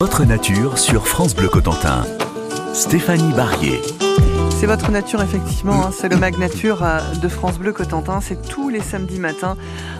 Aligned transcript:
Votre 0.00 0.24
nature 0.24 0.78
sur 0.78 1.08
France 1.08 1.34
Bleu 1.34 1.48
Cotentin. 1.48 2.06
Stéphanie 2.72 3.32
Barrier. 3.32 3.80
C'est 4.58 4.66
votre 4.66 4.90
nature, 4.90 5.22
effectivement. 5.22 5.84
hein. 5.84 5.90
C'est 5.92 6.08
le 6.08 6.16
Mag 6.16 6.36
Nature 6.36 6.82
euh, 6.82 6.98
de 7.22 7.28
France 7.28 7.60
Bleu 7.60 7.72
Cotentin. 7.72 8.20
C'est 8.20 8.42
tous 8.48 8.70
les 8.70 8.80
samedis 8.80 9.20
matins 9.20 9.56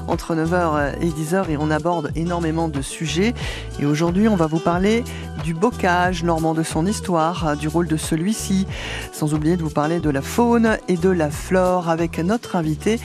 entre 0.09 0.35
9h 0.35 0.95
et 1.01 1.11
10h 1.11 1.49
et 1.49 1.57
on 1.57 1.71
aborde 1.71 2.11
énormément 2.17 2.67
de 2.67 2.83
sujets. 2.83 3.35
Et 3.79 3.87
aujourd'hui, 3.87 4.27
on 4.27 4.35
va 4.35 4.49
vous 4.49 4.59
parler 4.59 5.05
du 5.45 5.55
bocage 5.55 6.25
normand, 6.25 6.55
de 6.55 6.65
son 6.65 6.87
histoire, 6.87 7.47
euh, 7.47 7.55
du 7.55 7.69
rôle 7.69 7.87
de 7.87 7.97
celui-ci, 7.97 8.67
sans 9.13 9.33
oublier 9.33 9.57
de 9.57 9.63
vous 9.63 9.71
parler 9.71 10.01
de 10.01 10.11
la 10.11 10.23
faune 10.23 10.77
et 10.89 10.97
de 10.97 11.09
la 11.09 11.31
flore 11.31 11.89
avec 11.89 12.19
notre 12.19 12.57
invité 12.57 12.99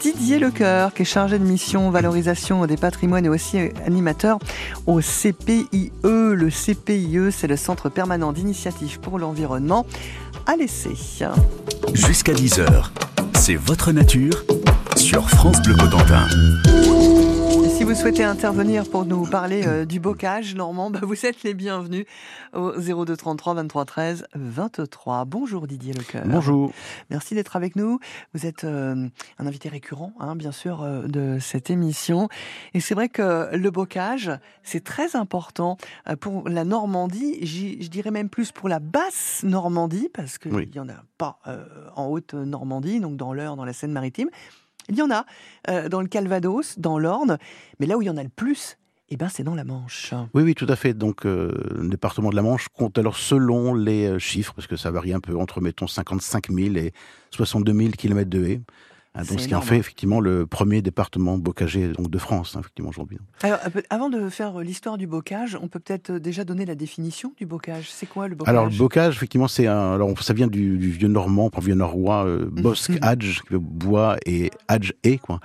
Didier 0.00 0.38
Lecoeur, 0.38 0.92
qui 0.92 1.02
est 1.02 1.06
chargé 1.06 1.38
de 1.38 1.44
mission 1.44 1.90
valorisation 1.90 2.66
des 2.66 2.76
patrimoines 2.76 3.24
et 3.24 3.30
aussi 3.30 3.58
animateur 3.86 4.38
au 4.86 5.00
CPIE. 5.00 5.90
Le 6.04 6.50
CPIE, 6.50 7.32
c'est 7.32 7.46
le 7.46 7.56
Centre 7.56 7.88
permanent 7.88 8.32
d'initiative 8.32 9.00
pour 9.00 9.18
l'environnement 9.18 9.86
à 10.48 10.56
l'essai. 10.56 10.94
Jusqu'à 11.92 12.32
10h. 12.32 12.86
C'est 13.34 13.54
votre 13.54 13.92
nature 13.92 14.44
sur 14.98 15.28
France 15.30 15.62
Bleu 15.62 15.74
Cotentin. 15.76 16.26
Si 17.76 17.84
vous 17.84 17.94
souhaitez 17.94 18.24
intervenir 18.24 18.90
pour 18.90 19.04
nous 19.04 19.24
parler 19.24 19.64
euh, 19.64 19.84
du 19.84 20.00
bocage 20.00 20.56
normand, 20.56 20.90
bah, 20.90 20.98
vous 21.02 21.24
êtes 21.24 21.44
les 21.44 21.54
bienvenus 21.54 22.04
au 22.52 22.72
02 22.72 23.16
33 23.16 23.54
23 23.54 23.84
13 23.84 24.26
23. 24.34 25.24
Bonjour 25.24 25.66
Didier 25.68 25.92
Lecoeur. 25.94 26.24
Bonjour. 26.26 26.72
Merci 27.10 27.36
d'être 27.36 27.54
avec 27.54 27.76
nous. 27.76 28.00
Vous 28.34 28.46
êtes 28.46 28.64
euh, 28.64 29.08
un 29.38 29.46
invité 29.46 29.68
récurrent, 29.68 30.12
hein, 30.18 30.34
bien 30.34 30.50
sûr, 30.52 30.82
euh, 30.82 31.06
de 31.06 31.38
cette 31.40 31.70
émission. 31.70 32.28
Et 32.74 32.80
c'est 32.80 32.94
vrai 32.94 33.08
que 33.08 33.54
le 33.54 33.70
bocage, 33.70 34.32
c'est 34.64 34.82
très 34.82 35.14
important 35.14 35.76
pour 36.20 36.48
la 36.48 36.64
Normandie. 36.64 37.46
Je 37.46 37.88
dirais 37.88 38.10
même 38.10 38.28
plus 38.28 38.50
pour 38.50 38.68
la 38.68 38.80
basse 38.80 39.42
Normandie, 39.44 40.08
parce 40.12 40.38
qu'il 40.38 40.52
Oui. 40.52 40.68
n'y 40.74 40.80
en 40.80 40.88
a 40.88 41.04
pas 41.16 41.38
euh, 41.46 41.64
en 41.94 42.06
haute 42.06 42.34
Normandie, 42.34 42.98
donc 42.98 43.16
dans 43.16 43.32
l'Eure, 43.32 43.54
dans 43.54 43.64
la 43.64 43.72
Seine-Maritime. 43.72 44.28
Il 44.88 44.96
y 44.96 45.02
en 45.02 45.10
a 45.10 45.26
euh, 45.68 45.88
dans 45.88 46.00
le 46.00 46.08
Calvados, 46.08 46.78
dans 46.78 46.98
l'Orne, 46.98 47.38
mais 47.78 47.86
là 47.86 47.96
où 47.96 48.02
il 48.02 48.06
y 48.06 48.10
en 48.10 48.16
a 48.16 48.22
le 48.22 48.28
plus, 48.28 48.78
eh 49.10 49.16
ben, 49.16 49.28
c'est 49.28 49.42
dans 49.42 49.54
la 49.54 49.64
Manche. 49.64 50.12
Oui, 50.34 50.42
oui, 50.42 50.54
tout 50.54 50.66
à 50.68 50.76
fait. 50.76 50.92
Donc, 50.92 51.24
euh, 51.24 51.52
le 51.76 51.88
département 51.88 52.30
de 52.30 52.36
la 52.36 52.42
Manche 52.42 52.68
compte 52.68 52.98
alors 52.98 53.16
selon 53.16 53.74
les 53.74 54.06
euh, 54.06 54.18
chiffres, 54.18 54.52
parce 54.54 54.66
que 54.66 54.76
ça 54.76 54.90
varie 54.90 55.12
un 55.12 55.20
peu 55.20 55.36
entre, 55.36 55.60
mettons, 55.60 55.86
55 55.86 56.50
000 56.50 56.76
et 56.76 56.92
62 57.30 57.72
000 57.72 57.90
kilomètres 57.92 58.30
de 58.30 58.44
haies. 58.44 58.60
Hein, 59.18 59.22
C'est 59.24 59.30
donc, 59.30 59.40
ce 59.40 59.48
qui 59.48 59.54
en 59.56 59.60
fait 59.60 59.76
effectivement 59.76 60.20
le 60.20 60.46
premier 60.46 60.80
département 60.80 61.36
bocager 61.38 61.88
donc, 61.88 62.08
de 62.08 62.18
France, 62.18 62.54
hein, 62.56 62.60
effectivement, 62.60 62.90
aujourd'hui. 62.90 63.18
Alors, 63.42 63.58
un 63.64 63.70
peu- 63.70 63.82
avant 63.90 64.08
de 64.10 64.28
faire 64.28 64.60
euh, 64.60 64.62
l'histoire 64.62 64.96
du 64.96 65.06
bocage, 65.08 65.58
on 65.60 65.66
peut 65.66 65.80
peut-être 65.80 66.10
euh, 66.10 66.20
déjà 66.20 66.44
donner 66.44 66.64
la 66.64 66.76
définition 66.76 67.32
du 67.36 67.44
bocage. 67.44 67.90
C'est 67.90 68.06
quoi 68.06 68.28
le 68.28 68.36
bocage? 68.36 68.54
Alors, 68.54 68.66
le 68.70 68.76
bocage, 68.78 69.16
effectivement, 69.16 69.48
c'est 69.48 69.66
un. 69.66 69.94
Alors, 69.94 70.16
ça 70.22 70.34
vient 70.34 70.46
du, 70.46 70.78
du 70.78 70.90
vieux 70.90 71.08
normand, 71.08 71.50
pour 71.50 71.62
vieux 71.62 71.74
norrois, 71.74 72.24
euh, 72.26 72.48
bosque, 72.50 72.90
Mhm. 72.90 72.98
adj, 73.02 73.40
qui 73.42 73.52
veut 73.54 73.58
bois, 73.58 74.16
et 74.24 74.50
adj, 74.68 74.92
et, 75.02 75.18
quoi. 75.18 75.40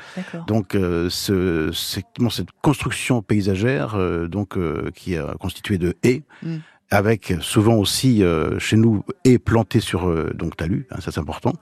Donc, 0.47 0.75
euh, 0.75 1.09
ce, 1.09 1.69
effectivement 1.69 2.29
cette 2.29 2.51
construction 2.61 3.21
paysagère, 3.23 3.95
euh, 3.95 4.27
donc, 4.27 4.55
euh, 4.57 4.91
qui 4.93 5.13
est 5.15 5.17
euh, 5.17 5.33
constituée 5.39 5.79
de 5.79 5.95
haies, 6.03 6.21
Mm. 6.43 6.57
avec 6.91 7.33
souvent 7.41 7.75
aussi, 7.75 8.21
euh, 8.23 8.59
chez 8.59 8.77
nous, 8.77 9.03
haies 9.25 9.39
plantées 9.39 9.79
sur 9.79 10.07
euh, 10.07 10.31
donc 10.35 10.55
talus, 10.57 10.85
hein, 10.91 10.97
ça 10.99 11.11
c'est 11.11 11.19
important, 11.19 11.53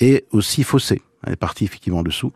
et 0.00 0.24
aussi 0.32 0.64
fossés, 0.64 1.02
hein, 1.24 1.30
les 1.30 1.36
parties 1.36 1.64
effectivement 1.64 2.00
en 2.00 2.02
dessous. 2.02 2.32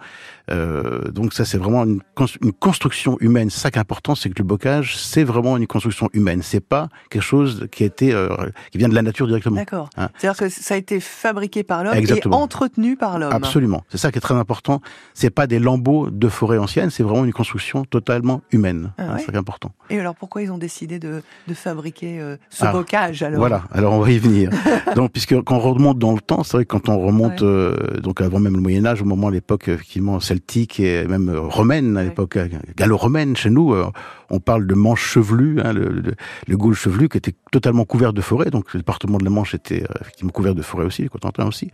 Euh, 0.51 1.11
donc 1.11 1.33
ça, 1.33 1.45
c'est 1.45 1.59
vraiment 1.59 1.84
une, 1.84 2.01
cons- 2.15 2.27
une 2.42 2.53
construction 2.53 3.17
humaine. 3.20 3.51
Ça 3.51 3.70
qui 3.70 3.78
est 3.78 3.81
important, 3.81 4.15
c'est 4.15 4.28
que 4.31 4.39
le 4.39 4.45
bocage, 4.45 4.97
c'est 4.97 5.25
vraiment 5.25 5.56
une 5.56 5.67
construction 5.67 6.09
humaine. 6.12 6.41
C'est 6.43 6.61
pas 6.61 6.89
quelque 7.11 7.23
chose 7.23 7.67
qui 7.73 7.83
a 7.83 7.87
été, 7.87 8.12
euh, 8.12 8.28
qui 8.70 8.78
vient 8.78 8.89
de 8.89 8.95
la 8.95 9.03
nature 9.03 9.27
directement. 9.27 9.56
D'accord. 9.56 9.91
Hein. 9.97 10.09
C'est-à-dire 10.19 10.39
que 10.39 10.48
ça 10.48 10.75
a 10.75 10.77
été 10.77 11.01
fabriqué 11.01 11.62
par 11.62 11.83
l'homme 11.84 11.95
et 11.97 12.27
entretenu 12.33 12.97
par 12.97 13.19
l'homme. 13.19 13.33
Absolument. 13.33 13.83
C'est 13.89 13.98
ça 13.98 14.12
qui 14.12 14.19
est 14.19 14.20
très 14.20 14.34
important. 14.34 14.81
C'est 15.15 15.31
pas 15.31 15.47
des 15.47 15.59
lambeaux 15.59 16.11
de 16.11 16.28
forêt 16.28 16.59
ancienne, 16.59 16.91
c'est 16.91 17.03
vraiment 17.03 17.25
une 17.25 17.32
construction 17.32 17.84
totalement 17.84 18.43
humaine. 18.53 18.93
Ah 18.99 19.03
Hein, 19.06 19.12
ouais 19.15 19.19
C'est 19.21 19.27
ça 19.27 19.32
qui 19.32 19.37
est 19.37 19.41
important. 19.41 19.72
Et 19.91 20.00
alors 20.00 20.15
pourquoi 20.15 20.43
ils 20.43 20.50
ont 20.50 20.59
décidé 20.59 20.99
de, 20.99 21.22
de 21.47 21.55
fabriquer 21.55 22.21
euh, 22.21 22.37
ce 22.50 22.65
Ah, 22.65 22.72
bocage 22.72 23.22
alors? 23.22 23.38
Voilà. 23.38 23.62
Alors 23.72 23.93
on 23.94 24.00
va 24.00 24.11
y 24.11 24.19
venir. 24.19 24.50
donc 24.97 25.12
puisque 25.12 25.41
quand 25.43 25.56
on 25.56 25.61
remonte 25.61 25.99
dans 25.99 26.12
le 26.12 26.21
temps, 26.21 26.43
c'est 26.43 26.56
vrai 26.56 26.65
que 26.65 26.71
quand 26.77 26.88
on 26.88 26.99
remonte 26.99 27.41
Ouais. 27.43 28.00
donc 28.03 28.21
avant 28.21 28.38
même 28.41 28.55
le 28.55 28.61
Moyen 28.61 28.75
Âge, 28.84 29.00
au 29.00 29.04
moment 29.04 29.28
de 29.28 29.34
l'époque 29.34 29.69
effectivement 29.69 30.20
celtique 30.20 30.81
et 30.81 31.06
même 31.06 31.28
euh, 31.28 31.41
romaine, 31.41 31.97
à 31.97 32.03
l'époque 32.03 32.37
euh, 32.37 32.48
gallo-romaine 32.76 33.37
chez 33.37 33.48
nous, 33.48 33.72
euh, 33.72 33.87
on 34.28 34.41
parle 34.41 34.66
de 34.66 34.75
Manche 34.75 35.03
chevelu, 35.03 35.60
hein, 35.62 35.72
le, 35.72 35.88
le, 35.88 36.14
le 36.47 36.56
Gaule 36.56 36.75
chevelu 36.75 37.09
qui 37.09 37.16
était 37.16 37.34
totalement 37.53 37.84
couvert 37.84 38.12
de 38.12 38.20
forêt. 38.20 38.50
Donc 38.50 38.75
le 38.75 38.81
département 38.81 39.19
de 39.19 39.25
la 39.25 39.31
Manche 39.31 39.54
était 39.54 39.84
effectivement 40.00 40.32
couvert 40.32 40.54
de 40.54 40.62
forêt 40.62 40.84
aussi, 40.84 41.03
le 41.03 41.09
Cotentin 41.09 41.47
aussi. 41.47 41.70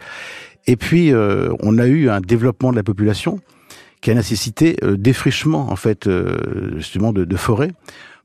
Et 0.66 0.76
puis 0.76 1.12
euh, 1.12 1.52
on 1.60 1.78
a 1.78 1.86
eu 1.86 2.08
un 2.10 2.20
développement 2.20 2.70
de 2.70 2.76
la 2.76 2.82
population 2.82 3.40
qui 4.00 4.10
a 4.10 4.14
nécessité 4.14 4.76
euh, 4.82 4.96
défrichement 4.96 5.70
en 5.70 5.76
fait 5.76 6.06
euh, 6.06 6.76
justement 6.76 7.12
de, 7.12 7.24
de 7.24 7.36
forêt 7.36 7.72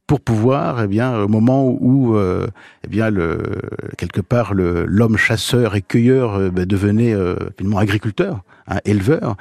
pour 0.08 0.22
pouvoir 0.22 0.82
eh 0.82 0.88
bien 0.88 1.20
au 1.20 1.28
moment 1.28 1.68
où 1.68 2.16
euh, 2.16 2.48
eh 2.86 2.88
bien 2.88 3.10
le 3.10 3.60
quelque 3.98 4.22
part 4.22 4.54
le 4.54 4.86
l'homme 4.86 5.18
chasseur 5.18 5.76
et 5.76 5.82
cueilleur 5.82 6.36
euh, 6.36 6.50
ben, 6.50 6.66
devenait 6.66 7.14
euh, 7.14 7.36
finalement 7.58 7.78
agriculteur 7.78 8.42
hein, 8.68 8.80
éleveur 8.86 9.36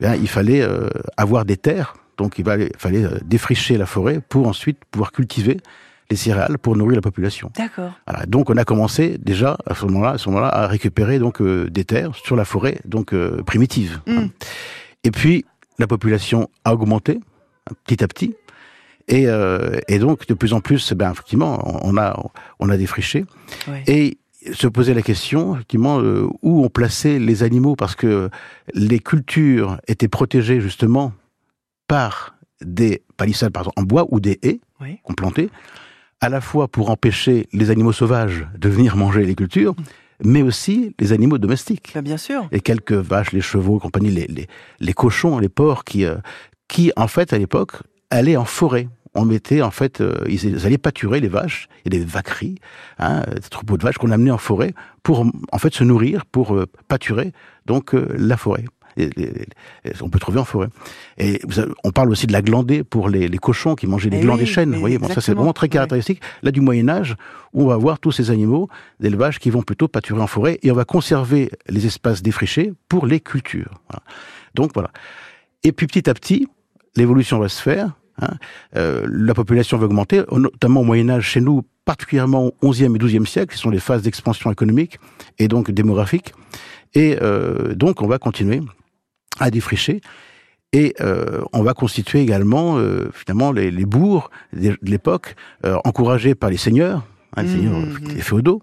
eh 0.00 0.04
bien, 0.04 0.14
il 0.14 0.28
fallait 0.28 0.62
euh, 0.62 0.88
avoir 1.16 1.44
des 1.44 1.56
terres 1.56 1.96
donc 2.18 2.38
il 2.38 2.44
fallait, 2.44 3.04
euh, 3.04 3.18
défricher 3.24 3.76
la 3.76 3.86
forêt 3.86 4.20
pour 4.26 4.46
ensuite 4.46 4.78
pouvoir 4.90 5.12
cultiver 5.12 5.58
les 6.10 6.16
céréales 6.16 6.58
pour 6.58 6.76
nourrir 6.76 6.96
la 6.96 7.00
population. 7.00 7.50
D'accord. 7.56 7.92
Voilà, 8.06 8.26
donc 8.26 8.50
on 8.50 8.56
a 8.56 8.64
commencé 8.64 9.18
déjà 9.18 9.56
à 9.66 9.74
ce 9.74 9.86
moment-là, 9.86 10.10
à 10.10 10.18
ce 10.18 10.28
moment-là, 10.28 10.48
à 10.48 10.66
récupérer 10.66 11.18
donc 11.18 11.40
euh, 11.40 11.70
des 11.70 11.84
terres 11.84 12.14
sur 12.14 12.36
la 12.36 12.44
forêt 12.44 12.78
donc 12.84 13.14
euh, 13.14 13.42
primitive. 13.42 14.00
Mm. 14.06 14.18
hein. 14.18 14.28
Et 15.04 15.10
puis 15.10 15.44
la 15.78 15.86
population 15.86 16.48
a 16.64 16.74
augmenté 16.74 17.18
hein, 17.68 17.74
petit 17.84 18.04
à 18.04 18.08
petit, 18.08 18.36
et, 19.08 19.26
euh, 19.26 19.78
et 19.88 19.98
donc 19.98 20.26
de 20.26 20.34
plus 20.34 20.52
en 20.52 20.60
plus, 20.60 20.92
ben 20.92 21.10
effectivement, 21.12 21.58
on 21.84 21.96
a 21.96 22.18
on 22.58 22.68
a 22.68 22.76
défriché 22.76 23.24
Ouais. 23.68 23.82
et 23.86 24.18
se 24.52 24.66
posait 24.66 24.94
la 24.94 25.02
question 25.02 25.54
effectivement 25.54 26.00
euh, 26.00 26.26
où 26.42 26.64
on 26.64 26.68
plaçait 26.68 27.18
les 27.20 27.42
animaux 27.44 27.76
parce 27.76 27.94
que 27.94 28.28
les 28.74 28.98
cultures 28.98 29.78
étaient 29.86 30.08
protégées 30.08 30.60
justement 30.60 31.12
par 31.88 32.34
des 32.60 33.02
palissades 33.16 33.52
par 33.52 33.62
exemple, 33.62 33.80
en 33.80 33.82
bois 33.84 34.06
ou 34.10 34.20
des 34.20 34.38
haies 34.42 34.60
Oui. 34.80 34.98
qu'on 35.04 35.14
plantait, 35.14 35.48
à 36.20 36.28
la 36.28 36.40
fois 36.40 36.68
pour 36.68 36.90
empêcher 36.90 37.48
les 37.52 37.70
animaux 37.70 37.92
sauvages 37.92 38.46
de 38.56 38.68
venir 38.68 38.96
manger 38.96 39.24
les 39.24 39.34
cultures, 39.34 39.74
mais 40.24 40.42
aussi 40.42 40.94
les 41.00 41.12
animaux 41.12 41.38
domestiques. 41.38 41.92
Bah, 41.94 42.02
bien 42.02 42.16
sûr. 42.16 42.46
Et 42.52 42.60
quelques 42.60 42.92
vaches, 42.92 43.32
les 43.32 43.40
chevaux, 43.40 43.78
compagnie, 43.80 44.10
les, 44.10 44.26
les, 44.26 44.46
les 44.80 44.92
cochons, 44.92 45.38
les 45.38 45.48
porcs, 45.48 45.84
qui, 45.84 46.04
euh, 46.04 46.16
qui 46.68 46.92
en 46.96 47.08
fait, 47.08 47.32
à 47.32 47.38
l'époque, 47.38 47.72
allaient 48.12 48.36
en 48.36 48.44
forêt. 48.44 48.88
On 49.14 49.24
mettait, 49.24 49.60
en 49.60 49.70
fait, 49.70 50.00
euh, 50.00 50.24
ils, 50.28 50.64
allaient 50.64 50.78
pâturer 50.78 51.20
les 51.20 51.28
vaches, 51.28 51.68
il 51.84 51.92
y 51.92 51.96
a 51.96 52.00
des 52.00 52.06
vaqueries, 52.06 52.54
hein, 52.98 53.22
des 53.34 53.40
troupeaux 53.50 53.76
de 53.76 53.82
vaches 53.82 53.98
qu'on 53.98 54.10
amenait 54.10 54.30
en 54.30 54.38
forêt 54.38 54.72
pour, 55.02 55.26
en 55.50 55.58
fait, 55.58 55.74
se 55.74 55.84
nourrir, 55.84 56.24
pour 56.24 56.54
euh, 56.54 56.66
pâturer, 56.88 57.32
donc, 57.66 57.94
euh, 57.94 58.08
la 58.16 58.36
forêt. 58.36 58.64
Et 58.98 59.08
on 60.02 60.10
peut 60.10 60.18
trouver 60.18 60.38
en 60.38 60.44
forêt. 60.44 60.68
Et 61.16 61.40
on 61.82 61.92
parle 61.92 62.10
aussi 62.10 62.26
de 62.26 62.32
la 62.32 62.42
glandée 62.42 62.84
pour 62.84 63.08
les, 63.08 63.26
les 63.26 63.38
cochons 63.38 63.74
qui 63.74 63.86
mangeaient 63.86 64.10
les 64.10 64.18
Eh 64.18 64.20
glands 64.20 64.34
oui, 64.34 64.40
des 64.40 64.46
chênes. 64.46 64.72
Vous 64.74 64.80
voyez, 64.80 64.98
bon, 64.98 65.08
ça 65.08 65.22
c'est 65.22 65.32
vraiment 65.32 65.54
très 65.54 65.64
ouais. 65.64 65.70
caractéristique. 65.70 66.20
Là, 66.42 66.50
du 66.50 66.60
Moyen 66.60 66.90
Âge, 66.90 67.16
où 67.54 67.62
on 67.62 67.66
va 67.68 67.76
voir 67.78 67.98
tous 67.98 68.12
ces 68.12 68.30
animaux 68.30 68.68
d'élevage 69.00 69.38
qui 69.38 69.48
vont 69.48 69.62
plutôt 69.62 69.88
pâturer 69.88 70.20
en 70.20 70.26
forêt, 70.26 70.58
et 70.62 70.70
on 70.70 70.74
va 70.74 70.84
conserver 70.84 71.50
les 71.68 71.86
espaces 71.86 72.22
défrichés 72.22 72.74
pour 72.88 73.06
les 73.06 73.20
cultures. 73.20 73.80
Voilà. 73.88 74.02
Donc 74.54 74.72
voilà. 74.74 74.90
Et 75.64 75.72
puis 75.72 75.86
petit 75.86 76.10
à 76.10 76.14
petit, 76.14 76.46
l'évolution 76.94 77.38
va 77.38 77.48
se 77.48 77.62
faire. 77.62 77.94
Hein. 78.22 78.34
Euh, 78.76 79.06
la 79.08 79.34
population 79.34 79.76
va 79.78 79.86
augmenter, 79.86 80.22
notamment 80.32 80.80
au 80.80 80.84
Moyen 80.84 81.10
Âge 81.10 81.26
chez 81.26 81.40
nous, 81.40 81.62
particulièrement 81.84 82.52
au 82.62 82.70
XIe 82.70 82.84
et 82.84 82.98
XIIe 82.98 83.26
siècle, 83.26 83.54
qui 83.54 83.60
sont 83.60 83.70
les 83.70 83.80
phases 83.80 84.02
d'expansion 84.02 84.50
économique 84.50 84.98
et 85.38 85.48
donc 85.48 85.70
démographique. 85.70 86.32
Et 86.94 87.18
euh, 87.20 87.74
donc 87.74 88.02
on 88.02 88.06
va 88.06 88.18
continuer 88.18 88.60
à 89.40 89.50
défricher. 89.50 90.00
Et 90.74 90.94
euh, 91.00 91.42
on 91.52 91.62
va 91.62 91.74
constituer 91.74 92.20
également 92.20 92.78
finalement 93.12 93.52
les, 93.52 93.70
les 93.70 93.84
bourgs 93.84 94.30
de 94.54 94.78
l'époque, 94.82 95.34
encouragés 95.84 96.34
par 96.34 96.48
les 96.48 96.56
seigneurs, 96.56 97.06
hein, 97.36 97.42
les 97.42 97.48
seigneurs 97.48 97.76
euh, 97.76 98.14
les 98.14 98.22
féodaux, 98.22 98.62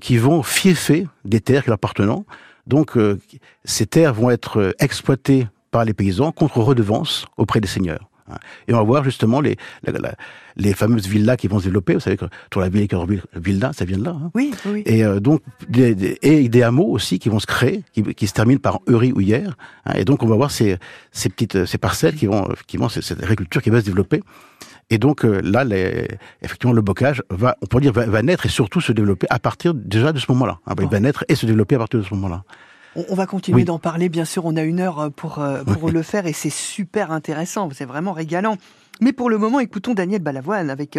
qui 0.00 0.18
vont 0.18 0.42
fieffer 0.42 1.06
des 1.24 1.40
terres 1.40 1.62
qui 1.62 1.70
leur 1.70 1.74
appartenant. 1.74 2.24
Donc 2.66 2.96
ces 3.64 3.86
terres 3.86 4.14
vont 4.14 4.30
être 4.30 4.74
exploitées 4.78 5.48
par 5.70 5.84
les 5.84 5.94
paysans 5.94 6.30
contre 6.30 6.58
redevance 6.58 7.26
auprès 7.36 7.60
des 7.60 7.68
seigneurs. 7.68 8.09
Et 8.68 8.74
on 8.74 8.76
va 8.78 8.82
voir 8.82 9.04
justement 9.04 9.40
les, 9.40 9.56
la- 9.84 9.92
la- 9.98 10.14
les 10.56 10.74
fameuses 10.74 11.06
villas 11.06 11.36
qui 11.36 11.48
vont 11.48 11.58
se 11.58 11.64
développer. 11.64 11.94
Vous 11.94 12.00
savez 12.00 12.16
que 12.16 12.24
sur 12.52 12.60
la 12.60 12.68
ville 12.68 12.88
villa, 13.36 13.72
ça 13.72 13.84
vient 13.84 13.98
de 13.98 14.04
là. 14.04 14.10
hein. 14.10 14.30
Oui, 14.34 14.52
oui. 14.66 14.82
Et 14.86 15.04
euh, 15.04 15.20
donc 15.20 15.42
des, 15.68 15.94
des- 15.94 16.18
et 16.22 16.48
des 16.48 16.62
hameaux 16.62 16.88
aussi 16.90 17.18
qui 17.18 17.28
vont 17.28 17.38
se 17.40 17.46
créer, 17.46 17.82
qui, 17.92 18.02
qui 18.02 18.26
se 18.26 18.32
terminent 18.34 18.60
par 18.60 18.80
Eury 18.88 19.12
ou 19.12 19.20
hier. 19.20 19.56
hein. 19.86 19.92
et 19.96 20.04
donc 20.04 20.22
on 20.22 20.26
va 20.26 20.36
voir 20.36 20.50
ces, 20.50 20.76
ces 21.12 21.28
petites 21.28 21.64
ces 21.66 21.78
parcelles 21.78 22.14
qui 22.16 22.26
vont 22.26 22.50
effectivement 22.52 22.88
c'est 22.88 23.02
cette 23.02 23.22
agriculture 23.22 23.62
qui 23.62 23.70
va 23.70 23.80
se 23.80 23.84
développer. 23.86 24.22
Et 24.92 24.98
donc 24.98 25.24
euh, 25.24 25.40
là, 25.44 25.62
les, 25.62 26.08
effectivement, 26.42 26.72
le 26.72 26.82
bocage 26.82 27.22
va, 27.30 27.56
on 27.62 27.66
pourrait 27.66 27.82
dire, 27.82 27.92
va, 27.92 28.06
va, 28.06 28.22
naître 28.22 28.44
et 28.46 28.48
surtout 28.48 28.80
se 28.80 28.90
développer 28.90 29.28
à 29.30 29.38
partir 29.38 29.72
déjà 29.72 30.12
de 30.12 30.18
ce 30.18 30.26
moment-là. 30.32 30.58
Hein, 30.66 30.74
il 30.80 30.88
va 30.90 30.98
naître 31.00 31.24
et 31.28 31.36
se 31.36 31.46
développer 31.46 31.76
à 31.76 31.78
partir 31.78 32.00
de 32.00 32.04
ce 32.04 32.12
moment-là. 32.14 32.42
On, 32.96 33.14
va 33.14 33.26
continuer 33.26 33.64
d'en 33.64 33.78
parler, 33.78 34.08
bien 34.08 34.24
sûr, 34.24 34.44
on 34.44 34.56
a 34.56 34.62
une 34.62 34.80
heure 34.80 34.98
euh, 34.98 35.10
pour, 35.10 35.38
euh, 35.38 35.62
pour 35.62 35.90
le 35.90 36.02
faire 36.02 36.26
et 36.26 36.32
c'est 36.32 36.50
super 36.50 37.12
intéressant, 37.12 37.68
c'est 37.72 37.84
vraiment 37.84 38.12
régalant. 38.12 38.56
Mais 39.00 39.12
pour 39.12 39.30
le 39.30 39.38
moment, 39.38 39.60
écoutons 39.60 39.94
Daniel 39.94 40.20
Balavoine 40.20 40.68
avec 40.68 40.98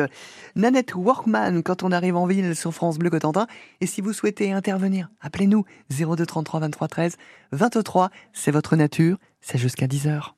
Nanette 0.56 0.96
Workman 0.96 1.62
quand 1.62 1.84
on 1.84 1.92
arrive 1.92 2.16
en 2.16 2.26
ville 2.26 2.56
sur 2.56 2.74
France 2.74 2.98
Bleu 2.98 3.12
Cotentin. 3.12 3.46
Et 3.80 3.86
si 3.86 4.02
vous 4.02 4.12
souhaitez 4.12 4.52
intervenir, 4.52 5.10
appelez-nous 5.22 5.66
02 5.92 6.26
33 6.26 6.62
23 6.62 6.88
13 6.88 7.18
23. 7.52 8.10
C'est 8.34 8.50
votre 8.50 8.76
nature, 8.76 9.18
c'est 9.40 9.60
jusqu'à 9.60 9.86
10h. 9.86 10.32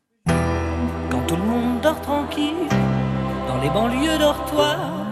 Quand 1.09 1.25
tout 1.25 1.37
le 1.37 1.43
monde 1.43 1.79
dort 1.81 2.01
tranquille 2.01 2.67
dans 3.47 3.61
les 3.61 3.69
banlieues 3.69 4.17
dortoirs, 4.17 5.07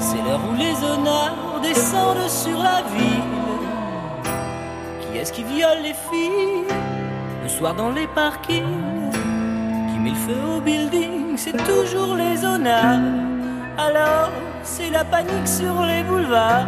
c'est 0.00 0.16
l'heure 0.16 0.40
où 0.50 0.56
les 0.56 0.84
honneurs 0.84 1.60
descendent 1.62 2.28
sur 2.28 2.58
la 2.58 2.82
ville. 2.82 3.37
Est-ce 5.18 5.32
qui 5.32 5.42
viole 5.42 5.82
les 5.82 5.94
filles 5.94 6.64
le 7.42 7.48
soir 7.48 7.74
dans 7.74 7.90
les 7.90 8.06
parkings 8.06 9.10
Qui 9.90 9.98
met 9.98 10.10
le 10.10 10.16
feu 10.16 10.40
au 10.56 10.60
building 10.60 11.36
C'est 11.36 11.56
toujours 11.64 12.14
les 12.14 12.44
honneurs. 12.44 13.00
Alors 13.76 14.30
c'est 14.62 14.90
la 14.90 15.04
panique 15.04 15.48
sur 15.48 15.82
les 15.82 16.04
boulevards 16.04 16.66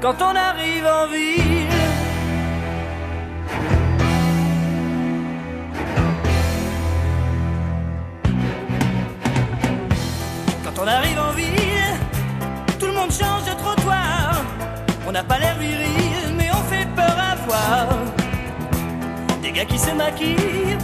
quand 0.00 0.14
on 0.20 0.36
arrive 0.36 0.86
en 0.86 1.06
ville. 1.08 1.66
Quand 10.64 10.82
on 10.82 10.86
arrive 10.86 11.18
en 11.18 11.32
ville, 11.32 11.98
tout 12.78 12.86
le 12.86 12.92
monde 12.92 13.10
change 13.10 13.44
de 13.50 13.54
trottoir. 13.58 14.44
On 15.08 15.10
n'a 15.10 15.24
pas 15.24 15.38
l'air 15.40 15.56
viril, 15.58 16.07
gars 19.58 19.64
qui 19.64 19.78
se 19.78 19.90
maquillent, 19.90 20.78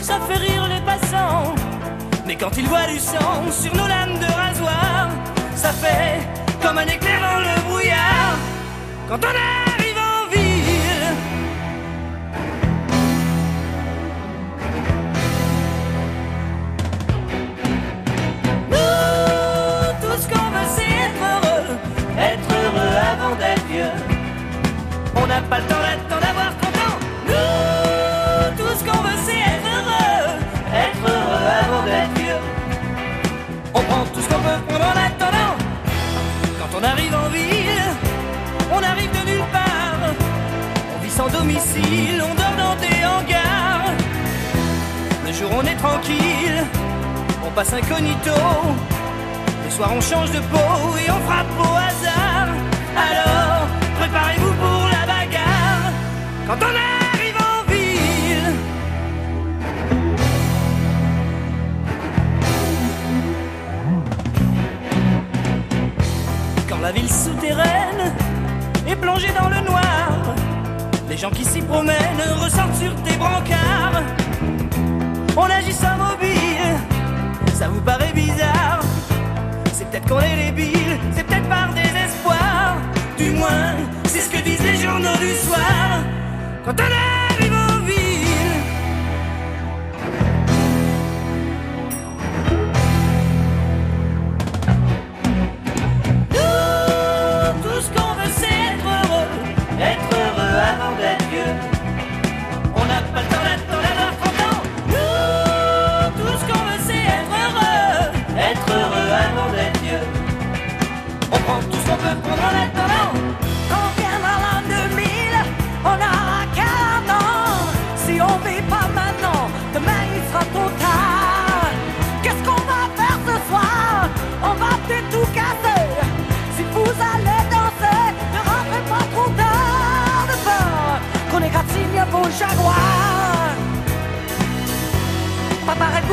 ça 0.00 0.20
fait 0.26 0.38
rire 0.38 0.68
les 0.68 0.80
passants. 0.82 1.54
Mais 2.24 2.36
quand 2.36 2.56
ils 2.56 2.68
voient 2.68 2.86
du 2.86 3.00
sang 3.00 3.50
sur 3.50 3.74
nos 3.74 3.88
lames 3.88 4.18
de 4.20 4.30
rasoir, 4.44 5.08
ça 5.56 5.70
fait 5.72 6.20
comme 6.62 6.78
un 6.78 6.86
éclair 6.86 7.20
dans 7.20 7.40
le 7.40 7.54
brouillard. 7.68 8.36
Quand 9.08 9.18
on 9.24 9.34
arrive 9.34 9.98
en 10.12 10.28
ville, 10.34 11.06
nous, 18.70 19.86
tout 20.02 20.16
ce 20.22 20.28
qu'on 20.28 20.48
veut, 20.54 20.68
c'est 20.76 20.94
être 21.06 21.22
heureux, 21.32 21.68
être 22.32 22.50
heureux 22.62 22.94
avant 23.12 23.34
d'être 23.34 23.66
vieux. 23.66 23.96
On 25.16 25.26
n'a 25.26 25.40
pas 25.42 25.58
le 25.58 25.66
temps 25.66 25.82
d'attendre 25.86 26.05
on 41.48 42.34
dort 42.34 42.56
dans 42.58 42.76
des 42.80 43.04
hangars. 43.04 43.92
Le 45.26 45.32
jour 45.32 45.50
on 45.56 45.62
est 45.62 45.76
tranquille, 45.76 46.64
on 47.46 47.50
passe 47.50 47.72
incognito. 47.72 48.32
Le 49.64 49.70
soir 49.70 49.90
on 49.94 50.00
change 50.00 50.30
de 50.32 50.40
peau 50.40 50.96
et 50.98 51.10
on 51.10 51.20
frappe 51.28 51.46
au 51.58 51.74
hasard. 51.88 52.48
Alors, 52.96 53.68
préparez-vous 54.00 54.54
pour 54.54 54.88
la 54.94 55.06
bagarre. 55.06 55.92
Quand 56.46 56.60
on 56.62 56.74
arrive 57.14 57.38
en 57.52 57.58
ville. 57.70 58.52
Quand 66.68 66.80
la 66.80 66.92
ville 66.92 67.10
souterraine 67.10 68.12
est 68.88 68.96
plongée 68.96 69.32
dans 69.40 69.48
le 69.48 69.60
noir, 69.60 69.95
les 71.16 71.22
gens 71.22 71.30
qui 71.30 71.46
s'y 71.46 71.62
promènent 71.62 72.20
ressortent 72.42 72.74
sur 72.74 72.94
des 72.96 73.16
brancards. 73.16 74.02
On 75.34 75.44
agit 75.44 75.72
sans 75.72 75.96
mobile, 75.96 76.76
ça 77.54 77.68
vous 77.68 77.80
paraît 77.80 78.12
bizarre. 78.12 78.80
C'est 79.72 79.88
peut-être 79.88 80.06
qu'on 80.06 80.20
est 80.20 80.50
débile, 80.50 80.98
c'est 81.14 81.26
peut-être 81.26 81.48
par 81.48 81.72
désespoir. 81.72 82.76
Du 83.16 83.30
moins, 83.30 83.72
c'est 84.04 84.20
ce 84.20 84.28
que 84.28 84.42
disent 84.44 84.62
les 84.62 84.76
journaux 84.76 85.16
du 85.18 85.32
soir. 85.32 86.04
Quand 86.66 86.74
on 86.78 86.84
arrive 86.84 87.25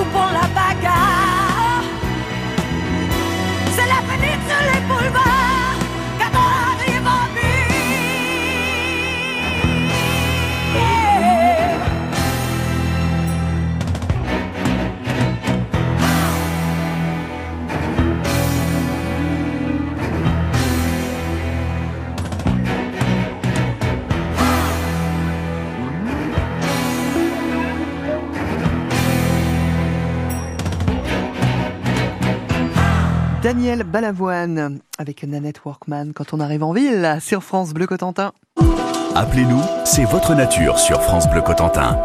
Préparez-vous 0.03 0.11
pour 0.11 0.31
la 0.33 0.52
Daniel 33.43 33.83
Balavoine 33.83 34.79
avec 34.97 35.25
Nanette 35.25 35.65
Workman 35.65 36.13
quand 36.13 36.33
on 36.33 36.39
arrive 36.39 36.63
en 36.63 36.71
ville 36.71 37.17
sur 37.19 37.43
France 37.43 37.73
Bleu 37.73 37.87
Cotentin. 37.87 38.31
Appelez-nous, 39.15 39.61
c'est 39.83 40.05
votre 40.05 40.33
nature 40.33 40.79
sur 40.79 41.01
France 41.01 41.29
Bleu 41.29 41.41
Cotentin. 41.41 41.99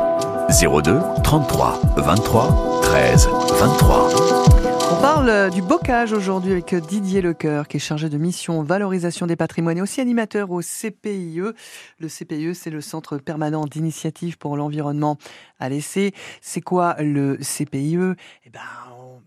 02 0.50 0.98
33 1.22 1.80
23 1.96 2.80
13 2.82 3.28
23. 3.60 4.48
On 4.90 5.00
parle 5.00 5.50
du 5.50 5.62
bocage 5.62 6.12
aujourd'hui 6.12 6.50
avec 6.50 6.74
Didier 6.74 7.20
Lecoeur 7.20 7.68
qui 7.68 7.76
est 7.76 7.80
chargé 7.80 8.08
de 8.08 8.18
mission 8.18 8.64
valorisation 8.64 9.26
des 9.26 9.36
patrimoines 9.36 9.78
et 9.78 9.82
aussi 9.82 10.00
animateur 10.00 10.50
au 10.50 10.60
CPIE. 10.60 11.52
Le 12.00 12.08
CPIE, 12.08 12.56
c'est 12.56 12.70
le 12.70 12.80
Centre 12.80 13.16
permanent 13.16 13.64
d'initiative 13.64 14.38
pour 14.38 14.56
l'environnement 14.56 15.18
à 15.60 15.68
l'essai. 15.68 16.14
C'est 16.40 16.62
quoi 16.62 16.96
le 16.98 17.36
CPIE 17.36 18.16
Eh 18.44 18.50
ben, 18.50 18.60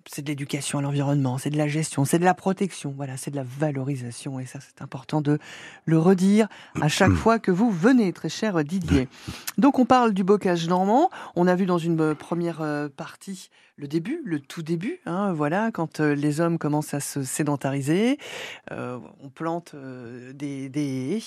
c'est 0.07 0.21
de 0.21 0.27
l'éducation 0.27 0.79
à 0.79 0.81
l'environnement, 0.81 1.37
c'est 1.37 1.49
de 1.49 1.57
la 1.57 1.67
gestion, 1.67 2.05
c'est 2.05 2.19
de 2.19 2.23
la 2.23 2.33
protection, 2.33 2.93
voilà, 2.95 3.17
c'est 3.17 3.31
de 3.31 3.35
la 3.35 3.43
valorisation 3.43 4.39
et 4.39 4.45
ça 4.45 4.59
c'est 4.59 4.81
important 4.81 5.21
de 5.21 5.39
le 5.85 5.99
redire 5.99 6.47
à 6.79 6.87
chaque 6.87 7.11
fois 7.23 7.39
que 7.39 7.51
vous 7.51 7.71
venez, 7.71 8.13
très 8.13 8.29
cher 8.29 8.63
Didier. 8.63 9.07
Donc 9.57 9.79
on 9.79 9.85
parle 9.85 10.13
du 10.13 10.23
bocage 10.23 10.67
normand. 10.67 11.09
On 11.35 11.47
a 11.47 11.55
vu 11.55 11.65
dans 11.65 11.77
une 11.77 11.99
euh, 11.99 12.15
première 12.15 12.61
euh, 12.61 12.89
partie 12.89 13.49
le 13.81 13.87
début, 13.87 14.21
le 14.23 14.39
tout 14.39 14.61
début, 14.61 14.99
hein, 15.07 15.33
voilà, 15.33 15.71
quand 15.71 15.99
euh, 16.01 16.13
les 16.13 16.39
hommes 16.39 16.59
commencent 16.59 16.93
à 16.93 16.99
se 16.99 17.23
sédentariser, 17.23 18.19
euh, 18.71 18.99
on 19.23 19.29
plante 19.29 19.71
euh, 19.73 20.31
des, 20.33 20.69
des, 20.69 21.19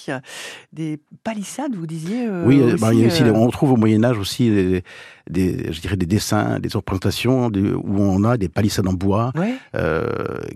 des 0.73 1.01
palissades, 1.25 1.75
vous 1.75 1.89
disiez 1.89 2.29
euh, 2.29 2.47
Oui, 2.47 2.63
aussi, 2.63 2.77
bah, 2.81 2.91
aussi, 2.95 3.23
on 3.25 3.49
trouve 3.49 3.73
au 3.73 3.77
Moyen 3.77 4.05
Âge 4.05 4.19
aussi 4.19 4.51
des, 4.51 4.85
des- 5.29 5.73
je 5.73 5.81
dirais 5.81 5.97
des 5.97 6.07
dessins, 6.07 6.61
des 6.61 6.69
représentations 6.73 7.47
où 7.49 8.01
on 8.01 8.23
a 8.23 8.37
des 8.37 8.49
palissades 8.49 8.87
en 8.87 8.93
bois 8.93 9.33
ouais, 9.35 9.55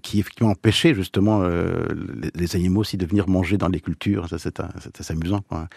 qui 0.03 0.21
effectivement 0.21 0.53
empêchaient 0.53 0.95
justement 0.95 1.43
les, 1.49 2.31
les 2.33 2.57
animaux 2.57 2.81
aussi 2.83 2.97
de 2.97 3.07
venir 3.07 3.29
manger 3.29 3.57
dans 3.59 3.69
les 3.69 3.81
cultures. 3.81 4.29
Ça, 4.29 4.39
c'est 4.39 4.61
assez 4.61 5.13
amusant. 5.13 5.41
Quoi. 5.49 5.69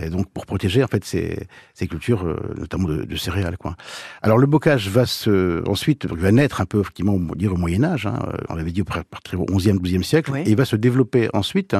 Et 0.00 0.10
donc 0.10 0.30
pour 0.30 0.46
protéger 0.46 0.82
en 0.84 0.86
fait 0.88 1.04
ces, 1.04 1.46
ces 1.74 1.86
cultures, 1.86 2.26
euh, 2.26 2.36
notamment 2.58 2.88
de, 2.88 3.04
de 3.04 3.16
céréales. 3.16 3.56
Quoi. 3.56 3.76
Alors 4.22 4.38
le 4.38 4.46
bocage 4.46 4.88
va 4.88 5.06
se 5.06 5.66
ensuite 5.68 6.06
va 6.06 6.32
naître 6.32 6.60
un 6.60 6.66
peu 6.66 6.80
effectivement 6.80 7.14
on 7.14 7.34
dire 7.34 7.52
au 7.52 7.56
Moyen 7.56 7.84
Âge. 7.84 8.06
Hein, 8.06 8.18
on 8.48 8.54
l'avait 8.54 8.72
dit 8.72 8.82
à 8.82 9.04
partir 9.04 9.40
au 9.40 9.46
11e, 9.46 9.78
12e 9.80 10.02
siècle, 10.02 10.30
Oui. 10.32 10.40
et 10.40 10.50
il 10.50 10.56
va 10.56 10.64
se 10.64 10.76
développer 10.76 11.28
ensuite. 11.32 11.76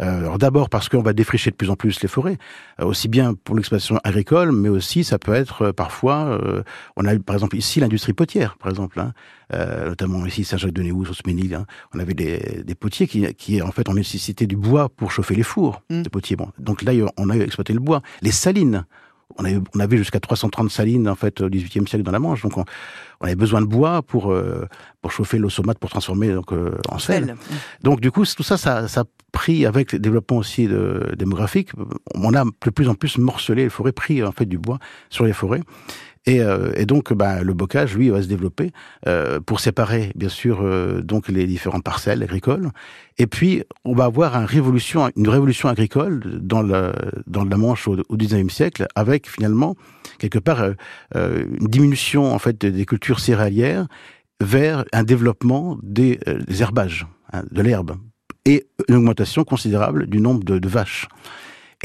Euh, 0.00 0.18
alors 0.18 0.38
d'abord 0.38 0.68
parce 0.68 0.88
qu'on 0.88 1.02
va 1.02 1.12
défricher 1.12 1.50
de 1.50 1.56
plus 1.56 1.70
en 1.70 1.76
plus 1.76 2.00
les 2.02 2.08
forêts, 2.08 2.38
euh, 2.80 2.84
aussi 2.84 3.08
bien 3.08 3.34
pour 3.34 3.54
l'exploitation 3.56 3.98
agricole, 4.04 4.52
mais 4.52 4.68
aussi 4.68 5.04
ça 5.04 5.18
peut 5.18 5.34
être 5.34 5.62
euh, 5.62 5.72
parfois, 5.72 6.38
on 6.96 7.04
a 7.04 7.18
par 7.18 7.36
exemple 7.36 7.56
ici 7.56 7.80
l'industrie 7.80 8.12
potière, 8.12 8.56
par 8.58 8.70
exemple, 8.70 9.00
hein, 9.00 9.12
notamment 9.86 10.24
ici 10.26 10.44
Saint-Jacques-de-Néouz, 10.44 11.10
au 11.10 11.14
Sménil, 11.14 11.54
hein, 11.54 11.66
on 11.94 12.00
avait 12.00 12.14
des, 12.14 12.62
des 12.64 12.74
potiers 12.74 13.06
qui, 13.06 13.32
qui 13.34 13.62
en 13.62 13.70
fait 13.70 13.88
ont 13.88 13.94
nécessité 13.94 14.46
du 14.46 14.56
bois 14.56 14.88
pour 14.88 15.10
chauffer 15.12 15.34
les 15.34 15.42
fours 15.42 15.82
Mm. 15.90 16.02
de 16.02 16.08
potiers. 16.08 16.36
Bon, 16.36 16.50
donc 16.58 16.82
là 16.82 16.92
on 17.16 17.30
a 17.30 17.36
exploité 17.36 17.72
le 17.72 17.80
bois, 17.80 18.02
les 18.22 18.30
salines. 18.30 18.84
On 19.38 19.44
avait, 19.44 19.58
on 19.74 19.80
avait 19.80 19.96
jusqu'à 19.96 20.20
330 20.20 20.70
salines 20.70 21.08
en 21.08 21.14
fait 21.14 21.40
au 21.40 21.48
XVIIIe 21.48 21.88
siècle 21.88 22.02
dans 22.02 22.12
la 22.12 22.20
Manche, 22.20 22.42
donc 22.42 22.56
on, 22.56 22.64
on 23.20 23.26
avait 23.26 23.34
besoin 23.34 23.60
de 23.60 23.66
bois 23.66 24.02
pour 24.02 24.32
euh, 24.32 24.66
pour 25.02 25.12
chauffer 25.12 25.38
l'eau 25.38 25.50
saumâtre 25.50 25.80
pour 25.80 25.90
transformer 25.90 26.32
donc 26.32 26.52
euh, 26.52 26.78
en 26.88 26.98
sel. 26.98 27.26
sel. 27.26 27.36
Donc 27.82 28.00
du 28.00 28.10
coup, 28.10 28.24
tout 28.24 28.42
ça, 28.42 28.56
ça, 28.56 28.88
ça 28.88 29.00
a 29.00 29.04
pris 29.32 29.66
avec 29.66 29.92
le 29.92 29.98
développement 29.98 30.38
aussi 30.38 30.66
de, 30.66 31.12
démographique, 31.18 31.70
on 32.14 32.34
a 32.34 32.44
de 32.44 32.70
plus 32.70 32.88
en 32.88 32.94
plus 32.94 33.18
morcelé 33.18 33.64
les 33.64 33.68
forêts, 33.68 33.92
pris 33.92 34.22
en 34.22 34.32
fait 34.32 34.46
du 34.46 34.58
bois 34.58 34.78
sur 35.10 35.24
les 35.24 35.32
forêts. 35.32 35.60
Et, 36.26 36.40
euh, 36.40 36.72
et 36.74 36.86
donc, 36.86 37.12
bah, 37.12 37.42
le 37.42 37.52
bocage, 37.52 37.94
lui, 37.94 38.08
va 38.08 38.22
se 38.22 38.28
développer 38.28 38.72
euh, 39.06 39.40
pour 39.40 39.60
séparer, 39.60 40.10
bien 40.14 40.28
sûr, 40.28 40.60
euh, 40.62 41.02
donc 41.02 41.28
les 41.28 41.46
différentes 41.46 41.84
parcelles 41.84 42.22
agricoles. 42.22 42.70
Et 43.18 43.26
puis, 43.26 43.62
on 43.84 43.94
va 43.94 44.04
avoir 44.04 44.36
un 44.36 44.46
révolution, 44.46 45.10
une 45.16 45.28
révolution 45.28 45.68
agricole 45.68 46.22
dans, 46.40 46.62
le, 46.62 46.92
dans 47.26 47.44
la 47.44 47.56
Manche 47.56 47.86
au, 47.88 47.98
au 48.08 48.16
19e 48.16 48.48
siècle, 48.48 48.86
avec 48.94 49.28
finalement 49.28 49.76
quelque 50.18 50.38
part 50.38 50.62
euh, 50.62 50.72
euh, 51.16 51.44
une 51.60 51.68
diminution 51.68 52.32
en 52.32 52.38
fait 52.38 52.64
des 52.64 52.86
cultures 52.86 53.20
céréalières 53.20 53.86
vers 54.40 54.84
un 54.92 55.04
développement 55.04 55.78
des, 55.82 56.18
euh, 56.28 56.40
herbages, 56.58 57.06
hein, 57.32 57.42
de 57.50 57.62
l'herbe, 57.62 57.96
et 58.46 58.66
une 58.88 58.96
augmentation 58.96 59.44
considérable 59.44 60.06
du 60.06 60.20
nombre 60.20 60.44
de 60.44 60.68
vaches. 60.68 61.08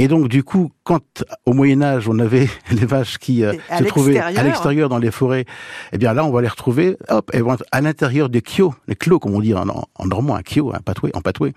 Et 0.02 0.08
donc, 0.08 0.30
du 0.30 0.44
coup, 0.44 0.72
quand 0.84 1.04
au 1.46 1.54
Moyen 1.54 1.82
Âge, 1.82 2.08
on 2.08 2.20
avait 2.20 2.48
les 2.72 2.86
vaches 2.86 3.18
qui 3.18 3.44
euh, 3.44 3.52
se 3.80 3.84
trouvaient 3.90 4.14
à 4.40 4.44
l'extérieur 4.44 4.88
dans 4.90 4.98
les 4.98 5.12
forêts, 5.12 5.46
eh 5.92 5.98
bien 5.98 6.14
là, 6.14 6.24
on 6.26 6.32
va 6.32 6.42
les 6.42 6.48
retrouver, 6.48 6.96
hop, 7.10 7.30
être 7.34 7.64
à 7.72 7.82
l'intérieur 7.82 8.30
des 8.30 8.42
kyo, 8.42 8.74
les 8.88 8.96
clos, 8.96 9.20
comme 9.20 9.36
on 9.36 9.42
dit 9.42 9.54
en, 9.54 9.68
en 9.68 10.06
normand, 10.06 10.36
un 10.36 10.42
kyo, 10.42 10.74
un 10.74 10.80
patoué, 10.80 11.12
en 11.14 11.22
patoué, 11.22 11.54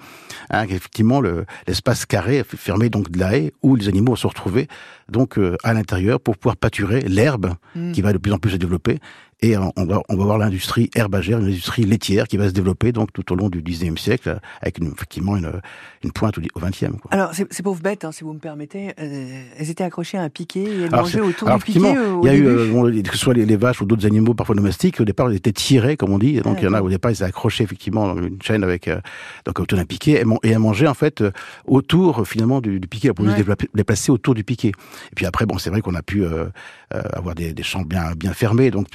hein, 0.51 0.65
effectivement 0.69 1.21
le- 1.21 1.45
l'espace 1.69 2.05
carré 2.05 2.43
fermé 2.45 2.89
donc 2.91 3.11
de 3.11 3.19
la 3.19 3.37
haie 3.37 3.53
où 3.63 3.77
les 3.77 3.89
animaux 3.89 4.17
se 4.17 4.27
retrouver 4.27 4.67
donc 5.09 5.39
euh, 5.39 5.57
à 5.63 5.73
l'intérieur 5.75 6.19
pour 6.21 6.37
pouvoir 6.37 6.57
pâturer 6.57 7.01
l'herbe 7.03 7.55
Mm. 7.75 7.93
qui 7.93 8.03
va 8.03 8.13
de 8.13 8.19
plus 8.19 8.33
en 8.33 8.39
plus 8.39 8.51
se 8.51 8.57
développer. 8.59 8.99
Et 9.43 9.57
euh, 9.57 9.61
on 9.77 9.85
va, 9.85 10.01
on 10.09 10.17
va 10.17 10.25
voir 10.25 10.39
l'industrie 10.39 10.89
herbagère, 10.95 11.39
une 11.39 11.47
industrie 11.47 11.83
laitière 11.85 12.29
qui 12.29 12.37
va 12.37 12.49
se 12.49 12.53
développer 12.55 12.93
donc 12.93 13.13
tout 13.13 13.33
au 13.33 13.37
long 13.37 13.49
du 13.49 13.61
19e 13.61 13.97
siècle, 13.99 14.39
avec 14.61 14.79
une, 14.79 14.93
effectivement 14.93 15.37
une, 15.37 15.51
une 16.05 16.13
pointe 16.13 16.39
au 16.39 16.41
20e. 16.61 16.93
Quoi. 16.99 17.11
Alors, 17.11 17.35
ces, 17.35 17.47
ces 17.51 17.63
pauvres 17.65 17.83
bêtes, 17.83 18.05
hein, 18.05 18.13
si 18.13 18.23
vous 18.23 18.33
me 18.33 18.39
permettez, 18.39 18.93
euh, 19.01 19.43
elles 19.59 19.71
étaient 19.71 19.83
accrochées 19.85 20.17
à 20.17 20.23
un 20.23 20.29
piquet 20.29 20.61
et 20.61 20.83
elles 20.83 20.95
Alors, 20.95 21.01
mangeaient 21.07 21.21
autour 21.21 21.49
Alors 21.49 21.59
du 21.59 21.65
piquet 21.65 21.81
effectivement, 21.81 22.19
euh, 22.19 22.21
il 22.23 22.27
y 22.27 22.31
a 22.31 22.35
eu, 22.37 22.47
euh, 22.47 22.71
bon, 22.71 23.03
que 23.03 23.13
ce 23.13 23.19
soit 23.19 23.35
les, 23.35 23.45
les 23.45 23.57
vaches 23.57 23.81
ou 23.81 23.85
d'autres 23.85 24.07
animaux 24.07 24.35
parfois 24.35 24.55
domestiques, 24.55 25.01
au 25.01 25.05
départ 25.05 25.31
ils 25.33 25.37
étaient 25.37 25.53
tirés, 25.53 25.97
comme 25.97 26.13
on 26.13 26.19
dit. 26.19 26.35
Donc 26.41 26.59
Ah, 26.59 26.61
il 26.61 26.65
y 26.65 26.67
en 26.67 26.71
a 26.71 26.73
d'accord. 26.75 26.87
au 26.87 26.91
départ 26.91 27.11
ils 27.11 27.15
étaient 27.15 27.25
accrochés 27.25 27.65
effectivement 27.65 28.15
dans 28.15 28.23
une 28.23 28.41
chaîne 28.41 28.63
avec 28.63 28.89
donc 29.45 29.59
autour 29.59 29.77
d'un 29.77 29.85
piquet 29.85 30.23
et, 30.45 30.49
et 30.49 30.55
à 30.55 30.59
manger 30.61 30.87
en 30.87 30.95
fait 30.95 31.25
autour 31.67 32.27
finalement 32.29 32.61
du, 32.61 32.79
du 32.79 32.87
piquet 32.89 33.13
pour 33.13 33.25
Ouais. 33.27 33.37
se 33.37 33.67
déplacer 33.75 34.13
autour 34.13 34.35
du 34.35 34.45
piquet. 34.45 34.69
Et 34.69 35.15
puis 35.17 35.27
après 35.27 35.47
bon 35.47 35.59
c'est 35.59 35.71
vrai 35.71 35.81
qu'on 35.81 35.95
a 35.97 36.03
pu 36.03 36.25
avoir 36.91 37.35
des, 37.35 37.53
des 37.55 37.63
champs 37.63 37.83
bien 37.83 38.13
bien 38.17 38.33
fermés, 38.35 38.71
donc 38.71 38.87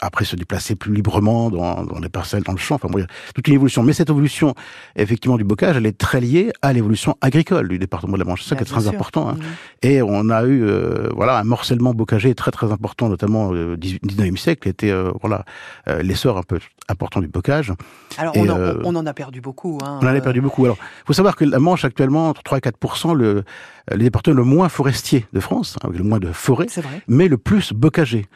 après 0.00 0.24
se 0.24 0.36
déplacer 0.36 0.74
plus 0.74 0.94
librement 0.94 1.50
dans, 1.50 1.84
dans 1.84 1.98
les 1.98 2.08
parcelles, 2.08 2.42
dans 2.42 2.52
le 2.52 2.58
champ. 2.58 2.76
Enfin 2.76 2.88
bon, 2.88 2.98
il 2.98 3.02
y 3.02 3.04
a 3.04 3.08
toute 3.34 3.46
une 3.48 3.54
évolution. 3.54 3.82
Mais 3.82 3.92
cette 3.92 4.10
évolution 4.10 4.54
effectivement 4.96 5.36
du 5.36 5.44
bocage, 5.44 5.76
elle 5.76 5.86
est 5.86 5.96
très 5.98 6.20
liée 6.20 6.52
à 6.62 6.72
l'évolution 6.72 7.16
agricole 7.20 7.68
du 7.68 7.78
département 7.78 8.14
de 8.14 8.18
la 8.18 8.24
Manche. 8.24 8.42
C'est 8.42 8.50
ça 8.50 8.56
qui 8.56 8.62
est 8.62 8.66
très 8.66 8.82
sûr. 8.82 8.90
important. 8.90 9.28
Hein. 9.28 9.36
Mhm. 9.38 9.44
Et 9.90 10.02
on 10.02 10.30
a 10.30 10.44
eu 10.44 10.62
euh, 10.64 11.08
voilà 11.14 11.38
un 11.38 11.44
morcellement 11.44 11.94
bocager 11.94 12.34
très 12.34 12.50
très 12.50 12.72
important, 12.72 13.08
notamment 13.08 13.48
au 13.48 13.76
19e 13.76 14.36
siècle, 14.36 14.62
qui 14.62 14.68
était 14.68 14.90
euh, 14.90 15.10
voilà 15.22 15.44
euh, 15.88 16.02
l'essor 16.02 16.38
un 16.38 16.42
peu 16.42 16.58
important 16.88 17.20
du 17.20 17.28
bocage. 17.28 17.72
Alors, 18.18 18.36
Et, 18.36 18.40
on, 18.40 18.48
en, 18.52 18.58
euh, 18.58 18.74
on 18.84 18.94
en 18.94 19.06
a 19.06 19.14
perdu 19.14 19.40
beaucoup. 19.40 19.78
Hein, 19.82 19.98
On 20.02 20.04
en 20.04 20.08
a 20.08 20.14
euh, 20.14 20.20
perdu 20.20 20.40
beaucoup. 20.40 20.64
Alors, 20.64 20.76
il 20.80 21.06
faut 21.06 21.12
savoir 21.12 21.34
que 21.36 21.44
la 21.44 21.58
Manche 21.58 21.84
actuellement, 21.84 22.28
entre 22.28 22.42
3 22.42 22.58
et 22.58 22.60
4% 22.60 23.14
le, 23.14 23.24
euh, 23.26 23.42
le 23.90 23.98
département 23.98 24.36
le 24.36 24.44
moins 24.44 24.68
forestier 24.68 25.26
de 25.32 25.40
France, 25.40 25.76
hein, 25.76 25.86
avec 25.88 25.98
le 25.98 26.04
moins 26.04 26.18
de 26.18 26.30
forêts, 26.32 26.66
mais 27.08 27.28
le 27.28 27.38
plus 27.38 27.72
bocagé. 27.72 28.26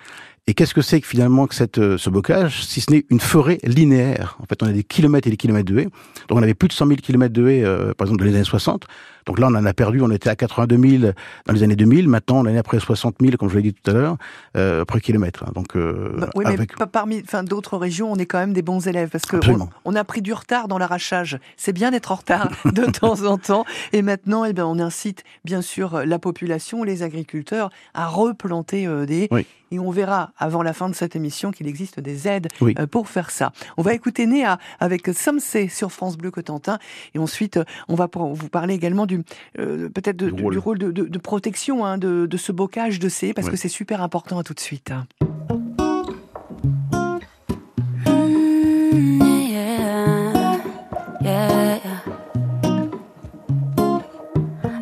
Et 0.48 0.54
qu'est-ce 0.54 0.72
que 0.72 0.80
c'est 0.80 1.02
que 1.02 1.06
finalement 1.06 1.46
que 1.46 1.54
cette, 1.54 1.76
euh, 1.76 1.98
ce 1.98 2.08
bocage, 2.08 2.64
si 2.64 2.80
ce 2.80 2.90
n'est 2.90 3.04
une 3.10 3.20
forêt 3.20 3.58
linéaire? 3.64 4.38
En 4.40 4.46
fait, 4.46 4.62
on 4.62 4.66
a 4.66 4.72
des 4.72 4.82
kilomètres 4.82 5.28
et 5.28 5.30
des 5.30 5.36
kilomètres 5.36 5.70
de 5.70 5.78
haies. 5.78 5.88
Donc, 6.28 6.38
on 6.38 6.42
avait 6.42 6.54
plus 6.54 6.68
de 6.68 6.72
100 6.72 6.86
000 6.86 6.96
kilomètres 7.02 7.34
de 7.34 7.46
haies, 7.48 7.64
euh, 7.66 7.92
par 7.92 8.06
exemple, 8.06 8.20
dans 8.20 8.30
les 8.30 8.34
années 8.34 8.44
60. 8.44 8.86
Donc 9.28 9.38
là, 9.38 9.48
on 9.50 9.54
en 9.54 9.66
a 9.66 9.74
perdu, 9.74 10.00
on 10.00 10.10
était 10.10 10.30
à 10.30 10.36
82 10.36 10.98
000 11.00 11.12
dans 11.46 11.52
les 11.52 11.62
années 11.62 11.76
2000. 11.76 12.08
Maintenant, 12.08 12.38
on 12.38 12.46
est 12.46 12.56
à 12.56 12.62
près 12.62 12.80
60 12.80 13.16
000, 13.20 13.36
comme 13.36 13.50
je 13.50 13.56
l'ai 13.56 13.62
dit 13.62 13.74
tout 13.74 13.90
à 13.90 13.94
l'heure, 13.94 14.16
euh, 14.56 14.86
par 14.86 14.98
kilomètre. 15.02 15.44
hein. 15.46 15.52
Donc, 15.54 15.76
euh, 15.76 16.14
Bah, 16.16 16.30
oui, 16.34 16.46
mais 16.48 16.66
pas 16.66 16.86
parmi 16.86 17.20
enfin, 17.22 17.42
d'autres 17.44 17.76
régions, 17.76 18.10
on 18.10 18.16
est 18.16 18.24
quand 18.24 18.38
même 18.38 18.54
des 18.54 18.62
bons 18.62 18.88
élèves 18.88 19.10
parce 19.10 19.26
que 19.26 19.36
on, 19.84 19.94
a 19.94 20.04
pris 20.04 20.22
du 20.22 20.32
retard 20.32 20.66
dans 20.66 20.78
l'arrachage. 20.78 21.38
C'est 21.58 21.74
bien 21.74 21.90
d'être 21.90 22.10
en 22.10 22.14
retard 22.14 22.48
de 22.64 22.86
temps 22.86 23.22
en 23.26 23.36
temps. 23.36 23.66
Et 23.92 24.00
maintenant, 24.00 24.46
eh 24.46 24.54
bien, 24.54 24.66
on 24.66 24.78
incite 24.78 25.24
bien 25.44 25.60
sûr 25.60 26.06
la 26.06 26.18
population, 26.18 26.82
les 26.82 27.02
agriculteurs 27.02 27.68
à 27.92 28.06
replanter 28.06 28.86
euh, 28.86 29.04
des. 29.04 29.28
Oui. 29.30 29.46
Et 29.70 29.78
on 29.78 29.90
verra 29.90 30.32
avant 30.38 30.62
la 30.62 30.72
fin 30.72 30.88
de 30.88 30.94
cette 30.94 31.14
émission 31.14 31.50
qu'il 31.50 31.68
existe 31.68 32.00
des 32.00 32.26
aides 32.26 32.48
Oui. 32.62 32.74
euh, 32.78 32.86
pour 32.86 33.08
faire 33.08 33.30
ça. 33.30 33.52
On 33.76 33.82
va 33.82 33.92
écouter 33.92 34.26
Néa 34.26 34.56
avec 34.80 35.06
Somsé 35.08 35.68
sur 35.68 35.92
France 35.92 36.16
Bleu 36.16 36.30
Cotentin. 36.30 36.78
Et 37.14 37.18
ensuite, 37.18 37.58
euh, 37.58 37.64
on 37.86 37.94
va 37.94 38.08
vous 38.14 38.48
parler 38.48 38.72
également 38.72 39.04
du 39.04 39.17
euh, 39.58 39.88
peut-être 39.88 40.16
Du 40.16 40.30
du, 40.32 40.42
rôle. 40.42 40.52
du 40.52 40.58
rôle 40.58 40.78
de, 40.78 40.90
de- 40.90 41.04
de 41.06 41.18
protection 41.18 41.84
hein, 41.84 41.98
de, 41.98 42.26
de 42.26 42.36
ce 42.36 42.52
bocage 42.52 42.98
de 42.98 43.08
C 43.08 43.32
parce 43.34 43.48
que 43.48 43.56
c'est 43.56 43.68
super 43.68 44.02
important 44.02 44.38
à 44.38 44.42
tout 44.42 44.54
de 44.54 44.60
suite. 44.60 44.90
hein. 44.90 45.06
Mm, 48.06 49.20
yeah, 49.22 50.60
yeah, 51.22 51.78
yeah. 51.84 52.00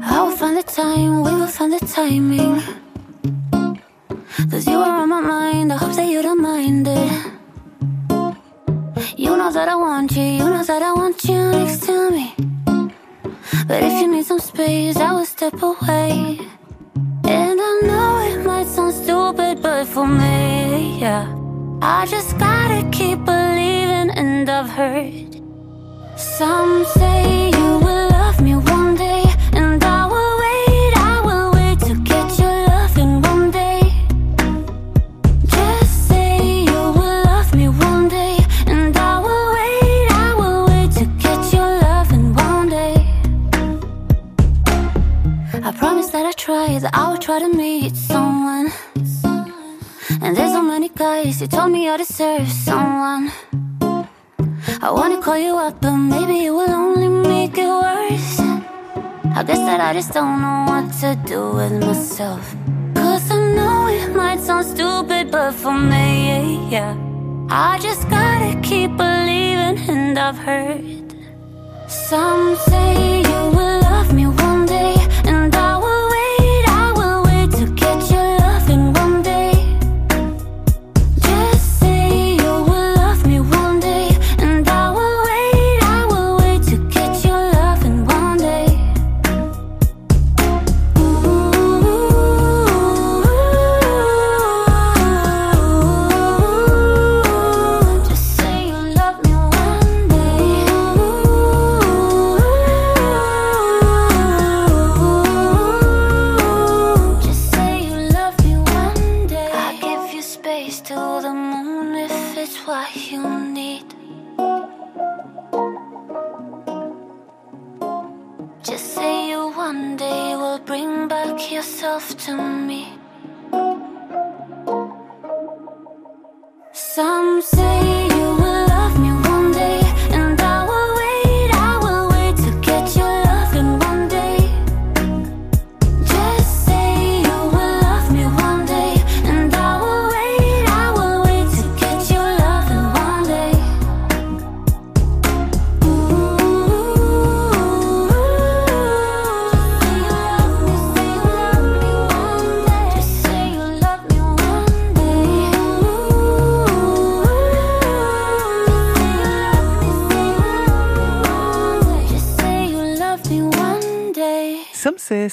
I 0.02 0.22
will 0.22 0.36
find 0.36 0.56
the 0.56 0.62
time, 0.64 1.22
we 1.22 1.32
will 1.32 1.46
find 1.46 1.72
the 1.72 1.84
timing. 1.86 2.45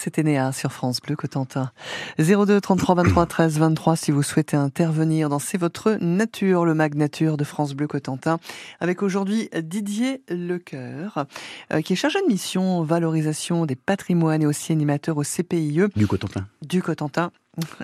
C'était 0.03 0.23
Néa 0.23 0.51
sur 0.51 0.73
France 0.73 0.99
Bleu 0.99 1.15
Cotentin. 1.15 1.71
02 2.19 2.59
33 2.59 2.95
23 2.95 3.25
13 3.25 3.57
23 3.57 3.95
si 3.95 4.11
vous 4.11 4.21
souhaitez 4.21 4.57
intervenir 4.57 5.29
dans 5.29 5.39
C'est 5.39 5.57
votre 5.57 5.97
nature, 6.01 6.65
le 6.65 6.73
mag 6.73 6.95
nature 6.95 7.37
de 7.37 7.45
France 7.45 7.73
Bleu 7.73 7.87
Cotentin, 7.87 8.37
avec 8.81 9.01
aujourd'hui 9.01 9.49
Didier 9.57 10.21
Lecoeur, 10.27 11.25
euh, 11.71 11.79
qui 11.79 11.93
est 11.93 11.95
chargé 11.95 12.19
de 12.21 12.27
mission 12.27 12.83
valorisation 12.83 13.65
des 13.65 13.77
patrimoines 13.77 14.41
et 14.41 14.45
aussi 14.45 14.73
animateur 14.73 15.15
au 15.15 15.23
CPIE 15.23 15.87
Du 15.95 16.05
Cotentin. 16.05 16.47
du 16.61 16.81
Cotentin. 16.81 17.31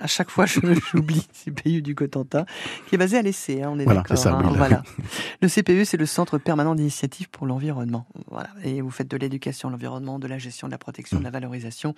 À 0.02 0.06
chaque 0.08 0.30
fois, 0.30 0.46
je- 0.46 0.60
j'oublie 0.92 1.26
CPIE 1.32 1.80
du 1.82 1.94
Cotentin, 1.94 2.44
qui 2.88 2.96
est 2.96 2.98
basé 2.98 3.16
à 3.18 3.22
l'essai, 3.22 3.62
hein, 3.62 3.70
on 3.72 3.78
est 3.78 3.84
Voilà, 3.84 4.00
d'accord. 4.00 4.16
c'est 4.16 4.24
ça, 4.24 4.34
hein, 4.34 4.42
oui, 4.50 4.56
voilà. 4.56 4.82
Le 5.40 5.48
CPE, 5.48 5.84
c'est 5.84 5.96
le 5.96 6.06
Centre 6.06 6.38
permanent 6.38 6.74
d'initiative 6.74 7.28
pour 7.30 7.46
l'environnement. 7.46 8.06
Voilà. 8.30 8.50
Et 8.64 8.80
vous 8.80 8.90
faites 8.90 9.08
de 9.08 9.16
l'éducation 9.16 9.68
à 9.68 9.72
l'environnement, 9.72 10.18
de 10.18 10.26
la 10.26 10.38
gestion, 10.38 10.66
de 10.66 10.72
la 10.72 10.78
protection, 10.78 11.18
de 11.18 11.24
la 11.24 11.30
valorisation. 11.30 11.94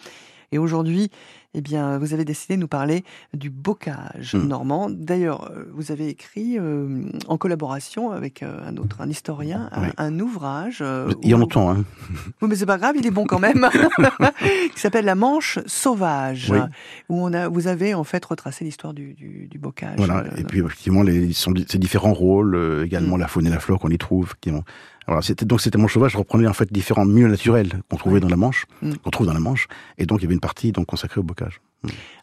Et 0.53 0.59
aujourd'hui, 0.59 1.11
eh 1.55 1.61
bien, 1.61 1.99
vous 1.99 2.15
avez 2.15 2.25
décidé 2.25 2.57
de 2.57 2.61
nous 2.61 2.69
parler 2.69 3.05
du 3.35 3.51
bocage 3.51 4.35
Mm. 4.35 4.47
normand. 4.49 4.89
D'ailleurs, 4.91 5.51
euh, 5.51 5.65
vous 5.75 5.91
avez 5.93 6.09
écrit, 6.09 6.59
euh, 6.59 7.05
en 7.29 7.37
collaboration 7.39 8.11
avec 8.11 8.43
euh, 8.43 8.59
un 8.67 8.77
autre, 8.77 9.01
un 9.01 9.09
historien, 9.11 9.69
un, 9.73 9.83
Oui. 9.83 9.89
un 9.99 10.19
ouvrage. 10.21 10.79
euh, 10.81 11.13
Il 11.23 11.29
y 11.29 11.33
a 11.33 11.37
où- 11.37 11.41
longtemps, 11.41 11.71
hein. 11.71 11.85
oui, 12.43 12.49
mais 12.49 12.57
c'est 12.57 12.67
pas 12.67 12.79
grave, 12.79 12.95
il 12.99 13.07
est 13.07 13.11
bon 13.11 13.25
quand 13.27 13.39
même. 13.39 13.69
qui 14.75 14.81
s'appelle 14.81 15.05
La 15.05 15.15
Manche 15.15 15.59
sauvage, 15.67 16.51
Oui. 16.51 16.59
où 17.09 17.23
on 17.25 17.33
a, 17.33 17.49
vous 17.49 17.67
avez 17.67 17.95
en 17.95 18.05
fait 18.05 18.25
retracé 18.25 18.65
l'histoire 18.65 18.95
du, 18.95 19.15
du, 19.15 19.47
du 19.51 19.59
bocage. 19.59 19.97
Voilà. 19.97 20.25
Et 20.37 20.45
puis 20.45 20.61
effectivement, 20.61 21.03
les, 21.03 21.33
sont, 21.33 21.53
ces 21.69 21.79
différents 21.79 22.15
rôles, 22.15 22.83
également 22.85 23.17
Mm. 23.17 23.21
la 23.21 23.29
faune 23.29 23.47
et 23.47 23.51
la 23.51 23.61
flore 23.61 23.79
qu'on 23.79 23.91
y 23.91 23.99
trouve. 23.99 24.25
effectivement. 24.27 24.65
Voilà, 25.07 25.23
c'était 25.23 25.45
donc 25.45 25.61
c'était 25.61 25.79
Manche 25.79 25.95
sauvage 25.95 26.15
reprenait 26.17 26.47
en 26.47 26.53
fait 26.53 26.73
différents 26.73 27.05
milieux 27.05 27.29
naturels 27.29 27.83
qu'on 27.91 27.97
trouvait 27.97 28.21
dans 28.21 28.29
la 28.29 28.37
Manche, 28.37 28.67
Mm. 28.83 28.95
qu'on 29.03 29.11
trouve 29.11 29.27
dans 29.27 29.35
la 29.35 29.41
Manche, 29.41 29.67
et 29.99 30.07
donc 30.07 30.21
il 30.21 30.23
y 30.23 30.27
avait 30.27 30.35
une 30.35 30.41
partie 30.41 30.73
donc 30.73 30.87
consacrée 30.87 31.21
au 31.21 31.25
bocage. 31.25 31.61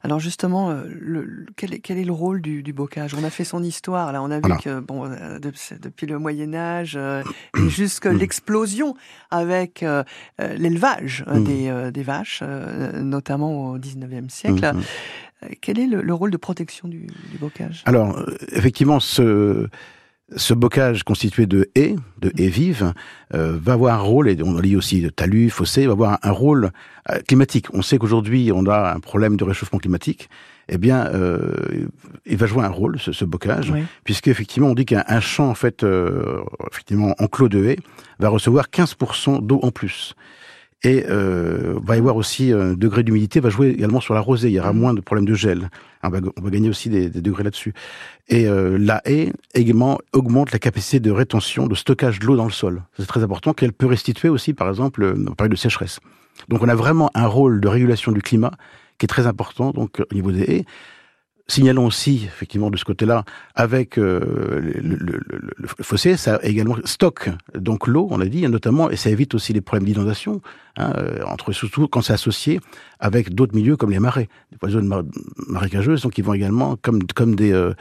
Alors 0.03 0.21
justement, 0.21 0.69
euh, 0.71 0.83
le, 0.87 1.25
le- 1.25 1.45
quel, 1.57 1.73
est, 1.73 1.79
quel 1.79 1.97
est 1.97 2.05
le 2.05 2.13
rôle 2.13 2.41
du, 2.41 2.63
du 2.63 2.71
bocage? 2.71 3.13
On 3.13 3.25
a 3.25 3.29
fait 3.29 3.43
son 3.43 3.61
histoire. 3.61 4.13
Là, 4.13 4.23
on 4.23 4.31
a 4.31 4.37
vu 4.37 4.57
que 4.63 4.79
bon, 4.79 5.03
euh, 5.05 5.37
de- 5.39 5.51
depuis 5.81 6.07
le 6.07 6.17
Moyen 6.17 6.53
Âge 6.53 6.93
euh, 6.95 7.21
et 7.57 7.67
jusqu'à 7.67 8.13
l'explosion 8.13 8.95
avec 9.31 9.83
euh, 9.83 10.03
l'élevage 10.39 11.25
Mm. 11.27 11.43
des, 11.43 11.67
euh, 11.67 11.91
des 11.91 12.03
vaches, 12.03 12.41
notamment 12.95 13.71
au 13.71 13.77
19e 13.77 14.29
siècle. 14.29 14.71
Mm, 14.73 14.77
mm. 14.77 14.83
Euh, 15.43 15.47
Quel 15.61 15.79
est 15.79 15.87
le, 15.87 16.01
le 16.01 16.13
rôle 16.13 16.31
de 16.31 16.37
protection 16.37 16.87
du, 16.87 17.07
du 17.31 17.37
bocage? 17.37 17.81
Alors, 17.85 18.23
effectivement, 18.53 18.99
ce, 19.01 19.67
ce 20.35 20.53
bocage 20.53 21.03
constitué 21.03 21.45
de 21.45 21.69
haies, 21.75 21.95
de 22.19 22.31
haies 22.37 22.49
vives, 22.49 22.93
euh, 23.33 23.57
va 23.61 23.73
avoir 23.73 23.95
un 23.99 24.03
rôle, 24.03 24.29
et 24.29 24.37
on 24.43 24.57
lit 24.59 24.75
aussi 24.75 25.01
de 25.01 25.09
talus, 25.09 25.49
fossés, 25.49 25.85
va 25.85 25.93
avoir 25.93 26.19
un, 26.21 26.31
rôle 26.31 26.71
euh, 27.09 27.19
climatique. 27.27 27.67
On 27.73 27.81
sait 27.81 27.97
qu'aujourd'hui, 27.97 28.51
on 28.53 28.65
a 28.65 28.93
un 28.93 28.99
problème 28.99 29.37
de 29.37 29.43
réchauffement 29.43 29.79
climatique. 29.79 30.29
Eh 30.69 30.77
bien, 30.77 31.07
euh, 31.07 31.87
il 32.25 32.37
va 32.37 32.45
jouer 32.45 32.63
un 32.63 32.69
rôle, 32.69 32.99
ce, 32.99 33.11
ce 33.11 33.25
bocage, 33.25 33.71
Oui. 33.71 33.83
puisque 34.03 34.27
effectivement, 34.27 34.69
on 34.69 34.75
dit 34.75 34.85
qu'un 34.85 35.03
un 35.07 35.19
champ, 35.19 35.49
en 35.49 35.55
fait, 35.55 35.83
euh, 35.83 36.41
effectivement, 36.71 37.15
enclos 37.17 37.49
de 37.49 37.65
haies, 37.65 37.79
va 38.19 38.29
recevoir 38.29 38.67
15% 38.69 39.41
d'eau 39.41 39.59
en 39.63 39.71
plus. 39.71 40.15
Et 40.83 41.05
euh, 41.09 41.77
va 41.83 41.97
y 41.97 41.99
avoir 41.99 42.15
aussi 42.15 42.53
un 42.53 42.73
degré 42.73 43.03
d'humidité, 43.03 43.41
va 43.41 43.49
jouer 43.49 43.69
également 43.69 43.99
sur 43.99 44.13
la 44.13 44.21
rosée. 44.21 44.47
Il 44.47 44.53
y 44.53 44.59
aura 44.59 44.71
Mhm. 44.71 44.79
moins 44.79 44.93
de 44.93 45.01
problèmes 45.01 45.25
de 45.25 45.33
gel. 45.33 45.69
On 46.03 46.09
va, 46.09 46.19
on 46.37 46.41
va 46.41 46.49
gagner 46.49 46.69
aussi 46.69 46.89
des, 46.89 47.09
des 47.09 47.19
degrés 47.21 47.43
là-dessus. 47.43 47.73
Et 48.29 48.47
euh, 48.47 48.77
la 48.79 49.01
haie 49.03 49.33
également 49.53 49.97
augmente 50.13 50.53
la 50.53 50.59
capacité 50.59 51.01
de 51.01 51.11
rétention, 51.11 51.67
de 51.67 51.75
stockage 51.75 52.19
de 52.19 52.25
l'eau 52.27 52.37
dans 52.37 52.45
le 52.45 52.51
sol. 52.51 52.83
C'est 52.97 53.05
très 53.07 53.23
important 53.23 53.51
qu'elle 53.53 53.73
peut 53.73 53.87
restituer 53.87 54.29
aussi, 54.29 54.53
par 54.53 54.69
exemple, 54.69 55.03
euh, 55.03 55.25
en 55.29 55.33
période 55.35 55.51
de 55.51 55.57
sécheresse. 55.57 55.99
Donc 56.47 56.63
on 56.63 56.69
a 56.69 56.75
vraiment 56.75 57.11
un 57.13 57.27
rôle 57.27 57.59
de 57.59 57.67
régulation 57.67 58.13
du 58.13 58.21
climat 58.21 58.51
qui 58.97 59.05
est 59.05 59.07
très 59.07 59.27
important 59.27 59.71
donc 59.71 59.99
au 60.09 60.13
niveau 60.15 60.31
des 60.31 60.43
haies. 60.43 60.65
Signalons 61.49 61.87
aussi, 61.87 62.25
effectivement, 62.25 62.69
de 62.69 62.77
ce 62.77 62.85
côté-là, 62.85 63.25
avec 63.55 63.97
euh, 63.97 64.19
le, 64.61 64.95
le- 64.95 65.19
le- 65.27 65.41
le- 65.57 65.67
fossé, 65.81 66.15
ça 66.15 66.39
également 66.43 66.75
stocke 66.85 67.29
donc 67.55 67.87
l'eau, 67.87 68.07
on 68.11 68.17
l'a 68.17 68.27
dit, 68.27 68.47
notamment, 68.47 68.91
et 68.91 68.95
ça 68.95 69.09
évite 69.09 69.33
aussi 69.33 69.51
les 69.51 69.61
problèmes 69.61 69.85
d'inondation, 69.87 70.41
hein, 70.77 70.93
euh, 70.97 71.23
entre 71.25 71.51
surtout 71.51 71.87
quand 71.87 72.03
c'est 72.03 72.13
associé 72.13 72.59
avec 72.99 73.33
d'autres 73.33 73.55
milieux 73.55 73.77
comme 73.77 73.89
les 73.89 73.99
marais, 73.99 74.29
des 74.61 74.69
zones 74.69 74.85
mar- 74.85 75.03
marécageuses, 75.47 76.03
donc 76.03 76.19
ils 76.19 76.23
vont 76.23 76.35
également 76.35 76.75
comme 76.83 77.01
comme 77.15 77.33
des 77.35 77.51
euh, 77.51 77.73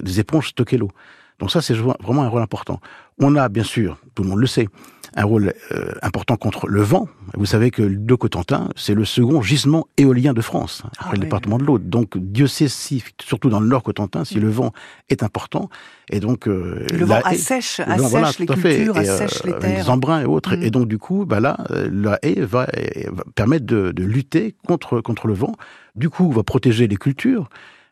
des 0.00 0.20
éponges 0.20 0.50
stocker 0.50 0.78
l'eau. 0.78 0.92
Donc 1.40 1.50
ça, 1.50 1.60
c'est 1.60 1.74
vraiment 1.74 2.22
un 2.22 2.28
rôle 2.28 2.40
important. 2.42 2.80
On 3.18 3.34
a, 3.36 3.48
bien 3.50 3.64
sûr, 3.64 3.98
tout 4.14 4.22
le 4.22 4.28
monde 4.30 4.38
le 4.38 4.46
sait, 4.46 4.68
un 5.18 5.24
rôle 5.24 5.54
euh, 5.72 5.92
important 6.02 6.36
contre 6.36 6.68
le 6.68 6.82
vent. 6.82 7.08
Vous 7.36 7.46
savez 7.46 7.70
que 7.70 7.82
le 7.82 8.16
Cotentin, 8.16 8.68
c'est 8.76 8.94
le 8.94 9.04
second 9.04 9.40
gisement 9.42 9.88
éolien 9.96 10.34
de 10.34 10.42
France, 10.42 10.82
hein, 10.84 10.90
après 10.98 11.08
Ah 11.08 11.12
le 11.14 11.18
oui. 11.20 11.24
département 11.24 11.58
de 11.58 11.64
l'Aude. 11.64 11.88
Donc 11.88 12.16
Dieu 12.18 12.46
sait 12.46 12.68
si, 12.68 13.02
surtout 13.22 13.48
dans 13.48 13.60
le 13.60 13.66
Nord 13.66 13.82
Cotentin, 13.82 14.24
si 14.24 14.34
le 14.38 14.50
vent 14.50 14.72
est 15.08 15.22
important. 15.22 15.68
Et 16.10 16.20
donc 16.20 16.46
Mm. 16.46 16.50
euh, 16.50 16.86
Le 16.92 16.98
la 16.98 17.06
vent 17.06 17.20
assèche, 17.24 17.80
vent, 17.80 17.92
assèche 17.92 18.10
voilà, 18.10 18.30
les 18.38 18.46
cultures, 18.46 18.96
Et, 18.98 19.08
euh, 19.08 19.14
assèche 19.14 19.42
les 19.44 19.58
terres. 19.58 19.78
Les 19.84 19.90
embruns 19.90 20.20
et 20.20 20.26
autres. 20.26 20.54
Mm. 20.54 20.62
Et 20.62 20.70
donc 20.70 20.86
du 20.86 20.98
coup, 20.98 21.24
bah 21.24 21.40
là, 21.40 21.56
euh, 21.70 21.88
la 21.90 22.18
haie 22.22 22.40
va, 22.42 22.66
euh, 22.76 23.10
va 23.10 23.24
permettre 23.34 23.64
de, 23.66 23.92
de 23.92 24.04
lutter 24.04 24.54
contre 24.66 25.00
contre 25.00 25.26
le 25.28 25.34
vent. 25.34 25.52
Du 25.94 26.10
coup, 26.10 26.30
va 26.30 26.42
protéger 26.42 26.86
les 26.88 26.96
cultures. 26.96 27.48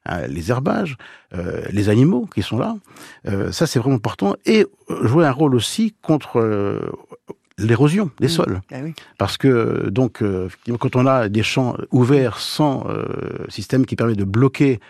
Hein, 0.06 0.26
les 0.26 0.50
herbages, 0.50 0.96
euh, 1.34 1.62
les 1.70 1.88
animaux 1.88 2.28
qui 2.34 2.42
sont 2.42 2.58
là, 2.58 2.76
Euh, 3.26 3.52
ça 3.52 3.66
c'est 3.66 3.78
vraiment 3.78 3.96
important, 3.96 4.34
et 4.46 4.66
euh, 4.90 5.06
jouer 5.06 5.24
un 5.26 5.32
rôle 5.32 5.54
aussi 5.54 5.94
contre 6.02 6.40
l'érosion 7.58 8.10
des 8.20 8.26
Mm. 8.26 8.30
sols. 8.30 8.60
Ah 8.72 8.78
oui. 8.82 8.94
Parce 9.18 9.36
que 9.36 9.88
donc 9.88 10.22
euh, 10.22 10.48
quand 10.80 10.96
on 10.96 11.06
a 11.06 11.28
des 11.28 11.42
champs 11.42 11.76
ouverts 11.92 12.38
sans 12.38 12.86
euh, 12.88 13.04
système 13.48 13.86
qui 13.86 13.94
permet 13.96 14.16
de 14.16 14.24
bloquer 14.24 14.80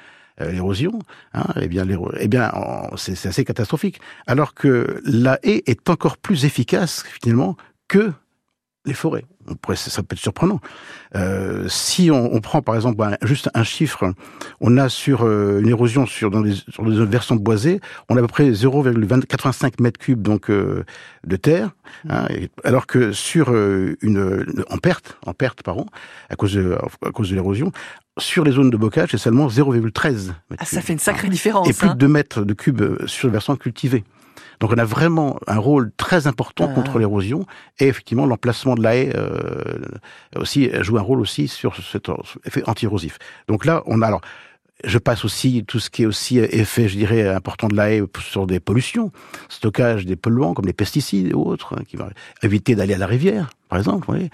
euh, 0.40 0.50
l'érosion, 0.50 0.98
hein, 1.34 1.46
eh 1.60 1.68
bien, 1.68 1.86
eh 2.18 2.26
bien, 2.28 2.50
c'est 2.96 3.28
assez 3.28 3.44
catastrophique. 3.44 4.00
Alors 4.26 4.54
que 4.54 5.00
la 5.04 5.38
haie 5.42 5.62
est 5.66 5.88
encore 5.90 6.16
plus 6.16 6.44
efficace 6.44 7.04
finalement 7.22 7.56
que 7.86 8.12
les 8.86 8.94
forêts. 8.94 9.24
Pourrait, 9.60 9.76
ça 9.76 10.02
peut 10.02 10.14
être 10.14 10.20
surprenant. 10.20 10.60
Euh, 11.14 11.68
si 11.68 12.10
on, 12.10 12.34
on, 12.34 12.40
prend 12.40 12.62
par 12.62 12.74
exemple 12.74 13.02
un, 13.02 13.16
juste 13.22 13.50
un 13.54 13.62
chiffre, 13.62 14.12
on 14.60 14.76
a 14.78 14.88
sur 14.88 15.22
euh, 15.22 15.60
une 15.60 15.68
érosion 15.68 16.06
sur 16.06 16.30
dans 16.30 16.42
les 16.42 16.54
sur 16.54 16.84
des 16.84 17.04
versants 17.04 17.36
boisés, 17.36 17.80
on 18.08 18.16
a 18.16 18.20
à 18.20 18.22
peu 18.22 18.28
près 18.28 18.50
0,85 18.50 19.82
mètres 19.82 19.98
cubes 19.98 20.22
donc 20.22 20.50
euh, 20.50 20.84
de 21.26 21.36
terre, 21.36 21.70
hein, 22.08 22.26
et, 22.30 22.50
alors 22.64 22.86
que 22.86 23.12
sur 23.12 23.50
euh, 23.50 23.96
une 24.00 24.64
en 24.70 24.78
perte 24.78 25.18
en 25.26 25.34
perte 25.34 25.62
par 25.62 25.78
an 25.78 25.86
à 26.30 26.36
cause 26.36 26.54
de, 26.54 26.76
à 27.04 27.10
cause 27.10 27.30
de 27.30 27.34
l'érosion, 27.34 27.70
sur 28.18 28.44
les 28.44 28.52
zones 28.52 28.70
de 28.70 28.76
bocage, 28.76 29.10
c'est 29.10 29.18
seulement 29.18 29.48
0,13 29.48 30.32
ah, 30.58 30.64
Ça 30.64 30.80
fait 30.80 30.92
une 30.92 30.98
sacrée 30.98 31.28
différence. 31.28 31.68
Et 31.68 31.72
plus 31.72 31.88
hein. 31.88 31.94
de 31.94 31.98
2 31.98 32.08
mètres 32.08 32.44
de 32.44 32.54
cubes 32.54 33.06
sur 33.06 33.28
le 33.28 33.32
versant 33.32 33.56
cultivé. 33.56 34.04
Donc 34.60 34.72
on 34.72 34.78
a 34.78 34.84
vraiment 34.84 35.38
un 35.46 35.58
rôle 35.58 35.92
très 35.96 36.26
important 36.26 36.68
ah. 36.70 36.74
contre 36.74 36.98
l'érosion 36.98 37.46
et 37.78 37.88
effectivement 37.88 38.26
l'emplacement 38.26 38.74
de 38.74 38.82
la 38.82 38.96
haie 38.96 39.12
euh, 39.14 39.38
aussi 40.36 40.70
joue 40.80 40.98
un 40.98 41.02
rôle 41.02 41.20
aussi 41.20 41.48
sur 41.48 41.76
cet 41.76 42.10
effet 42.44 42.62
anti-érosif. 42.66 43.18
Donc 43.48 43.64
là 43.64 43.82
on 43.86 44.02
a 44.02 44.06
alors 44.06 44.20
je 44.82 44.98
passe 44.98 45.24
aussi 45.24 45.64
tout 45.64 45.78
ce 45.78 45.88
qui 45.88 46.02
est 46.02 46.06
aussi 46.06 46.38
effet, 46.38 46.88
je 46.88 46.96
dirais, 46.96 47.28
important 47.28 47.68
de 47.68 47.76
la 47.76 47.92
haie 47.92 48.02
sur 48.20 48.46
des 48.46 48.60
pollutions, 48.60 49.12
stockage 49.48 50.04
des 50.04 50.16
polluants 50.16 50.54
comme 50.54 50.66
les 50.66 50.72
pesticides 50.72 51.28
et 51.28 51.32
autres, 51.32 51.74
hein, 51.74 51.82
qui 51.86 51.96
vont 51.96 52.08
éviter 52.42 52.74
d'aller 52.74 52.94
à 52.94 52.98
la 52.98 53.06
rivière, 53.06 53.50
par 53.68 53.78
exemple. 53.78 54.06
Vous 54.06 54.12
voyez. 54.14 54.30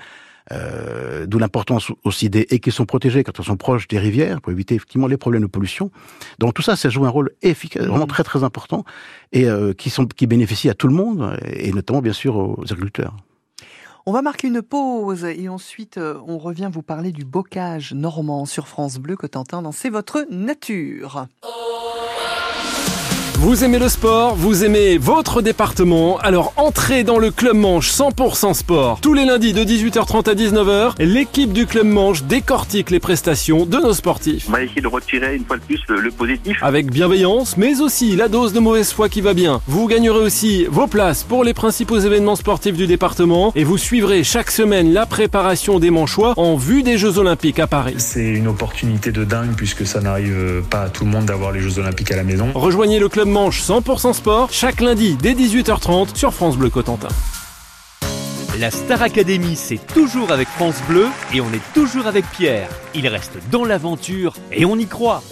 Euh, 0.52 1.26
D'où 1.26 1.38
l'importance 1.38 1.92
aussi 2.04 2.28
des 2.28 2.46
haies 2.50 2.58
qui 2.58 2.70
sont 2.70 2.86
protégées 2.86 3.22
quand 3.22 3.38
elles 3.38 3.44
sont 3.44 3.56
proches 3.56 3.86
des 3.88 3.98
rivières 3.98 4.40
pour 4.40 4.52
éviter 4.52 4.74
effectivement 4.74 5.06
les 5.06 5.16
problèmes 5.16 5.42
de 5.42 5.46
pollution. 5.46 5.90
Donc 6.38 6.54
tout 6.54 6.62
ça, 6.62 6.76
ça 6.76 6.88
joue 6.88 7.04
un 7.04 7.10
rôle 7.10 7.30
efficace, 7.42 7.84
vraiment 7.84 8.06
très 8.06 8.24
très 8.24 8.42
important 8.42 8.84
et 9.32 9.48
euh, 9.48 9.72
qui 9.72 9.90
sont 9.90 10.06
qui 10.06 10.26
bénéficie 10.26 10.68
à 10.68 10.74
tout 10.74 10.88
le 10.88 10.94
monde 10.94 11.38
et 11.46 11.72
notamment 11.72 12.00
bien 12.00 12.12
sûr 12.12 12.36
aux 12.36 12.64
agriculteurs. 12.64 13.14
On 14.06 14.12
va 14.12 14.22
marquer 14.22 14.48
une 14.48 14.62
pause 14.62 15.24
et 15.24 15.48
ensuite 15.48 15.98
euh, 15.98 16.18
on 16.26 16.38
revient 16.38 16.70
vous 16.72 16.82
parler 16.82 17.12
du 17.12 17.24
bocage 17.24 17.92
normand 17.92 18.46
sur 18.46 18.66
France 18.66 18.98
Bleu 18.98 19.14
Cotentin 19.14 19.62
dans 19.62 19.72
C'est 19.72 19.90
votre 19.90 20.26
nature. 20.30 21.26
Vous 23.40 23.64
aimez 23.64 23.78
le 23.78 23.88
sport, 23.88 24.34
vous 24.34 24.66
aimez 24.66 24.98
votre 24.98 25.40
département, 25.40 26.18
alors 26.18 26.52
entrez 26.58 27.04
dans 27.04 27.18
le 27.18 27.30
Club 27.30 27.56
Manche 27.56 27.90
100% 27.90 28.52
sport. 28.52 29.00
Tous 29.00 29.14
les 29.14 29.24
lundis 29.24 29.54
de 29.54 29.64
18h30 29.64 30.28
à 30.28 30.34
19h, 30.34 30.92
l'équipe 30.98 31.50
du 31.50 31.64
Club 31.64 31.86
Manche 31.86 32.22
décortique 32.24 32.90
les 32.90 33.00
prestations 33.00 33.64
de 33.64 33.78
nos 33.78 33.94
sportifs. 33.94 34.44
On 34.46 34.52
va 34.52 34.62
essayer 34.62 34.82
de 34.82 34.86
retirer 34.86 35.36
une 35.36 35.46
fois 35.46 35.56
de 35.56 35.62
plus 35.62 35.80
le, 35.88 36.02
le, 36.02 36.10
positif. 36.10 36.58
Avec 36.60 36.90
bienveillance, 36.90 37.56
mais 37.56 37.80
aussi 37.80 38.14
la 38.14 38.28
dose 38.28 38.52
de 38.52 38.60
mauvaise 38.60 38.92
foi 38.92 39.08
qui 39.08 39.22
va 39.22 39.32
bien. 39.32 39.62
Vous 39.66 39.86
gagnerez 39.86 40.18
aussi 40.18 40.66
vos 40.66 40.86
places 40.86 41.22
pour 41.22 41.42
les 41.42 41.54
principaux 41.54 41.98
événements 41.98 42.36
sportifs 42.36 42.76
du 42.76 42.86
département 42.86 43.52
et 43.56 43.64
vous 43.64 43.78
suivrez 43.78 44.22
chaque 44.22 44.50
semaine 44.50 44.92
la 44.92 45.06
préparation 45.06 45.78
des 45.78 45.88
Manchois 45.88 46.34
en 46.36 46.56
vue 46.56 46.82
des 46.82 46.98
Jeux 46.98 47.16
Olympiques 47.16 47.58
à 47.58 47.66
Paris. 47.66 47.94
C'est 47.96 48.34
une 48.34 48.48
opportunité 48.48 49.12
de 49.12 49.24
dingue 49.24 49.54
puisque 49.56 49.86
ça 49.86 50.02
n'arrive 50.02 50.62
pas 50.68 50.82
à 50.82 50.88
tout 50.90 51.06
le 51.06 51.10
monde 51.10 51.24
d'avoir 51.24 51.52
les 51.52 51.60
Jeux 51.60 51.78
Olympiques 51.78 52.12
à 52.12 52.16
la 52.16 52.24
maison. 52.24 52.48
Rejoignez 52.54 52.98
le 52.98 53.08
Club 53.08 53.29
Manche 53.30 53.62
100% 53.62 54.12
sport 54.12 54.48
chaque 54.50 54.80
lundi 54.80 55.14
dès 55.14 55.34
18h30 55.34 56.16
sur 56.16 56.34
France 56.34 56.56
Bleu 56.56 56.68
Cotentin. 56.68 57.06
La 58.58 58.72
Star 58.72 59.02
Academy, 59.02 59.54
c'est 59.54 59.78
toujours 59.86 60.32
avec 60.32 60.48
France 60.48 60.82
Bleu 60.88 61.06
et 61.32 61.40
on 61.40 61.46
est 61.52 61.72
toujours 61.72 62.08
avec 62.08 62.24
Pierre. 62.32 62.68
Il 62.92 63.06
reste 63.06 63.38
dans 63.52 63.64
l'aventure 63.64 64.34
et 64.50 64.64
on 64.64 64.76
y 64.76 64.86
croit. 64.86 65.22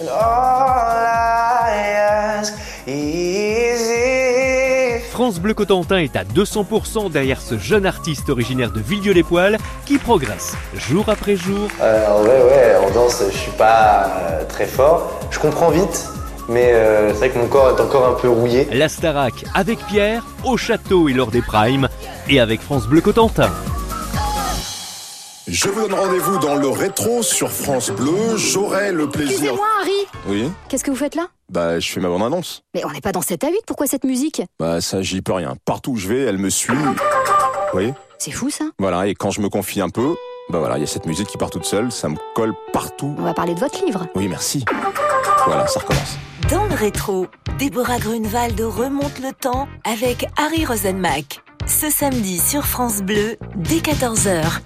France 5.11 5.39
Bleu 5.41 5.53
Cotentin 5.53 5.97
est 5.97 6.15
à 6.15 6.23
200% 6.23 7.11
derrière 7.11 7.41
ce 7.41 7.57
jeune 7.57 7.85
artiste 7.85 8.29
originaire 8.29 8.71
de 8.71 8.79
Villedieu-les-Poils 8.79 9.57
qui 9.85 9.97
progresse 9.97 10.53
jour 10.73 11.09
après 11.09 11.35
jour. 11.35 11.67
Euh, 11.81 12.07
en 12.07 12.21
vrai, 12.21 12.41
ouais, 12.43 12.75
en 12.77 12.91
danse, 12.91 13.23
je 13.29 13.35
suis 13.37 13.51
pas 13.51 14.05
euh, 14.05 14.45
très 14.45 14.67
fort. 14.67 15.19
Je 15.31 15.39
comprends 15.39 15.69
vite, 15.69 16.07
mais 16.49 16.73
euh, 16.73 17.09
c'est 17.13 17.19
vrai 17.19 17.29
que 17.29 17.37
mon 17.37 17.47
corps 17.47 17.77
est 17.77 17.81
encore 17.81 18.07
un 18.07 18.13
peu 18.19 18.29
rouillé. 18.29 18.67
La 18.71 18.89
Starac 18.89 19.45
avec 19.53 19.79
Pierre, 19.87 20.25
au 20.43 20.57
château 20.57 21.07
et 21.07 21.13
lors 21.13 21.31
des 21.31 21.41
primes, 21.41 21.87
et 22.27 22.39
avec 22.39 22.61
France 22.61 22.87
Bleu 22.87 23.01
Cotentin. 23.01 23.49
Je 25.47 25.67
vous 25.67 25.81
donne 25.81 25.93
rendez-vous 25.99 26.37
dans 26.37 26.55
le 26.55 26.67
rétro 26.69 27.23
sur 27.23 27.49
France 27.51 27.89
Bleu. 27.89 28.37
J'aurai 28.37 28.91
le 28.91 29.09
plaisir. 29.09 29.31
Excusez-moi, 29.31 29.65
Harry. 29.81 30.07
Oui. 30.27 30.51
Qu'est-ce 30.67 30.83
que 30.83 30.91
vous 30.91 30.97
faites 30.97 31.15
là? 31.15 31.27
Bah, 31.51 31.79
je 31.79 31.89
fais 31.89 31.99
ma 31.99 32.07
bande 32.07 32.21
annonce. 32.21 32.61
Mais 32.75 32.85
on 32.85 32.91
n'est 32.91 33.01
pas 33.01 33.11
dans 33.11 33.23
7 33.23 33.43
à 33.43 33.47
8, 33.49 33.61
pourquoi 33.65 33.87
cette 33.87 34.03
musique? 34.03 34.43
Bah, 34.59 34.79
ça, 34.79 35.01
j'y 35.01 35.23
peux 35.23 35.33
rien. 35.33 35.55
Partout 35.65 35.93
où 35.93 35.95
je 35.97 36.07
vais, 36.07 36.19
elle 36.21 36.37
me 36.37 36.51
suit. 36.51 36.75
Vous 36.75 36.93
voyez? 37.73 37.95
C'est 38.19 38.29
fou 38.31 38.51
ça. 38.51 38.65
Voilà, 38.77 39.07
et 39.07 39.15
quand 39.15 39.31
je 39.31 39.41
me 39.41 39.49
confie 39.49 39.81
un 39.81 39.89
peu, 39.89 40.13
bah 40.49 40.59
voilà, 40.59 40.77
il 40.77 40.81
y 40.81 40.83
a 40.83 40.87
cette 40.87 41.07
musique 41.07 41.27
qui 41.27 41.37
part 41.37 41.49
toute 41.49 41.65
seule, 41.65 41.91
ça 41.91 42.09
me 42.09 42.17
colle 42.35 42.53
partout. 42.71 43.15
On 43.17 43.23
va 43.23 43.33
parler 43.33 43.55
de 43.55 43.59
votre 43.59 43.83
livre. 43.83 44.05
Oui, 44.13 44.27
merci. 44.27 44.65
Voilà, 45.47 45.65
ça 45.65 45.79
recommence. 45.79 46.17
Dans 46.47 46.65
le 46.65 46.73
rétro, 46.73 47.27
Déborah 47.59 47.99
Grunewald 47.99 48.59
remonte 48.61 49.19
le 49.19 49.33
temps 49.33 49.67
avec 49.83 50.25
Harry 50.37 50.65
Rosenmack. 50.65 51.41
Ce 51.67 51.91
samedi 51.91 52.39
sur 52.39 52.65
France 52.65 53.01
Bleu, 53.01 53.37
dès 53.55 53.77
14h. 53.77 54.61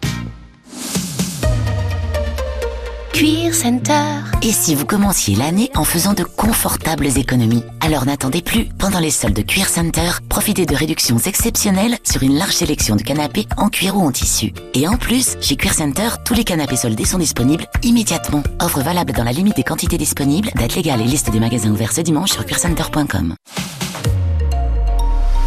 Cuir 3.13 3.54
Center. 3.54 4.21
Et 4.41 4.52
si 4.52 4.73
vous 4.73 4.88
commenciez 4.88 5.36
l'année 5.36 5.69
en 5.76 5.84
faisant 5.84 6.13
de 6.13 6.23
confortables 6.23 7.06
économies 7.15 7.63
Alors 7.80 8.08
n'attendez 8.08 8.41
plus. 8.41 8.65
Pendant 8.80 8.99
les 8.99 9.12
soldes 9.12 9.36
de 9.36 9.43
Cuir 9.43 9.69
Center, 9.69 10.10
profitez 10.30 10.65
de 10.65 10.76
réductions 10.76 11.19
exceptionnelles 11.19 11.99
sur 12.04 12.23
une 12.23 12.36
large 12.39 12.56
sélection 12.56 12.95
de 12.95 13.04
canapés 13.04 13.45
en 13.56 13.69
cuir 13.69 13.95
ou 13.97 14.02
en 14.02 14.12
tissu. 14.12 14.52
Et 14.73 14.88
en 14.88 14.97
plus, 14.97 15.38
chez 15.41 15.56
Cuir 15.56 15.76
Center, 15.76 16.10
tous 16.26 16.34
les 16.34 16.43
canapés 16.43 16.76
soldés 16.76 17.06
sont 17.06 17.19
disponibles 17.19 17.67
immédiatement. 17.84 18.41
Offre 18.60 18.82
valable 18.82 19.13
dans 19.13 19.23
la 19.23 19.32
limite 19.32 19.58
des 19.58 19.63
quantités 19.63 19.99
disponibles, 19.99 20.49
date 20.56 20.73
légale 20.73 21.02
et 21.02 21.06
liste 21.06 21.30
des 21.30 21.39
magasins 21.39 21.69
ouverts 21.69 21.93
ce 21.93 22.02
dimanche 22.02 22.32
sur 22.32 22.47
cuircenter.com. 22.47 23.36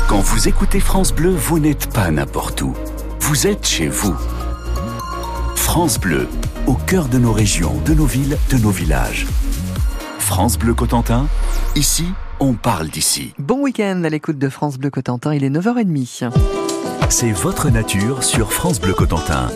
Quand 0.07 0.20
vous 0.20 0.46
écoutez 0.46 0.79
France 0.79 1.12
Bleu, 1.12 1.31
vous 1.31 1.59
n'êtes 1.59 1.92
pas 1.92 2.12
n'importe 2.12 2.62
où. 2.62 2.74
Vous 3.18 3.48
êtes 3.48 3.66
chez 3.66 3.88
vous. 3.88 4.14
France 5.56 5.98
Bleu, 5.98 6.28
au 6.66 6.74
cœur 6.74 7.08
de 7.08 7.18
nos 7.18 7.32
régions, 7.32 7.74
de 7.84 7.92
nos 7.92 8.06
villes, 8.06 8.38
de 8.50 8.56
nos 8.58 8.70
villages. 8.70 9.26
France 10.18 10.58
Bleu 10.58 10.74
Cotentin, 10.74 11.26
ici, 11.74 12.06
on 12.38 12.52
parle 12.52 12.88
d'ici. 12.88 13.34
Bon 13.38 13.62
week-end 13.62 14.02
à 14.04 14.08
l'écoute 14.08 14.38
de 14.38 14.48
France 14.48 14.78
Bleu 14.78 14.90
Cotentin, 14.90 15.34
il 15.34 15.42
est 15.42 15.50
9h30. 15.50 16.30
C'est 17.08 17.32
votre 17.32 17.70
nature 17.70 18.22
sur 18.22 18.52
France 18.52 18.80
Bleu 18.80 18.94
Cotentin. 18.94 19.48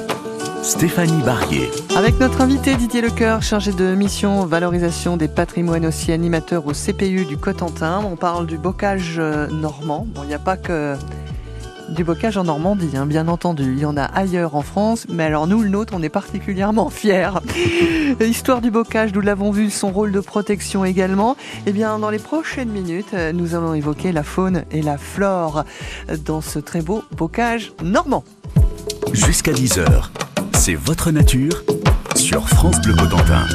Stéphanie 0.63 1.23
Barrier. 1.23 1.71
Avec 1.97 2.19
notre 2.19 2.41
invité 2.41 2.75
Didier 2.75 3.01
Lecoeur, 3.01 3.43
chargé 3.43 3.73
de 3.73 3.95
mission 3.95 4.45
valorisation 4.45 5.17
des 5.17 5.29
patrimoines, 5.29 5.87
aussi 5.87 6.13
animateur 6.13 6.67
au 6.67 6.73
CPU 6.73 7.25
du 7.25 7.37
Cotentin. 7.37 8.03
On 8.05 8.17
parle 8.17 8.47
du 8.47 8.59
bocage 8.59 9.21
normand. 9.21 10.07
Bon, 10.15 10.23
il 10.25 10.29
n'y 10.29 10.35
a 10.35 10.39
pas 10.39 10.57
que 10.57 10.97
du 11.91 12.05
bocage 12.05 12.37
en 12.37 12.45
Normandie, 12.45 12.97
hein, 12.97 13.07
bien 13.07 13.29
entendu. 13.29 13.73
Il 13.73 13.81
y 13.81 13.85
en 13.85 13.97
a 13.97 14.05
ailleurs 14.05 14.55
en 14.55 14.63
France, 14.63 15.07
mais 15.09 15.25
alors 15.25 15.47
nous, 15.47 15.63
le 15.63 15.69
nôtre, 15.69 15.93
on 15.97 16.03
est 16.03 16.09
particulièrement 16.09 16.91
fiers. 16.91 17.31
Histoire 18.21 18.61
du 18.61 18.71
bocage, 18.71 19.13
nous 19.13 19.21
l'avons 19.21 19.51
vu, 19.51 19.71
son 19.71 19.91
rôle 19.91 20.13
de 20.13 20.21
protection 20.21 20.85
également. 20.85 21.37
Eh 21.67 21.73
bien, 21.73 21.99
dans 21.99 22.11
les 22.11 22.19
prochaines 22.19 22.71
minutes, 22.71 23.15
nous 23.35 23.55
allons 23.55 23.75
évoquer 23.75 24.13
la 24.13 24.23
faune 24.23 24.65
et 24.71 24.83
la 24.83 24.99
flore 24.99 25.65
dans 26.25 26.41
ce 26.41 26.59
très 26.59 26.83
beau 26.83 27.03
bocage 27.17 27.73
normand. 27.83 28.25
Jusqu'à 29.13 29.53
10h, 29.53 30.11
c'est 30.53 30.75
votre 30.75 31.11
nature 31.11 31.63
sur 32.21 32.47
France 32.49 32.79
Bleu 32.83 32.95
Cotentin. 32.95 33.47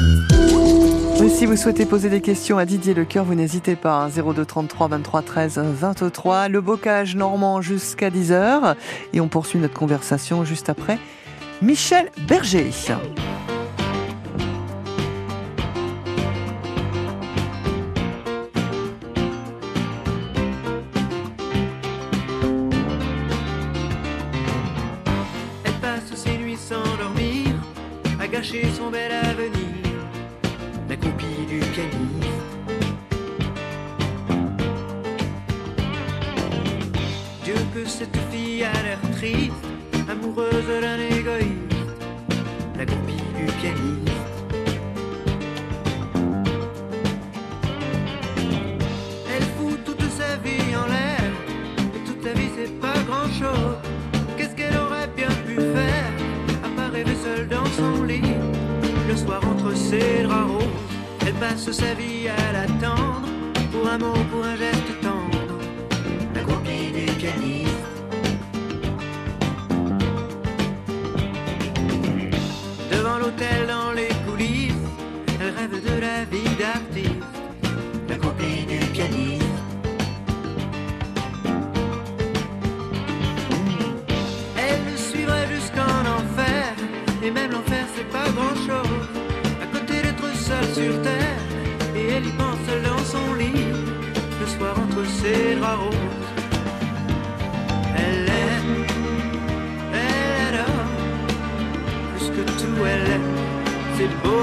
Et 1.22 1.28
si 1.28 1.46
vous 1.46 1.56
souhaitez 1.56 1.86
poser 1.86 2.10
des 2.10 2.20
questions 2.20 2.58
à 2.58 2.64
Didier 2.64 2.94
Lecoeur, 2.94 3.24
vous 3.24 3.34
n'hésitez 3.34 3.76
pas. 3.76 4.04
Hein, 4.04 4.08
02 4.08 4.44
33 4.44 4.88
23 4.88 5.22
13 5.22 5.58
23. 5.64 6.48
Le 6.48 6.60
bocage 6.60 7.14
normand 7.14 7.60
jusqu'à 7.60 8.10
10h. 8.10 8.74
Et 9.12 9.20
on 9.20 9.28
poursuit 9.28 9.60
notre 9.60 9.74
conversation 9.74 10.44
juste 10.44 10.68
après. 10.68 10.98
Michel 11.62 12.10
Berger. 12.26 12.70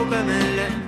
C'est 0.04 0.10
beau 0.10 0.16
comme 0.16 0.83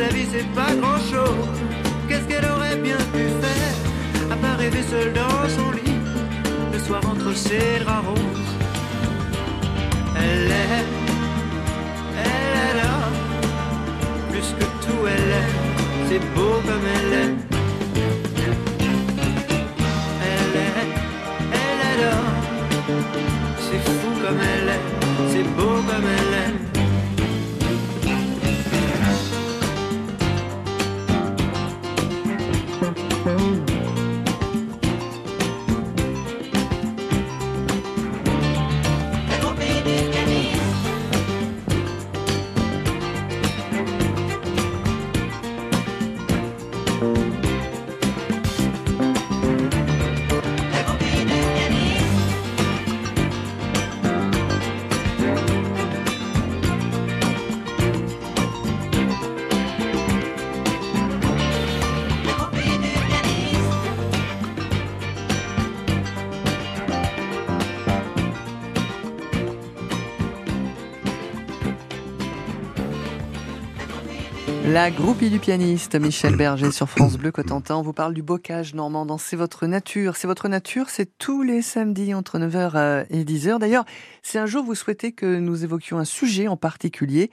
sa 0.00 0.08
vie 0.14 0.26
c'est 0.32 0.50
pas 0.60 0.72
grand 0.80 1.00
chose. 1.12 1.48
Qu'est-ce 2.08 2.26
qu'elle 2.28 2.48
aurait 2.54 2.76
bien 2.88 3.00
pu 3.14 3.24
faire, 3.44 3.74
à 4.34 4.36
part 4.42 4.56
rêver 4.56 4.82
seule 4.82 5.12
dans 5.12 5.42
son 5.56 5.70
lit, 5.78 6.00
le 6.72 6.78
soir 6.78 7.02
entre 7.12 7.30
ses 7.36 7.80
draps 7.84 8.06
roses. 8.08 8.52
Elle 10.16 10.50
aime, 10.72 10.96
elle 12.30 12.56
adore, 12.70 13.12
plus 14.30 14.48
que 14.58 14.66
tout 14.84 15.02
elle 15.14 15.30
aime, 15.42 15.58
c'est 16.08 16.24
beau 16.34 16.54
comme 16.66 16.86
elle 16.96 17.12
aime. 17.22 17.49
La 74.80 74.90
groupie 74.90 75.28
du 75.28 75.38
pianiste 75.38 75.94
Michel 75.96 76.36
Berger 76.36 76.72
sur 76.72 76.88
France 76.88 77.18
Bleu 77.18 77.30
Cotentin. 77.30 77.76
On 77.76 77.82
vous 77.82 77.92
parle 77.92 78.14
du 78.14 78.22
bocage 78.22 78.72
normand 78.72 79.18
C'est 79.18 79.36
votre 79.36 79.66
nature. 79.66 80.16
C'est 80.16 80.26
votre 80.26 80.48
nature, 80.48 80.88
c'est 80.88 81.18
tous 81.18 81.42
les 81.42 81.60
samedis 81.60 82.14
entre 82.14 82.38
9h 82.38 83.04
et 83.10 83.24
10h. 83.24 83.58
D'ailleurs, 83.58 83.84
si 84.22 84.38
un 84.38 84.46
jour 84.46 84.64
vous 84.64 84.74
souhaitez 84.74 85.12
que 85.12 85.38
nous 85.38 85.64
évoquions 85.64 85.98
un 85.98 86.06
sujet 86.06 86.48
en 86.48 86.56
particulier, 86.56 87.30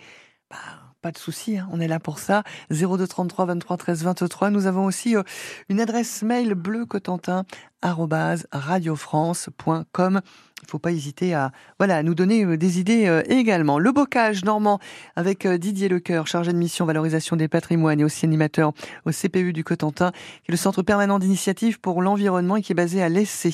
bah, 0.51 0.57
pas 1.01 1.13
de 1.13 1.17
souci, 1.17 1.57
hein, 1.57 1.69
on 1.71 1.79
est 1.79 1.87
là 1.87 2.01
pour 2.01 2.19
ça. 2.19 2.43
02 2.69 3.07
33 3.07 3.45
23 3.45 3.77
13 3.77 4.03
23. 4.03 4.49
Nous 4.49 4.65
avons 4.65 4.83
aussi 4.83 5.15
euh, 5.15 5.23
une 5.69 5.79
adresse 5.79 6.23
mail 6.23 6.53
bleucotentin 6.53 7.45
radiofrance.com. 7.81 10.19
Il 10.63 10.69
faut 10.69 10.79
pas 10.79 10.91
hésiter 10.91 11.33
à 11.33 11.51
voilà 11.79 11.97
à 11.97 12.03
nous 12.03 12.15
donner 12.15 12.43
euh, 12.43 12.57
des 12.57 12.79
idées 12.79 13.05
euh, 13.07 13.21
également. 13.29 13.79
Le 13.79 13.91
bocage 13.91 14.43
normand 14.43 14.79
avec 15.15 15.45
euh, 15.45 15.57
Didier 15.57 15.87
Lecoeur, 15.87 16.27
chargé 16.27 16.51
de 16.51 16.57
mission 16.57 16.85
valorisation 16.85 17.35
des 17.35 17.47
patrimoines 17.47 17.99
et 17.99 18.03
aussi 18.03 18.25
animateur 18.25 18.73
au 19.05 19.11
CPU 19.11 19.53
du 19.53 19.63
Cotentin, 19.63 20.11
qui 20.11 20.49
est 20.49 20.51
le 20.51 20.57
centre 20.57 20.81
permanent 20.81 21.19
d'initiative 21.19 21.79
pour 21.79 22.01
l'environnement 22.01 22.57
et 22.57 22.61
qui 22.61 22.71
est 22.71 22.75
basé 22.75 23.01
à 23.01 23.09
l'Essai. 23.09 23.53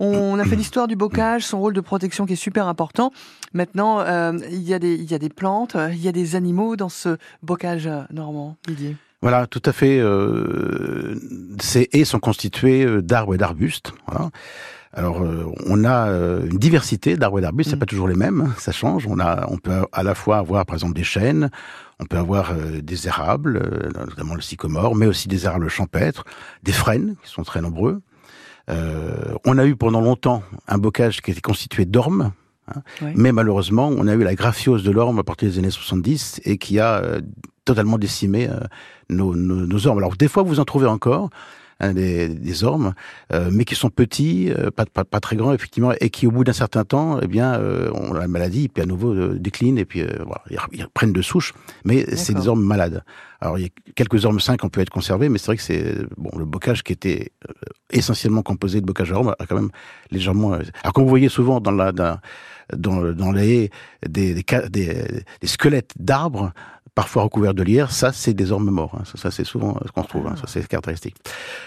On 0.00 0.38
a 0.38 0.44
fait 0.44 0.56
l'histoire 0.56 0.88
du 0.88 0.96
bocage, 0.96 1.46
son 1.46 1.60
rôle 1.60 1.72
de 1.72 1.80
protection 1.80 2.26
qui 2.26 2.34
est 2.34 2.36
super 2.36 2.66
important. 2.66 3.12
Maintenant, 3.52 4.00
euh, 4.00 4.32
il 4.50 4.62
y 4.62 4.74
a 4.74 4.78
des 4.78 4.94
il 4.94 5.10
y 5.10 5.14
a 5.14 5.18
des 5.18 5.30
plantes, 5.30 5.76
il 5.92 6.02
y 6.02 6.08
a 6.08 6.12
des 6.12 6.36
animaux 6.36 6.76
dans 6.76 6.88
ce 6.88 7.16
bocage 7.42 7.88
normand, 8.12 8.56
Didier. 8.66 8.96
Voilà, 9.22 9.46
tout 9.46 9.62
à 9.64 9.72
fait. 9.72 9.98
Euh, 9.98 11.16
ces 11.60 11.88
haies 11.92 12.04
sont 12.04 12.20
constituées 12.20 13.02
d'arbres 13.02 13.34
et 13.34 13.38
d'arbustes. 13.38 13.92
Voilà. 14.06 14.30
Alors, 14.94 15.20
euh, 15.22 15.44
on 15.66 15.84
a 15.84 16.08
euh, 16.08 16.46
une 16.50 16.58
diversité 16.58 17.16
d'arbres 17.16 17.38
et 17.38 17.42
d'arbustes. 17.42 17.70
C'est 17.70 17.76
pas 17.76 17.84
toujours 17.86 18.08
les 18.08 18.14
mêmes. 18.16 18.40
hein, 18.40 18.54
Ça 18.58 18.72
change. 18.72 19.06
On 19.06 19.18
a, 19.20 19.46
on 19.50 19.58
peut 19.58 19.84
à 19.92 20.02
la 20.02 20.14
fois 20.14 20.38
avoir, 20.38 20.64
par 20.66 20.74
exemple, 20.76 20.94
des 20.94 21.04
chênes. 21.04 21.50
On 22.00 22.04
peut 22.06 22.16
avoir 22.16 22.52
euh, 22.52 22.80
des 22.80 23.06
érables, 23.06 23.58
euh, 23.62 23.90
notamment 24.06 24.34
le 24.34 24.40
sycomore, 24.40 24.94
mais 24.96 25.06
aussi 25.06 25.28
des 25.28 25.44
érables 25.44 25.68
champêtres, 25.68 26.24
des 26.62 26.72
frênes 26.72 27.16
qui 27.22 27.30
sont 27.30 27.42
très 27.42 27.60
nombreux. 27.60 28.00
On 29.46 29.56
a 29.56 29.64
eu 29.64 29.76
pendant 29.76 30.00
longtemps 30.02 30.42
un 30.66 30.76
bocage 30.78 31.22
qui 31.22 31.30
était 31.30 31.40
constitué 31.40 31.86
d'ormes. 31.86 32.32
hein, 32.74 32.82
Ouais. 33.00 33.12
Mais 33.16 33.32
malheureusement, 33.32 33.88
on 33.88 34.06
a 34.06 34.14
eu 34.14 34.22
la 34.22 34.34
graphiose 34.34 34.84
de 34.84 34.90
l'orme 34.90 35.18
à 35.18 35.24
partir 35.24 35.48
des 35.48 35.58
années 35.58 35.70
70 35.70 36.42
et 36.44 36.58
qui 36.58 36.78
a 36.78 37.02
totalement 37.64 37.96
décimé 37.96 38.48
nos, 39.08 39.34
nos, 39.34 39.66
nos 39.66 39.86
ormes. 39.86 39.98
Alors 39.98 40.16
des 40.16 40.28
fois, 40.28 40.42
vous 40.42 40.60
en 40.60 40.66
trouvez 40.66 40.86
encore. 40.86 41.30
Hein, 41.80 41.92
des, 41.92 42.28
des 42.28 42.64
ormes, 42.64 42.94
euh, 43.32 43.50
mais 43.52 43.64
qui 43.64 43.74
sont 43.74 43.90
petits, 43.90 44.50
euh, 44.50 44.70
pas, 44.70 44.86
pas, 44.86 45.04
pas 45.04 45.20
très 45.20 45.36
grands 45.36 45.52
effectivement, 45.52 45.92
et 46.00 46.10
qui 46.10 46.26
au 46.26 46.30
bout 46.30 46.44
d'un 46.44 46.52
certain 46.52 46.84
temps, 46.84 47.20
eh 47.20 47.26
bien, 47.26 47.54
euh, 47.54 47.90
ont 47.92 48.12
la 48.12 48.28
maladie, 48.28 48.68
puis 48.68 48.82
à 48.82 48.86
nouveau 48.86 49.12
euh, 49.14 49.38
déclinent, 49.38 49.78
et 49.78 49.84
puis 49.84 50.02
euh, 50.02 50.08
voilà, 50.24 50.42
ils, 50.50 50.58
ils 50.78 50.88
prennent 50.88 51.12
de 51.12 51.22
souche, 51.22 51.54
mais 51.84 52.04
c'est 52.16 52.34
des 52.34 52.48
ormes 52.48 52.64
malades. 52.64 53.04
Alors 53.40 53.58
il 53.58 53.62
y 53.62 53.66
a 53.66 53.70
quelques 53.94 54.24
ormes 54.24 54.40
sains 54.40 54.56
qui 54.56 54.64
ont 54.64 54.68
pu 54.68 54.80
être 54.80 54.90
conservés, 54.90 55.28
mais 55.28 55.38
c'est 55.38 55.46
vrai 55.46 55.56
que 55.56 55.62
c'est 55.62 55.94
bon 56.16 56.30
le 56.36 56.44
bocage 56.44 56.82
qui 56.82 56.92
était 56.92 57.30
essentiellement 57.90 58.42
composé 58.42 58.80
de 58.80 58.86
bocage 58.86 59.12
à 59.12 59.16
ormes 59.16 59.34
a 59.38 59.46
quand 59.46 59.54
même 59.54 59.70
légèrement. 60.10 60.54
Alors 60.54 60.92
comme 60.92 61.04
vous 61.04 61.08
voyez 61.08 61.28
souvent 61.28 61.60
dans 61.60 61.70
la 61.70 61.92
dans 61.92 62.18
dans, 62.76 63.12
dans 63.12 63.32
les 63.32 63.54
haies 63.64 63.70
des, 64.08 64.34
des, 64.34 64.44
des, 64.70 65.04
des 65.40 65.46
squelettes 65.46 65.92
d'arbres 65.98 66.52
parfois 66.94 67.22
recouverts 67.22 67.54
de 67.54 67.62
lierre, 67.62 67.92
ça 67.92 68.10
c'est 68.12 68.34
des 68.34 68.50
ormes 68.50 68.70
morts. 68.70 68.96
hein. 68.98 69.04
Ça, 69.04 69.16
ça, 69.16 69.30
c'est 69.30 69.44
souvent 69.44 69.78
ce 69.86 69.92
qu'on 69.92 70.02
retrouve. 70.02 70.26
hein. 70.26 70.34
Ça 70.34 70.46
c'est 70.48 70.66
caractéristique. 70.66 71.14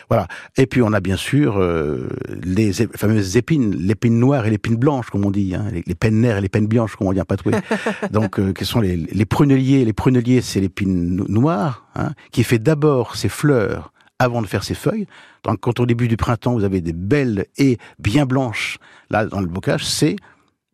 Voilà. 0.09 0.27
Et 0.57 0.65
puis 0.65 0.81
on 0.81 0.91
a 0.91 0.99
bien 0.99 1.15
sûr 1.15 1.57
euh, 1.57 2.09
les 2.43 2.73
fameuses 2.73 3.37
épines, 3.37 3.73
l'épine 3.73 4.19
noire 4.19 4.45
et 4.45 4.49
l'épine 4.49 4.75
blanche, 4.75 5.09
comme 5.09 5.23
on 5.25 5.31
dit, 5.31 5.55
hein, 5.55 5.67
les, 5.71 5.83
les 5.87 5.95
pennes 5.95 6.25
et 6.25 6.41
les 6.41 6.49
pennes 6.49 6.67
blanches, 6.67 6.97
comme 6.97 7.07
on 7.07 7.13
dit 7.13 7.21
en 7.21 7.25
patoué. 7.25 7.53
Donc, 8.11 8.39
euh, 8.39 8.51
qui 8.51 8.65
sont 8.65 8.81
les, 8.81 8.97
les 8.97 9.25
pruneliers? 9.25 9.85
Les 9.85 9.93
pruneliers, 9.93 10.41
c'est 10.41 10.59
l'épine 10.59 11.15
no- 11.15 11.27
noire, 11.29 11.85
hein, 11.95 12.11
qui 12.33 12.43
fait 12.43 12.59
d'abord 12.59 13.15
ses 13.15 13.29
fleurs 13.29 13.93
avant 14.19 14.41
de 14.41 14.47
faire 14.47 14.65
ses 14.65 14.75
feuilles. 14.75 15.07
Donc, 15.45 15.61
quand 15.61 15.79
au 15.79 15.85
début 15.85 16.09
du 16.09 16.17
printemps, 16.17 16.53
vous 16.55 16.65
avez 16.65 16.81
des 16.81 16.93
belles 16.93 17.45
haies 17.57 17.77
bien 17.99 18.25
blanches, 18.25 18.79
là, 19.09 19.25
dans 19.25 19.39
le 19.39 19.47
bocage, 19.47 19.85
c'est 19.85 20.17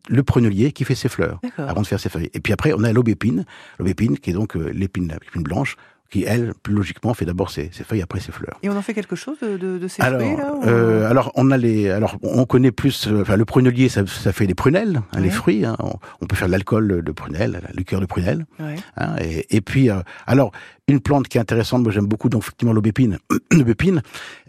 le 0.08 0.22
prunelier 0.22 0.72
qui 0.72 0.84
fait 0.84 0.94
ses 0.94 1.08
fleurs 1.08 1.40
avant 1.58 1.82
de 1.82 1.86
faire 1.86 2.00
ses 2.00 2.08
feuilles. 2.08 2.30
Et 2.34 2.40
puis 2.40 2.52
après, 2.52 2.72
on 2.72 2.82
a 2.84 2.92
l'aubépine, 2.92 3.44
l'aubépine 3.78 4.18
qui 4.18 4.30
est 4.30 4.34
donc 4.34 4.56
euh, 4.56 4.70
l'épine, 4.74 5.16
blanche, 5.36 5.76
qui 6.10 6.24
elle, 6.26 6.54
plus 6.62 6.72
logiquement, 6.72 7.12
fait 7.12 7.26
d'abord 7.26 7.50
ses, 7.50 7.68
ses 7.70 7.84
feuilles 7.84 8.00
après 8.00 8.18
ses 8.20 8.32
fleurs. 8.32 8.58
Et 8.62 8.70
on 8.70 8.76
en 8.78 8.80
fait 8.80 8.94
quelque 8.94 9.14
chose 9.14 9.36
de, 9.42 9.58
de, 9.58 9.76
de 9.76 9.88
ces 9.88 10.00
Alors, 10.00 10.18
fruits 10.22 10.36
là 10.38 10.54
ou- 10.54 10.62
euh, 10.64 11.06
alors 11.10 11.30
on 11.34 11.50
a 11.50 11.58
les, 11.58 11.90
alors 11.90 12.16
on 12.22 12.46
connaît 12.46 12.72
plus, 12.72 13.06
euh, 13.08 13.20
enfin 13.20 13.36
le 13.36 13.44
prunelier, 13.44 13.90
ça, 13.90 14.06
ça 14.06 14.32
fait 14.32 14.46
les 14.46 14.54
prunelles, 14.54 15.02
hein, 15.12 15.20
les 15.20 15.28
fruits. 15.28 15.66
hein. 15.66 15.76
on, 15.80 15.92
on 16.22 16.26
peut 16.26 16.34
faire 16.34 16.46
de 16.48 16.52
l'alcool 16.52 17.02
de 17.04 17.12
prunelle, 17.12 17.60
la 17.62 17.72
liqueur 17.74 18.00
de 18.00 18.06
prunelle. 18.06 18.46
Ouais. 18.58 18.76
hein, 18.96 19.16
et, 19.20 19.54
et 19.54 19.60
puis, 19.60 19.90
euh, 19.90 19.96
alors 20.26 20.52
une 20.88 21.00
plante 21.00 21.28
qui 21.28 21.36
est 21.36 21.40
intéressante, 21.42 21.82
moi 21.82 21.92
j'aime 21.92 22.06
beaucoup, 22.06 22.30
donc 22.30 22.42
effectivement 22.42 22.72
l'aubépine, 22.72 23.18
l'aubépine, 23.52 24.00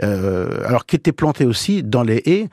euh, 0.01 0.65
alors 0.65 0.85
qui 0.85 0.95
était 0.95 1.11
plantée 1.11 1.45
aussi 1.45 1.83
dans 1.83 2.03
les 2.03 2.21
haies. 2.25 2.47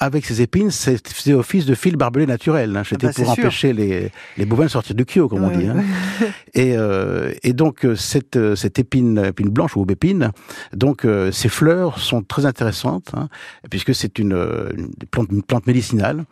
Avec 0.00 0.24
ses 0.26 0.42
épines, 0.42 0.70
c'est 0.70 1.06
faisait 1.08 1.34
office 1.34 1.66
de 1.66 1.74
fil 1.74 1.96
barbelé 1.96 2.26
naturel. 2.26 2.76
Hein. 2.76 2.82
C'était 2.88 3.06
bah, 3.06 3.12
c'est 3.14 3.22
pour 3.24 3.34
sûr. 3.34 3.44
empêcher 3.44 3.72
les, 3.72 4.10
les 4.36 4.44
bovins 4.46 4.64
de 4.64 4.70
sortir 4.70 4.94
du 4.94 5.04
kio, 5.04 5.28
comme 5.28 5.44
on 5.44 5.56
dit. 5.56 5.66
Hein. 5.68 5.82
Et, 6.56 6.76
euh, 6.76 7.32
et 7.42 7.52
donc 7.52 7.84
euh, 7.84 7.96
cette, 7.96 8.36
euh, 8.36 8.54
cette 8.54 8.78
épine, 8.78 9.18
épine 9.18 9.48
blanche 9.48 9.76
ou 9.76 9.80
aubépine, 9.80 10.30
donc 10.72 11.04
euh, 11.04 11.32
ces 11.32 11.48
fleurs 11.48 11.98
sont 11.98 12.22
très 12.22 12.46
intéressantes 12.46 13.10
hein, 13.16 13.28
puisque 13.70 13.92
c'est 13.92 14.20
une, 14.20 14.34
euh, 14.34 14.70
une 14.76 14.88
plante, 15.10 15.26
une 15.32 15.42
plante 15.42 15.66
médicinale 15.66 16.24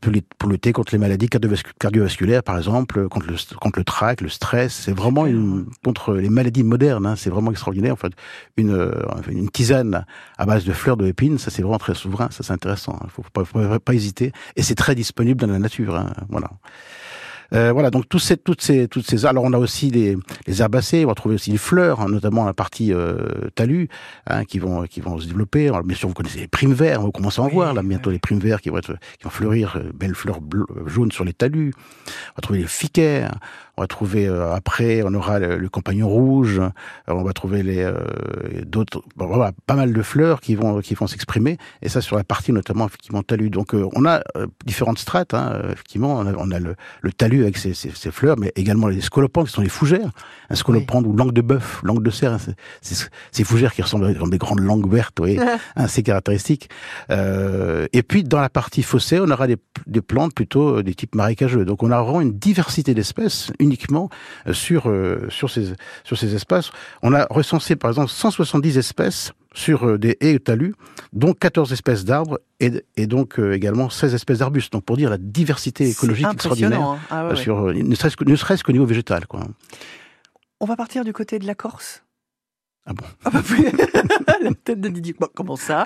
pour, 0.00 0.10
lutter- 0.50 0.72
contre 0.72 0.92
les 0.92 0.98
maladies 0.98 1.26
cardiovascu- 1.26 1.72
cardiovasculaires, 1.78 2.42
par 2.42 2.56
exemple, 2.58 3.08
contre 3.08 3.28
le, 3.28 3.36
contre 3.60 3.78
le 3.78 3.84
trac, 3.84 4.20
le 4.20 4.28
stress. 4.28 4.72
C'est 4.84 4.92
vraiment 4.96 5.26
une, 5.26 5.66
contre 5.84 6.14
les 6.14 6.28
maladies 6.28 6.64
modernes. 6.64 7.06
Hein, 7.06 7.14
c'est 7.16 7.30
vraiment 7.30 7.52
extraordinaire. 7.52 7.92
En 7.92 7.96
fait, 7.96 8.12
une, 8.56 8.92
une 9.30 9.48
tisane 9.48 10.04
à 10.38 10.44
base 10.46 10.64
de 10.64 10.72
fleurs 10.72 10.96
d'épines, 10.96 11.38
ça 11.38 11.50
c'est 11.52 11.62
vraiment 11.62 11.78
très 11.78 11.94
souverain. 11.94 12.28
Ça 12.32 12.42
c'est 12.42 12.52
intéressant. 12.52 12.98
Il 13.08 13.10
faut 13.10 13.24
pas, 13.32 13.44
faut 13.44 13.58
pas, 13.58 13.78
pas 13.80 13.94
hésiter. 13.94 14.32
Et 14.56 14.62
c'est 14.62 14.74
très 14.74 14.94
disponible 14.94 15.40
dans 15.40 15.52
la 15.52 15.58
nature. 15.58 15.96
Hein, 15.96 16.12
voilà. 16.28 16.50
Euh, 17.54 17.72
voilà, 17.72 17.88
donc 17.90 18.06
tous 18.10 18.18
ces, 18.18 18.36
toutes 18.36 18.60
ces, 18.60 18.88
toutes 18.88 19.06
ces. 19.08 19.24
Alors 19.24 19.42
on 19.44 19.54
a 19.54 19.58
aussi 19.58 19.90
les, 19.90 20.18
les 20.46 20.60
herbacées, 20.60 21.06
on 21.06 21.08
va 21.08 21.14
trouver 21.14 21.36
aussi 21.36 21.50
les 21.50 21.56
fleurs, 21.56 22.02
hein, 22.02 22.08
notamment 22.10 22.44
la 22.44 22.52
partie 22.52 22.92
euh, 22.92 23.16
talus, 23.54 23.88
hein, 24.26 24.44
qui 24.44 24.58
vont 24.58 24.82
qui 24.82 25.00
vont 25.00 25.18
se 25.18 25.26
développer. 25.26 25.68
Alors 25.68 25.82
bien 25.82 25.96
sûr, 25.96 26.08
vous 26.08 26.14
connaissez 26.14 26.40
les 26.40 26.46
primes 26.46 26.74
verts, 26.74 27.00
vous 27.00 27.10
commencez 27.10 27.40
à 27.40 27.44
en 27.44 27.48
voir 27.48 27.72
là 27.72 27.82
bientôt 27.82 28.10
les 28.10 28.18
primes 28.18 28.38
verts 28.38 28.60
qui 28.60 28.68
vont 28.68 28.76
être, 28.76 28.92
qui 29.16 29.24
vont 29.24 29.30
fleurir, 29.30 29.76
euh, 29.76 29.90
belles 29.94 30.14
fleurs 30.14 30.42
bleu- 30.42 30.66
jaunes 30.84 31.10
sur 31.10 31.24
les 31.24 31.32
talus. 31.32 31.72
On 31.76 32.36
va 32.36 32.42
trouver 32.42 32.58
les 32.58 32.66
fiquets. 32.66 33.24
On 33.78 33.80
va 33.80 33.86
trouver 33.86 34.26
euh, 34.26 34.52
après, 34.52 35.02
on 35.04 35.14
aura 35.14 35.38
le, 35.38 35.56
le 35.56 35.68
compagnon 35.68 36.08
rouge. 36.08 36.58
euh, 36.58 36.68
on 37.06 37.22
va 37.22 37.32
trouver 37.32 37.62
les 37.62 37.82
euh, 37.84 37.94
d'autres, 38.66 39.02
bon, 39.16 39.26
voilà, 39.28 39.52
pas 39.66 39.74
mal 39.76 39.92
de 39.92 40.02
fleurs 40.02 40.40
qui 40.40 40.56
vont 40.56 40.80
qui 40.80 40.94
vont 40.94 41.06
s'exprimer. 41.06 41.58
Et 41.80 41.88
ça 41.88 42.00
sur 42.00 42.16
la 42.16 42.24
partie 42.24 42.52
notamment 42.52 42.86
effectivement 42.86 43.22
talus. 43.22 43.50
Donc 43.50 43.74
euh, 43.74 43.86
on 43.94 44.04
a 44.04 44.20
euh, 44.36 44.48
différentes 44.66 44.98
strates. 44.98 45.32
Hein, 45.32 45.60
effectivement, 45.72 46.16
on 46.18 46.26
a, 46.26 46.34
on 46.34 46.50
a 46.50 46.58
le, 46.58 46.74
le 47.02 47.12
talus 47.12 47.42
avec 47.42 47.56
ses, 47.56 47.72
ses, 47.72 47.90
ses 47.90 48.10
fleurs, 48.10 48.36
mais 48.36 48.52
également 48.56 48.88
les 48.88 49.00
scolopendres 49.00 49.46
qui 49.46 49.54
sont 49.54 49.62
les 49.62 49.68
fougères. 49.68 50.10
Un 50.50 50.56
scolopendre 50.56 51.08
ou 51.08 51.16
langue 51.16 51.32
de 51.32 51.40
bœuf, 51.40 51.80
langue 51.84 52.02
de 52.02 52.10
cerf, 52.10 52.32
hein, 52.32 52.38
c'est- 52.40 52.56
c'est 52.82 53.08
ces 53.30 53.44
fougères 53.44 53.72
qui 53.72 53.82
ressemblent 53.82 54.06
à 54.06 54.12
des 54.12 54.38
grandes 54.38 54.60
langues 54.60 54.90
vertes, 54.92 55.20
oui, 55.20 55.38
hein, 55.76 55.86
c'est 55.86 56.02
caractéristique. 56.02 56.68
Euh, 57.10 57.86
et 57.92 58.02
puis 58.02 58.24
dans 58.24 58.40
la 58.40 58.48
partie 58.48 58.82
fossée, 58.82 59.20
on 59.20 59.30
aura 59.30 59.46
des, 59.46 59.56
des 59.86 60.00
plantes 60.00 60.34
plutôt 60.34 60.78
euh, 60.78 60.82
des 60.82 60.94
types 60.94 61.14
marécageux. 61.14 61.64
Donc 61.64 61.82
on 61.82 61.90
a 61.90 62.00
vraiment 62.02 62.20
une 62.20 62.32
diversité 62.38 62.94
d'espèces 62.94 63.52
uniquement 63.68 64.08
euh, 64.46 64.52
sur 64.52 64.88
euh, 64.88 65.26
sur 65.28 65.50
ces 65.50 65.74
sur 66.04 66.16
ces 66.18 66.34
espaces. 66.34 66.70
On 67.02 67.12
a 67.12 67.26
recensé 67.30 67.76
par 67.76 67.90
exemple 67.90 68.10
170 68.10 68.78
espèces 68.78 69.32
sur 69.54 69.86
euh, 69.86 69.98
des 69.98 70.16
haies 70.20 70.34
et 70.34 70.40
talus, 70.40 70.74
dont 71.12 71.32
14 71.32 71.72
espèces 71.72 72.04
d'arbres 72.04 72.40
et, 72.60 72.84
et 72.96 73.06
donc 73.06 73.38
euh, 73.38 73.52
également 73.52 73.90
16 73.90 74.14
espèces 74.14 74.38
d'arbustes. 74.38 74.72
Donc 74.72 74.84
pour 74.84 74.96
dire 74.96 75.10
la 75.10 75.18
diversité 75.18 75.88
écologique 75.88 76.26
extraordinaire 76.32 76.80
hein. 76.80 76.98
Ah 77.10 77.24
ouais, 77.24 77.30
ouais. 77.30 77.36
sur 77.36 77.72
ne 77.72 77.94
serait-ce 77.94 78.16
que 78.16 78.24
ne 78.24 78.36
serait-ce 78.36 78.64
qu'au 78.64 78.72
niveau 78.72 78.86
végétal 78.86 79.26
quoi. 79.26 79.40
On 80.60 80.66
va 80.66 80.76
partir 80.76 81.04
du 81.04 81.12
côté 81.12 81.38
de 81.38 81.46
la 81.46 81.54
Corse? 81.54 82.02
Ah 82.88 82.92
bon 82.94 83.04
bah, 83.30 83.42
oui. 83.50 83.66
La 84.42 84.50
tête 84.64 84.80
de 84.80 84.88
Didier. 84.88 85.14
Bon, 85.18 85.28
comment 85.34 85.56
ça 85.56 85.84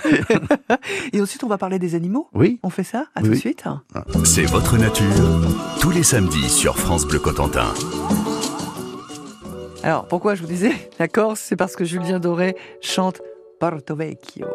Et 1.12 1.20
ensuite, 1.20 1.42
on 1.42 1.48
va 1.48 1.58
parler 1.58 1.78
des 1.80 1.94
animaux? 1.96 2.28
Oui. 2.32 2.60
On 2.62 2.70
fait 2.70 2.84
ça? 2.84 3.06
À 3.16 3.20
Oui, 3.20 3.28
tout 3.28 3.34
de 3.34 3.38
suite. 3.38 3.64
C'est 4.24 4.44
votre 4.44 4.76
nature, 4.78 5.06
tous 5.80 5.90
les 5.90 6.02
samedis 6.04 6.48
sur 6.48 6.78
France 6.78 7.04
Bleu 7.06 7.18
Cotentin. 7.18 7.72
Alors, 9.82 10.06
pourquoi 10.06 10.36
je 10.36 10.42
vous 10.42 10.46
disais 10.48 10.72
la 11.00 11.08
Corse? 11.08 11.40
C'est 11.40 11.56
parce 11.56 11.74
que 11.74 11.84
Julien 11.84 12.20
Doré 12.20 12.56
chante 12.80 13.20
Porto 13.58 13.96
Vecchio. 13.96 14.46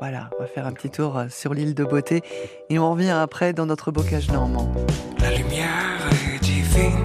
Voilà, 0.00 0.30
on 0.38 0.42
va 0.42 0.46
faire 0.48 0.66
un 0.66 0.72
petit 0.72 0.88
tour 0.88 1.18
euh, 1.18 1.26
sur 1.28 1.52
l'île 1.52 1.74
de 1.74 1.84
Beauté 1.84 2.22
et 2.70 2.78
on 2.78 2.90
revient 2.92 3.10
après 3.10 3.52
dans 3.52 3.66
notre 3.66 3.90
bocage 3.90 4.30
normand. 4.30 4.72
La 5.20 5.36
lumière 5.36 6.08
est 6.34 6.42
divine 6.42 7.02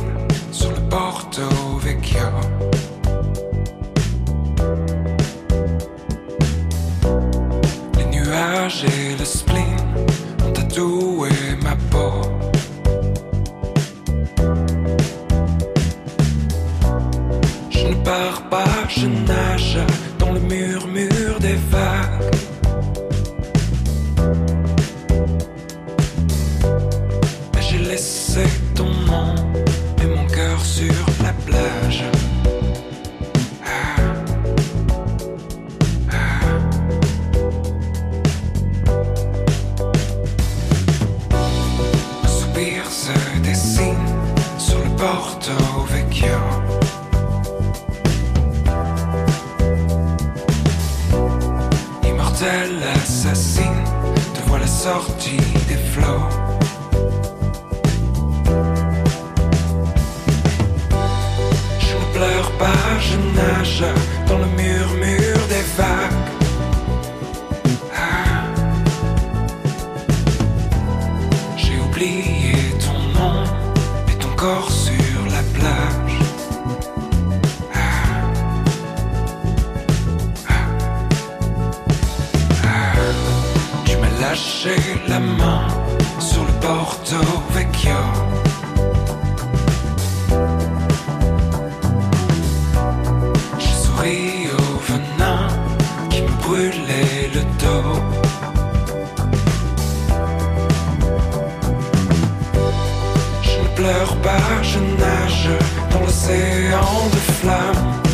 sur 0.54 0.70
le 0.72 0.80
Porto 0.90 1.42
Vecchio. 1.82 2.20
lâché 84.36 84.76
la 85.08 85.20
main 85.20 85.68
sur 86.20 86.44
le 86.44 86.52
Porto 86.60 87.16
Vecchio. 87.54 88.02
Je 93.60 93.72
souris 93.84 94.48
au 94.60 94.68
venin 94.88 95.48
qui 96.10 96.22
me 96.24 96.34
brûlait 96.44 97.32
le 97.36 97.44
dos. 97.62 98.02
Je 103.42 103.58
ne 103.62 103.68
pleure 103.78 104.16
pas, 104.18 104.48
je 104.62 104.80
nage 104.80 105.50
dans 105.92 106.02
l'océan 106.02 107.08
de 107.14 107.22
flammes. 107.40 108.05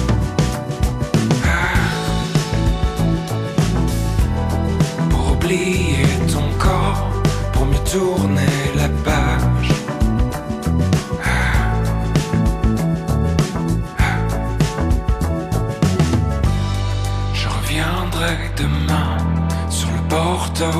Tourner 7.92 8.72
la 8.76 8.88
page. 9.04 9.74
Je 17.34 17.48
reviendrai 17.50 18.38
demain 18.56 19.18
sur 19.70 19.90
le 19.90 20.08
Porto 20.08 20.72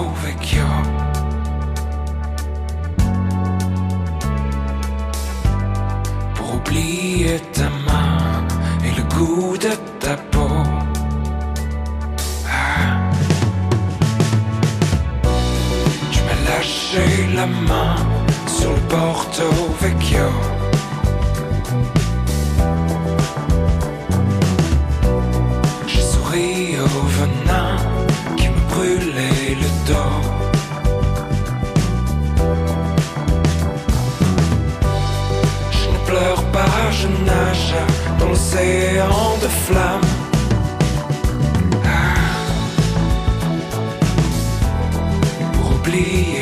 Pour 45.92 46.41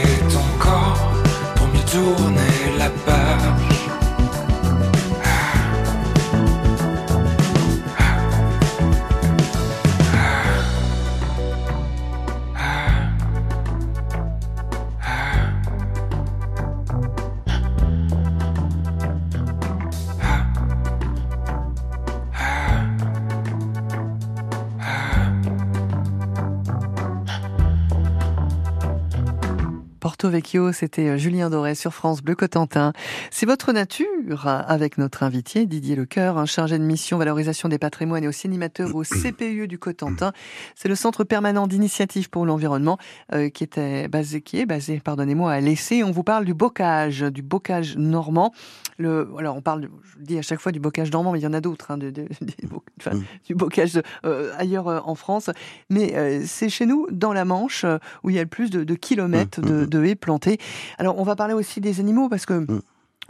Vecchio, 30.30 30.72
c'était 30.72 31.08
euh, 31.10 31.18
Julien 31.18 31.50
Doré 31.50 31.76
sur 31.76 31.94
France 31.94 32.22
Bleu 32.22 32.36
Cotentin. 32.36 32.94
C'est 33.32 33.46
votre 33.46 33.72
nature 33.74 34.48
avec 34.48 34.98
notre 34.98 35.24
invité 35.24 35.66
Didier 35.66 35.96
Lecoeur, 35.96 36.38
un 36.38 36.46
chargé 36.46 36.78
de 36.78 36.84
mission 36.84 37.18
valorisation 37.18 37.70
des 37.70 37.78
patrimoines 37.78 38.24
et 38.24 38.28
aussi 38.28 38.48
animateur 38.48 38.96
au 38.96 39.04
CPE 39.04 39.66
du 39.68 39.78
Cotentin. 39.80 40.32
C'est 40.76 40.88
le 40.88 40.96
centre 40.96 41.24
permanent 41.24 41.68
d'initiative 41.68 42.30
pour 42.30 42.46
l'environnement 42.46 42.98
euh, 43.34 43.50
qui 43.50 43.64
était 43.64 44.08
basé, 44.08 44.42
qui 44.42 44.60
est 44.60 44.66
basé, 44.66 45.00
pardonnez-moi, 45.04 45.52
à 45.52 45.60
l'essai. 45.60 46.04
On 46.04 46.12
vous 46.12 46.24
parle 46.24 46.46
du 46.46 46.54
bocage, 46.54 47.22
du 47.22 47.42
bocage 47.42 47.98
normand. 47.98 48.54
Le, 48.98 49.28
alors 49.38 49.56
on 49.56 49.62
parle, 49.62 49.88
je 50.04 50.24
dis 50.24 50.38
à 50.38 50.42
chaque 50.42 50.60
fois 50.60 50.72
du 50.72 50.80
bocage 50.80 51.12
normand, 51.12 51.32
mais 51.32 51.40
il 51.40 51.44
y 51.44 51.48
en 51.48 51.54
a 51.54 51.62
d'autres, 51.62 51.92
hein, 51.92 51.98
de, 51.98 52.10
de- 52.10 52.28
bo- 52.70 52.84
enfin, 53.00 53.12
du 53.46 53.56
bocage 53.56 54.02
euh, 54.26 54.52
ailleurs 54.58 54.88
euh, 54.90 55.00
en 55.06 55.16
France. 55.16 55.50
Mais 55.90 56.46
c'est 56.46 56.70
chez 56.70 56.86
nous, 56.86 57.08
dans 57.12 57.34
la 57.34 57.46
Manche, 57.46 57.86
où 58.24 58.30
il 58.30 58.36
y 58.36 58.40
a 58.40 58.44
le 58.44 58.48
plus 58.50 58.70
de, 58.70 58.84
de 58.84 58.96
kilomètres 58.96 59.62
de, 59.62 59.86
de 59.86 60.04
haies 60.04 60.16
plantées. 60.20 60.58
Alors 60.98 61.18
on 61.20 61.24
va 61.24 61.36
parler 61.36 61.54
aussi 61.54 61.82
des 61.82 62.00
animaux 62.00 62.30
parce 62.30 62.46
que. 62.46 62.66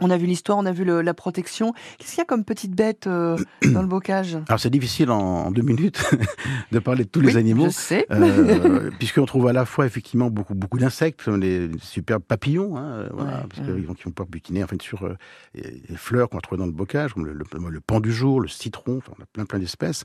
On 0.02 0.08
a 0.08 0.16
vu 0.16 0.24
l'histoire, 0.24 0.56
on 0.56 0.64
a 0.64 0.72
vu 0.72 0.86
le- 0.86 1.02
la 1.02 1.12
protection. 1.12 1.74
Qu'est-ce 1.98 2.12
qu'il 2.12 2.18
y 2.20 2.22
a 2.22 2.24
comme 2.24 2.42
petite 2.42 2.74
bête 2.74 3.06
euh, 3.06 3.36
dans 3.66 3.82
le 3.82 3.86
bocage? 3.86 4.38
Alors 4.48 4.58
c'est 4.58 4.70
difficile 4.70 5.10
en, 5.10 5.18
en 5.20 5.50
deux 5.50 5.60
minutes 5.60 6.02
de 6.72 6.78
parler 6.78 7.04
de 7.04 7.10
tous 7.10 7.20
les 7.20 7.36
animaux, 7.36 7.66
je 7.66 7.68
sais. 7.72 8.06
euh, 8.10 8.90
puisqu'on 8.98 9.26
trouve 9.26 9.48
à 9.48 9.52
la 9.52 9.66
fois 9.66 9.84
effectivement 9.84 10.30
beaucoup 10.30 10.54
beaucoup 10.54 10.78
d'insectes, 10.78 11.22
comme 11.22 11.38
les 11.42 11.68
superbes 11.82 12.22
papillons, 12.22 12.78
hein, 12.78 12.84
euh, 12.92 13.08
voilà, 13.12 13.30
Ouais, 13.30 13.44
parce 13.50 13.68
ouais. 13.68 13.74
qu'ils 13.74 13.86
vont, 13.86 13.92
pouvoir 13.94 14.26
butiner 14.30 14.64
en 14.64 14.68
fait 14.68 14.80
sur 14.80 15.02
euh, 15.02 15.16
les 15.54 15.96
fleurs 15.96 16.30
qu'on 16.30 16.38
va 16.38 16.40
trouver 16.40 16.60
dans 16.60 16.66
le 16.66 16.72
bocage, 16.72 17.12
comme 17.12 17.26
le, 17.26 17.34
le, 17.34 17.44
le 17.70 17.80
pan 17.80 18.00
du 18.00 18.10
jour, 18.10 18.40
le 18.40 18.48
citron, 18.48 18.96
enfin, 18.96 19.12
on 19.18 19.22
a 19.22 19.26
plein 19.30 19.44
plein 19.44 19.58
d'espèces. 19.58 20.04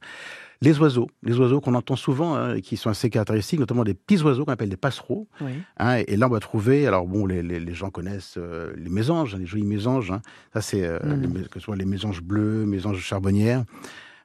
Les 0.66 0.80
oiseaux, 0.80 1.08
les 1.24 1.38
oiseaux 1.38 1.62
qu'on 1.62 1.76
entend 1.76 1.96
souvent, 1.96 2.36
hein, 2.36 2.56
et 2.56 2.62
qui 2.62 2.76
sont 2.76 2.90
assez 2.90 3.10
caractéristiques, 3.10 3.60
notamment 3.60 3.84
des 3.84 3.94
petits 3.94 4.22
oiseaux 4.24 4.46
qu'on 4.46 4.52
appelle 4.52 4.70
des 4.70 4.78
passereaux. 4.78 5.28
Oui. 5.42 5.52
Hein, 5.78 5.98
et, 6.00 6.06
et 6.14 6.18
là, 6.18 6.28
on 6.28 6.32
va 6.32 6.40
trouver, 6.40 6.88
alors 6.88 7.06
bon, 7.08 7.26
les, 7.26 7.42
les, 7.44 7.60
les 7.60 7.74
gens 7.74 7.90
connaissent 7.92 8.36
euh, 8.38 8.74
les 8.76 8.90
mésanges, 8.90 9.36
hein, 9.36 9.40
les 9.40 9.46
jolis 9.46 9.64
mésanges. 9.66 10.12
hein. 10.12 10.22
Ça, 10.54 10.62
c'est 10.62 10.84
euh, 10.84 11.00
Mm. 11.04 11.44
que 11.52 11.60
ce 11.60 11.66
soit 11.66 11.76
les 11.76 11.86
mésanges 11.86 12.22
bleus, 12.22 12.66
mésanges 12.66 13.00
charbonnières, 13.00 13.64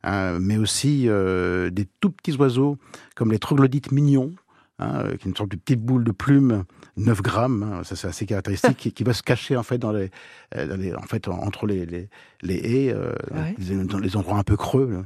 mais 0.04 0.56
aussi 0.56 1.04
euh, 1.08 1.70
des 1.70 1.86
tout 2.00 2.10
petits 2.10 2.36
oiseaux 2.36 2.78
comme 3.16 3.32
les 3.32 3.38
troglodytes 3.38 3.92
mignons, 3.92 4.32
hein, 4.78 5.04
qui 5.18 5.26
est 5.26 5.30
une 5.30 5.36
sorte 5.36 5.50
de 5.50 5.56
petite 5.56 5.82
boule 5.82 6.04
de 6.04 6.12
plume, 6.12 6.64
9 6.96 7.20
grammes, 7.22 7.62
hein, 7.62 7.84
ça 7.84 7.96
c'est 7.96 8.08
assez 8.08 8.24
caractéristique, 8.26 8.76
qui, 8.76 8.92
qui 8.92 9.04
va 9.04 9.12
se 9.12 9.22
cacher 9.22 9.56
en 9.56 9.62
fait 9.62 9.78
dans 9.78 9.92
les, 9.92 10.10
dans 10.56 10.76
les- 10.80 10.94
en 10.94 11.02
fait 11.02 11.28
en- 11.28 11.38
entre 11.38 11.66
les, 11.66 11.84
les, 11.86 12.08
les 12.42 12.54
haies, 12.56 12.92
euh, 12.94 13.12
Ouais. 13.32 13.54
dans 13.84 13.98
les 13.98 14.16
endroits 14.16 14.38
un 14.38 14.42
peu 14.42 14.56
creux. 14.56 15.04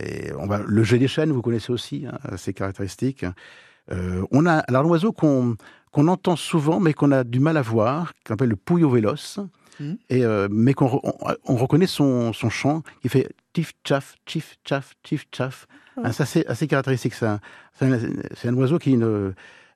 Et 0.00 0.32
on 0.38 0.46
va 0.46 0.58
le 0.64 0.82
jet 0.82 0.98
des 0.98 1.08
chênes, 1.08 1.32
vous 1.32 1.42
connaissez 1.42 1.72
aussi, 1.72 2.06
hein, 2.06 2.18
assez 2.24 2.52
caractéristique. 2.52 3.24
Euh, 3.92 4.24
on 4.30 4.46
a 4.46 4.58
alors 4.58 4.84
un 4.84 4.88
oiseau 4.88 5.12
qu'on 5.12 5.56
qu'on 5.90 6.08
entend 6.08 6.34
souvent, 6.34 6.80
mais 6.80 6.92
qu'on 6.92 7.12
a 7.12 7.22
du 7.22 7.38
mal 7.38 7.56
à 7.56 7.62
voir, 7.62 8.14
qu'on 8.26 8.34
appelle 8.34 8.48
le 8.48 8.56
pouillot 8.56 8.90
véloce, 8.90 9.38
Mhm. 9.80 9.96
et 10.10 10.24
euh, 10.24 10.48
mais 10.50 10.72
qu'on 10.74 10.86
re- 10.86 11.00
on, 11.04 11.52
on 11.52 11.56
reconnaît 11.56 11.86
son, 11.86 12.32
son 12.32 12.48
chant 12.50 12.82
qui 13.02 13.08
fait 13.08 13.28
tif 13.52 13.72
tchaf, 13.84 14.16
tif 14.24 14.56
tchaf, 14.64 14.94
tif 15.02 15.26
tchaf. 15.32 15.66
Ah. 15.96 16.00
Hein, 16.04 16.12
ça 16.12 16.24
c'est 16.26 16.46
assez 16.46 16.66
caractéristique. 16.66 17.14
C'est 17.14 17.26
un, 17.26 18.54
oiseau 18.54 18.78
qui 18.78 18.90
est 18.90 18.94
une- 18.94 19.34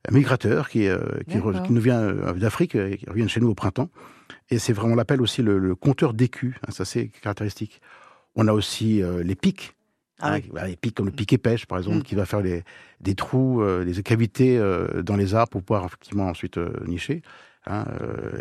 un 0.08 0.12
migrateur 0.12 0.68
qui, 0.68 0.86
euh, 0.88 0.98
qui, 1.28 1.36
re- 1.38 1.52
D'accord. 1.52 1.62
qui 1.66 1.72
nous 1.72 1.80
vient 1.80 2.12
d'Afrique, 2.34 2.72
qui 2.72 3.06
revient 3.08 3.28
chez 3.28 3.40
nous 3.40 3.48
au 3.50 3.54
printemps. 3.54 3.90
Et 4.50 4.58
c'est 4.58 4.72
vraiment, 4.72 4.92
on 4.94 4.96
l'appelle 4.96 5.20
aussi 5.20 5.42
le, 5.42 5.58
le 5.58 5.74
compteur 5.74 6.14
d'écus. 6.14 6.54
Hein, 6.66 6.70
ça 6.72 6.84
c'est 6.84 7.08
caractéristique. 7.08 7.80
On 8.34 8.46
a 8.48 8.52
aussi 8.52 9.02
les 9.24 9.34
pics. 9.34 9.74
Ah 10.20 10.34
hein, 10.34 10.40
oui. 10.52 10.60
les 10.66 10.76
pics 10.76 10.94
comme 10.94 11.06
le 11.06 11.12
piquet 11.12 11.38
pêche 11.38 11.66
par 11.66 11.78
exemple, 11.78 11.98
Mm. 11.98 12.02
qui 12.02 12.14
va 12.14 12.26
faire 12.26 12.42
des, 12.42 12.64
des 13.00 13.14
trous, 13.14 13.62
euh, 13.62 13.84
des 13.84 14.02
cavités 14.02 14.58
euh, 14.58 15.02
dans 15.02 15.16
les 15.16 15.34
arbres 15.34 15.50
pour 15.50 15.62
pouvoir 15.62 15.84
effectivement 15.86 16.26
ensuite 16.28 16.58
euh, 16.58 16.70
nicher. 16.86 17.22
hein, 17.66 17.84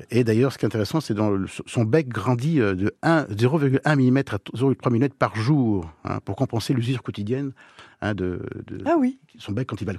et 0.09 0.23
d'ailleurs, 0.23 0.51
ce 0.53 0.57
qui 0.57 0.65
est 0.65 0.67
intéressant, 0.67 1.01
c'est 1.01 1.13
dans 1.13 1.29
le- 1.31 1.47
son 1.65 1.83
bec 1.83 2.07
grandit 2.07 2.55
de 2.57 2.93
1 3.03 3.25
0,1 3.29 3.95
mm 3.95 4.17
à 4.31 4.37
0,3 4.55 4.89
mm 4.89 5.09
par 5.09 5.35
jour 5.35 5.91
hein, 6.05 6.19
pour 6.23 6.35
compenser 6.35 6.73
l'usure 6.73 7.03
quotidienne 7.03 7.51
hein, 8.01 8.13
de, 8.15 8.39
de 8.67 8.81
Ah 8.85 8.95
oui. 8.97 9.19
son 9.37 9.51
bec 9.51 9.67
quand 9.67 9.79
il 9.81 9.85
va 9.85 9.93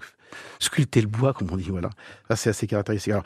sculpter 0.59 1.01
le 1.03 1.09
bois, 1.09 1.33
comme 1.35 1.49
on 1.53 1.57
dit. 1.57 1.69
Voilà, 1.71 1.91
ça 2.29 2.37
c'est 2.37 2.51
assez 2.51 2.67
caractéristique. 2.67 3.13
Alors, 3.13 3.25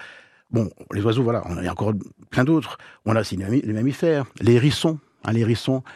bon, 0.50 0.68
les 0.92 1.02
oiseaux, 1.02 1.22
voilà, 1.22 1.42
on 1.48 1.62
y 1.62 1.66
a 1.68 1.72
encore 1.72 1.92
plein 2.30 2.44
d'autres. 2.44 2.78
On 3.06 3.14
a 3.16 3.20
aussi 3.20 3.36
les 3.36 3.72
mammifères, 3.72 4.26
les 4.40 4.54
hérissons. 4.54 4.98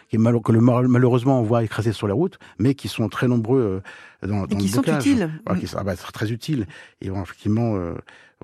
Qui, 0.08 0.18
malo- 0.18 0.40
que 0.40 0.52
le, 0.52 0.60
mal- 0.60 0.88
malheureusement 0.88 1.40
on 1.40 1.42
voit 1.42 1.62
écrasés 1.64 1.92
sur 1.92 2.06
la 2.08 2.14
route, 2.14 2.38
mais 2.58 2.74
qui 2.74 2.88
sont 2.88 3.08
très 3.08 3.28
nombreux 3.28 3.82
euh, 4.22 4.26
dans, 4.26 4.46
dans 4.46 4.56
qui 4.56 4.68
le 4.68 4.72
sont 4.72 4.82
utiles. 4.82 5.30
Voilà, 5.44 5.58
Mm. 5.58 5.60
qui 5.60 5.66
sont 5.66 5.78
ah 5.80 5.84
bah, 5.84 5.96
très, 5.96 6.12
utiles. 6.32 6.66
Ils 7.00 7.10
vont 7.10 7.22
effectivement 7.22 7.76
euh, 7.76 7.94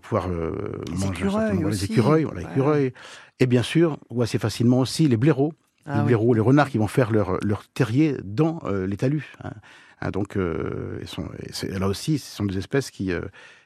pouvoir 0.03 0.29
euh, 0.29 0.53
Les 0.87 0.93
manger 0.93 1.07
un 1.07 1.13
écureuils 1.13 1.59
les 1.71 1.85
écureuils, 1.85 2.25
voilà, 2.25 2.41
les 2.41 2.47
Ouais. 2.47 2.53
écureuils. 2.53 2.93
Et 3.41 3.47
bien 3.47 3.63
sûr, 3.63 3.99
ou 4.11 4.23
assez 4.23 4.39
facilement 4.39 4.79
aussi 4.81 5.09
les 5.09 5.17
blaireaux. 5.17 5.53
Ah 5.85 5.95
les 5.95 6.01
oui. 6.01 6.07
blaireaux, 6.07 6.33
les 6.35 6.41
renards 6.41 6.71
qui 6.71 6.79
vont 6.79 6.87
faire 6.87 7.11
leur, 7.11 7.39
leur 7.43 7.67
terrier 7.75 8.17
dans 8.23 8.61
euh, 8.65 8.87
les 8.87 8.97
talus. 8.97 9.33
hein. 9.43 9.51
Hein, 10.03 10.11
donc, 10.11 10.37
euh, 10.37 11.01
là 11.69 11.87
aussi, 11.87 12.19
ce 12.19 12.37
sont 12.37 12.45
des 12.45 12.59
espèces 12.59 12.91
qui, 12.91 13.13
euh, 13.13 13.21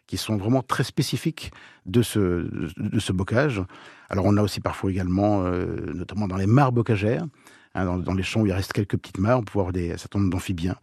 qui 0.06 0.18
sont 0.18 0.36
vraiment 0.36 0.62
très 0.62 0.84
spécifiques 0.84 1.50
de 1.86 2.02
ce, 2.02 2.48
de, 2.76 2.98
ce 2.98 3.12
bocage. 3.12 3.62
Alors, 4.10 4.26
on 4.26 4.36
a 4.36 4.42
aussi 4.42 4.60
parfois 4.60 4.90
également, 4.90 5.44
euh, 5.44 5.92
notamment 5.94 6.28
dans 6.28 6.36
les 6.36 6.46
mares 6.46 6.72
bocagères, 6.72 7.26
hein, 7.74 7.84
dans, 7.86 7.96
dans 7.96 8.14
les 8.14 8.22
champs 8.22 8.42
où 8.42 8.46
il 8.46 8.52
reste 8.52 8.74
quelques 8.74 8.98
petites 8.98 9.18
mares, 9.18 9.38
on 9.38 9.44
peut 9.44 9.54
voir 9.54 9.72
des, 9.72 9.92
un 9.92 9.96
certain 9.96 10.18
nombre 10.18 10.30
d'amphibiens. 10.30 10.76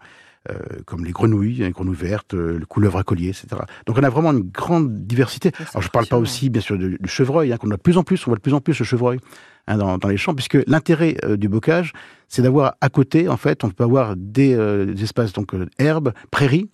Euh, 0.49 0.81
comme 0.85 1.05
les 1.05 1.11
grenouilles, 1.11 1.55
les 1.55 1.71
grenouilles 1.71 1.95
vertes, 1.95 2.33
euh, 2.33 2.59
le 2.59 2.65
couleuvre 2.65 2.97
à 2.97 3.03
collier, 3.03 3.29
etc. 3.29 3.47
Donc 3.85 3.97
on 3.97 4.03
a 4.03 4.09
vraiment 4.09 4.31
une 4.33 4.41
grande 4.41 5.05
diversité. 5.05 5.51
Alors 5.71 5.81
je 5.81 5.89
parle 5.89 6.07
pas 6.07 6.17
aussi 6.17 6.49
bien 6.49 6.61
sûr 6.61 6.77
du, 6.77 6.97
du 6.99 7.09
chevreuil, 7.09 7.53
hein, 7.53 7.57
qu'on 7.57 7.71
a 7.71 7.77
de 7.77 7.81
plus 7.81 7.97
en 7.97 8.03
plus, 8.03 8.25
on 8.27 8.31
voit 8.31 8.35
de 8.35 8.41
plus 8.41 8.53
en 8.53 8.59
plus 8.59 8.77
le 8.77 8.85
chevreuil 8.85 9.19
hein, 9.67 9.77
dans, 9.77 9.97
dans 9.97 10.07
les 10.07 10.17
champs, 10.17 10.35
puisque 10.35 10.57
l'intérêt 10.67 11.15
euh, 11.23 11.37
du 11.37 11.47
bocage, 11.47 11.93
c'est 12.27 12.41
d'avoir 12.41 12.75
à 12.81 12.89
côté, 12.89 13.29
en 13.29 13.37
fait, 13.37 13.63
on 13.63 13.69
peut 13.69 13.83
avoir 13.83 14.15
des, 14.17 14.53
euh, 14.53 14.85
des 14.85 15.03
espaces 15.03 15.33
donc 15.33 15.53
euh, 15.53 15.67
herbes, 15.79 16.13
prairies, 16.31 16.69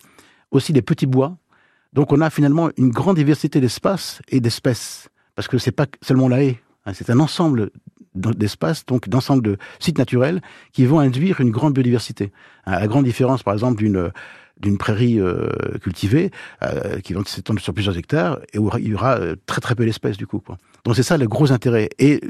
aussi 0.50 0.72
des 0.72 0.82
petits 0.82 1.06
bois. 1.06 1.36
Donc 1.92 2.12
on 2.12 2.20
a 2.20 2.30
finalement 2.30 2.70
une 2.76 2.90
grande 2.90 3.16
diversité 3.16 3.60
d'espaces 3.60 4.22
et 4.28 4.40
d'espèces, 4.40 5.08
parce 5.34 5.48
que 5.48 5.58
c'est 5.58 5.72
pas 5.72 5.86
seulement 6.02 6.28
la 6.28 6.42
haie, 6.42 6.60
hein, 6.86 6.92
c'est 6.94 7.10
un 7.10 7.20
ensemble 7.20 7.70
d- 8.14 8.30
d'espaces, 8.36 8.84
donc 8.86 9.08
d'ensemble 9.08 9.42
de 9.42 9.56
sites 9.78 9.98
naturels 9.98 10.40
qui 10.72 10.84
vont 10.86 10.98
induire 11.00 11.40
une 11.40 11.50
grande 11.50 11.74
biodiversité. 11.74 12.32
À 12.64 12.80
la 12.80 12.86
grande 12.86 13.04
différence, 13.04 13.42
par 13.42 13.54
exemple, 13.54 13.78
d'une 13.78 14.10
d'une 14.60 14.76
prairie 14.76 15.18
euh, 15.18 15.48
cultivée 15.82 16.30
euh, 16.62 17.00
qui 17.00 17.14
va 17.14 17.22
s'étendre 17.24 17.60
sur 17.60 17.72
plusieurs 17.72 17.96
hectares 17.96 18.40
et 18.52 18.58
où 18.58 18.70
il 18.76 18.88
y 18.88 18.94
aura 18.94 19.16
euh, 19.18 19.34
très 19.46 19.62
très 19.62 19.74
peu 19.74 19.86
d'espèces 19.86 20.18
du 20.18 20.26
coup. 20.26 20.38
Quoi. 20.38 20.58
Donc 20.84 20.96
c'est 20.96 21.02
ça 21.02 21.16
le 21.16 21.26
gros 21.26 21.50
intérêt. 21.50 21.88
Et 21.98 22.20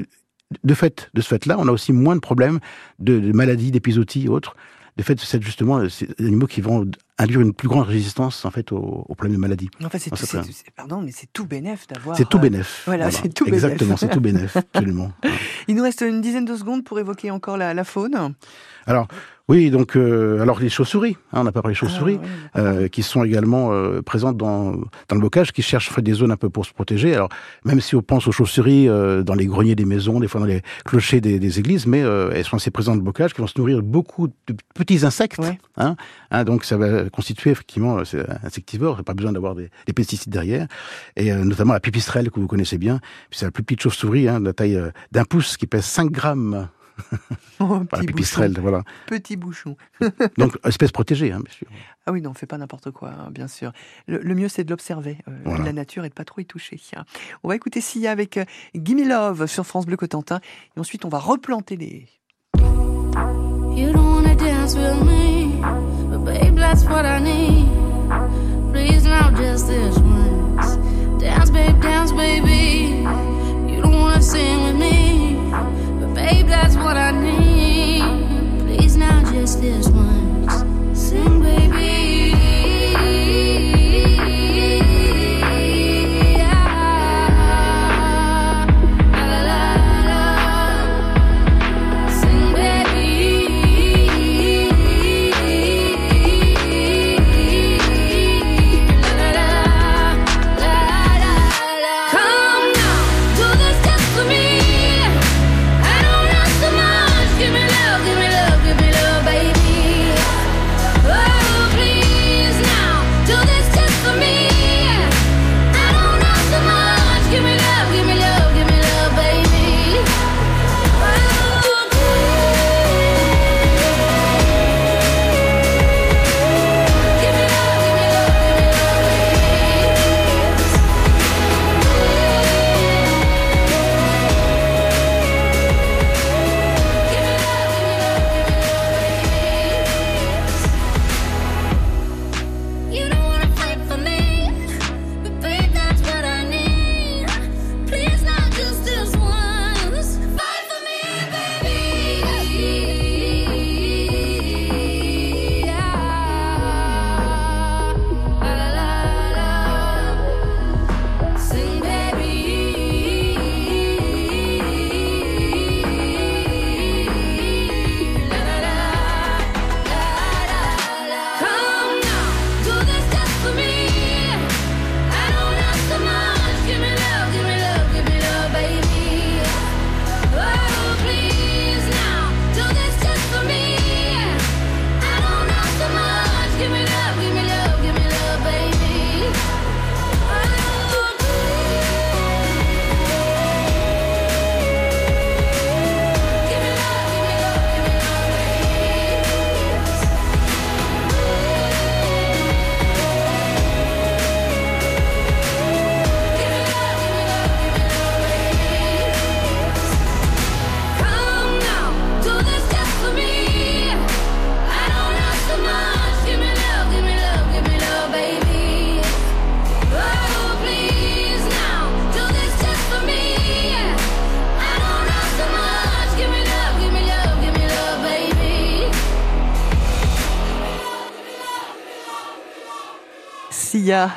de 0.63 0.73
fait, 0.73 1.09
de 1.13 1.19
ce 1.19 1.27
fait-là, 1.27 1.57
on 1.59 1.67
a 1.67 1.71
aussi 1.73 1.91
moins 1.91 2.15
de 2.15 2.21
problèmes 2.21 2.59
de, 2.99 3.19
de 3.19 3.33
maladies, 3.33 3.71
d'épisodies 3.71 4.25
et 4.25 4.29
autres. 4.29 4.55
De 4.97 5.03
fait, 5.03 5.19
c'est 5.19 5.41
justement 5.41 5.87
ces 5.89 6.07
animaux 6.19 6.47
qui 6.47 6.59
vont 6.61 6.85
induire 7.17 7.39
une 7.41 7.53
plus 7.53 7.67
grande 7.69 7.85
résistance 7.87 8.43
en 8.45 8.51
fait 8.51 8.71
aux, 8.71 9.05
aux 9.07 9.15
problèmes 9.15 9.33
de 9.35 9.39
maladies. 9.39 9.69
En 9.83 9.89
fait, 9.89 9.99
c'est 9.99 10.09
tout, 10.09 10.15
certains- 10.17 10.43
c'est- 10.43 10.51
c'est- 10.51 10.71
pardon, 10.71 11.01
mais 11.01 11.11
c'est 11.11 11.27
tout 11.31 11.45
bénef 11.45 11.87
d'avoir. 11.87 12.17
C'est 12.17 12.27
tout 12.27 12.37
euh, 12.37 12.41
bénef. 12.41 12.83
Voilà, 12.85 13.09
c'est 13.09 13.29
tout 13.33 13.45
bénef. 13.45 13.63
Exactement, 13.63 13.95
c'est 13.97 14.09
tout 14.09 14.19
bénef, 14.21 14.57
absolument. 14.73 15.11
Il 15.67 15.75
nous 15.75 15.83
reste 15.83 16.01
une 16.01 16.19
dizaine 16.21 16.45
de 16.45 16.55
secondes 16.55 16.83
pour 16.83 16.99
évoquer 16.99 17.31
encore 17.31 17.55
la, 17.57 17.73
la 17.73 17.83
faune. 17.85 18.33
Alors, 18.85 19.07
oui, 19.51 19.69
donc, 19.69 19.97
euh, 19.97 20.39
alors 20.39 20.61
les 20.61 20.69
chauves-souris, 20.69 21.17
hein, 21.33 21.41
on 21.41 21.43
n'a 21.43 21.51
pas 21.51 21.61
parlé 21.61 21.73
des 21.73 21.77
chauves-souris, 21.79 22.19
euh, 22.55 22.87
qui 22.87 23.03
sont 23.03 23.25
également 23.25 23.73
euh, 23.73 24.01
présentes 24.01 24.37
dans, 24.37 24.71
dans 24.71 25.15
le 25.15 25.19
bocage, 25.19 25.51
qui 25.51 25.61
cherchent 25.61 25.93
des 25.99 26.13
zones 26.13 26.31
un 26.31 26.37
peu 26.37 26.49
pour 26.49 26.65
se 26.65 26.71
protéger. 26.71 27.13
Alors, 27.13 27.27
même 27.65 27.81
si 27.81 27.93
on 27.97 28.01
pense 28.01 28.27
aux 28.27 28.31
chauves-souris 28.31 28.87
euh, 28.87 29.23
dans 29.23 29.33
les 29.33 29.47
greniers 29.47 29.75
des 29.75 29.83
maisons, 29.83 30.21
des 30.21 30.29
fois 30.29 30.39
dans 30.39 30.47
les 30.47 30.61
clochers 30.85 31.19
des, 31.19 31.37
des 31.37 31.59
églises, 31.59 31.85
mais 31.85 32.01
euh, 32.01 32.31
elles 32.33 32.45
sont 32.45 32.55
assez 32.55 32.71
présentes 32.71 32.95
dans 32.95 32.99
le 32.99 33.05
bocage, 33.05 33.33
qui 33.33 33.41
vont 33.41 33.47
se 33.47 33.57
nourrir 33.57 33.75
de 33.75 33.81
beaucoup 33.81 34.29
de 34.29 34.55
petits 34.73 35.05
insectes. 35.05 35.41
Hein, 35.75 35.97
hein, 36.31 36.43
donc, 36.45 36.63
ça 36.63 36.77
va 36.77 37.09
constituer 37.09 37.49
effectivement, 37.49 37.97
euh, 37.97 38.05
c'est 38.05 38.25
insectivore, 38.45 39.03
pas 39.03 39.13
besoin 39.13 39.33
d'avoir 39.33 39.55
des, 39.55 39.69
des 39.85 39.91
pesticides 39.91 40.31
derrière. 40.31 40.65
Et 41.17 41.29
euh, 41.29 41.43
notamment 41.43 41.73
la 41.73 41.81
pipistrelle, 41.81 42.31
que 42.31 42.39
vous 42.39 42.47
connaissez 42.47 42.77
bien, 42.77 42.99
Puis 43.29 43.39
c'est 43.39 43.45
la 43.47 43.51
plus 43.51 43.63
petite 43.63 43.81
chauve-souris, 43.81 44.29
hein, 44.29 44.39
de 44.39 44.45
la 44.45 44.53
taille 44.53 44.81
d'un 45.11 45.25
pouce, 45.25 45.57
qui 45.57 45.67
pèse 45.67 45.83
5 45.83 46.09
grammes. 46.09 46.69
Oh, 47.63 47.79
petit 47.81 48.07
pipistrelle, 48.07 48.53
bouchon. 48.53 48.61
voilà. 48.63 48.83
Petit 49.05 49.35
bouchon. 49.35 49.77
Donc, 50.39 50.57
espèce 50.65 50.91
protégée, 50.91 51.31
hein, 51.31 51.39
bien 51.45 51.53
sûr. 51.53 51.67
Ah 52.07 52.11
oui, 52.11 52.19
non, 52.21 52.31
on 52.31 52.33
fait 52.33 52.47
pas 52.47 52.57
n'importe 52.57 52.89
quoi, 52.89 53.09
hein, 53.11 53.29
bien 53.29 53.47
sûr. 53.47 53.71
Le, 54.07 54.17
le 54.17 54.33
mieux, 54.33 54.47
c'est 54.49 54.63
de 54.63 54.69
l'observer, 54.71 55.17
euh, 55.27 55.31
Voilà. 55.45 55.65
la 55.65 55.73
nature, 55.73 56.03
et 56.03 56.09
de 56.09 56.13
pas 56.15 56.25
trop 56.25 56.41
y 56.41 56.45
toucher. 56.45 56.79
hein. 56.95 57.03
On 57.43 57.49
va 57.49 57.55
écouter 57.55 57.79
Sia 57.79 58.09
avec 58.11 58.37
euh, 58.37 58.45
Gimme 58.73 59.07
Love 59.07 59.45
sur 59.45 59.63
France 59.67 59.85
Bleu 59.85 59.95
Cotentin. 59.97 60.39
Et 60.75 60.79
ensuite, 60.79 61.05
on 61.05 61.09
va 61.09 61.19
replanter 61.19 61.75
les. 61.77 62.07
You 63.75 63.91
don't 63.93 64.05
wanna 64.15 64.35
dance 64.35 64.75
with 64.75 65.03
me, 65.03 65.61
but 66.09 66.23
babe, 66.25 66.55
that's 66.57 66.83
what 66.85 67.05
I 67.05 67.19
need. 67.21 67.67
Please 68.71 69.03
now, 69.05 69.29
just 69.35 69.67
this 69.67 69.97
once. 69.99 70.77
Dance, 71.19 71.51
babe, 71.51 71.79
dance, 71.81 72.11
baby. 72.11 73.03
You 73.71 73.81
don't 73.81 73.93
wanna 73.93 74.21
sing 74.21 74.63
with 74.63 74.75
me, 74.79 75.10
babe, 76.31 76.47
that's 76.47 76.75
what 76.75 76.97
I 76.97 77.11
need. 77.11 78.01
Please 78.65 78.97
now, 78.97 79.31
just 79.31 79.61
this 79.61 79.87
once. 79.89 80.30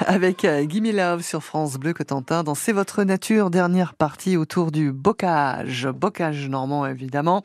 Avec 0.06 0.44
euh, 0.44 0.64
Gimme 0.64 0.90
Love 0.92 1.22
sur 1.22 1.42
France 1.42 1.76
Bleu 1.76 1.92
Cotentin 1.92 2.42
dans 2.42 2.54
C'est 2.54 2.72
votre 2.72 3.02
nature, 3.04 3.50
dernière 3.50 3.94
partie 3.94 4.36
autour 4.36 4.70
du 4.70 4.92
bocage, 4.92 5.86
bocage 5.88 6.48
normand 6.48 6.86
évidemment, 6.86 7.42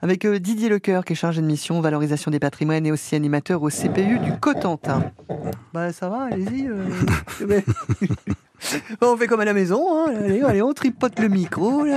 avec 0.00 0.24
euh, 0.24 0.38
Didier 0.38 0.68
Lecoeur 0.68 1.04
qui 1.04 1.12
est 1.12 1.16
chargé 1.16 1.42
de 1.42 1.46
mission 1.46 1.80
valorisation 1.80 2.30
des 2.30 2.38
patrimoines 2.38 2.86
et 2.86 2.92
aussi 2.92 3.14
animateur 3.14 3.62
au 3.62 3.68
CPU 3.68 4.18
du 4.18 4.32
Cotentin. 4.38 5.12
Bah 5.74 5.92
ça 5.92 6.08
va, 6.08 6.28
allez-y. 6.30 6.66
euh, 6.68 6.88
on 9.00 9.16
fait 9.16 9.26
comme 9.26 9.40
à 9.40 9.44
la 9.44 9.54
maison, 9.54 10.06
hein, 10.06 10.12
allez, 10.46 10.62
on 10.62 10.72
tripote 10.72 11.18
le 11.18 11.28
micro. 11.28 11.84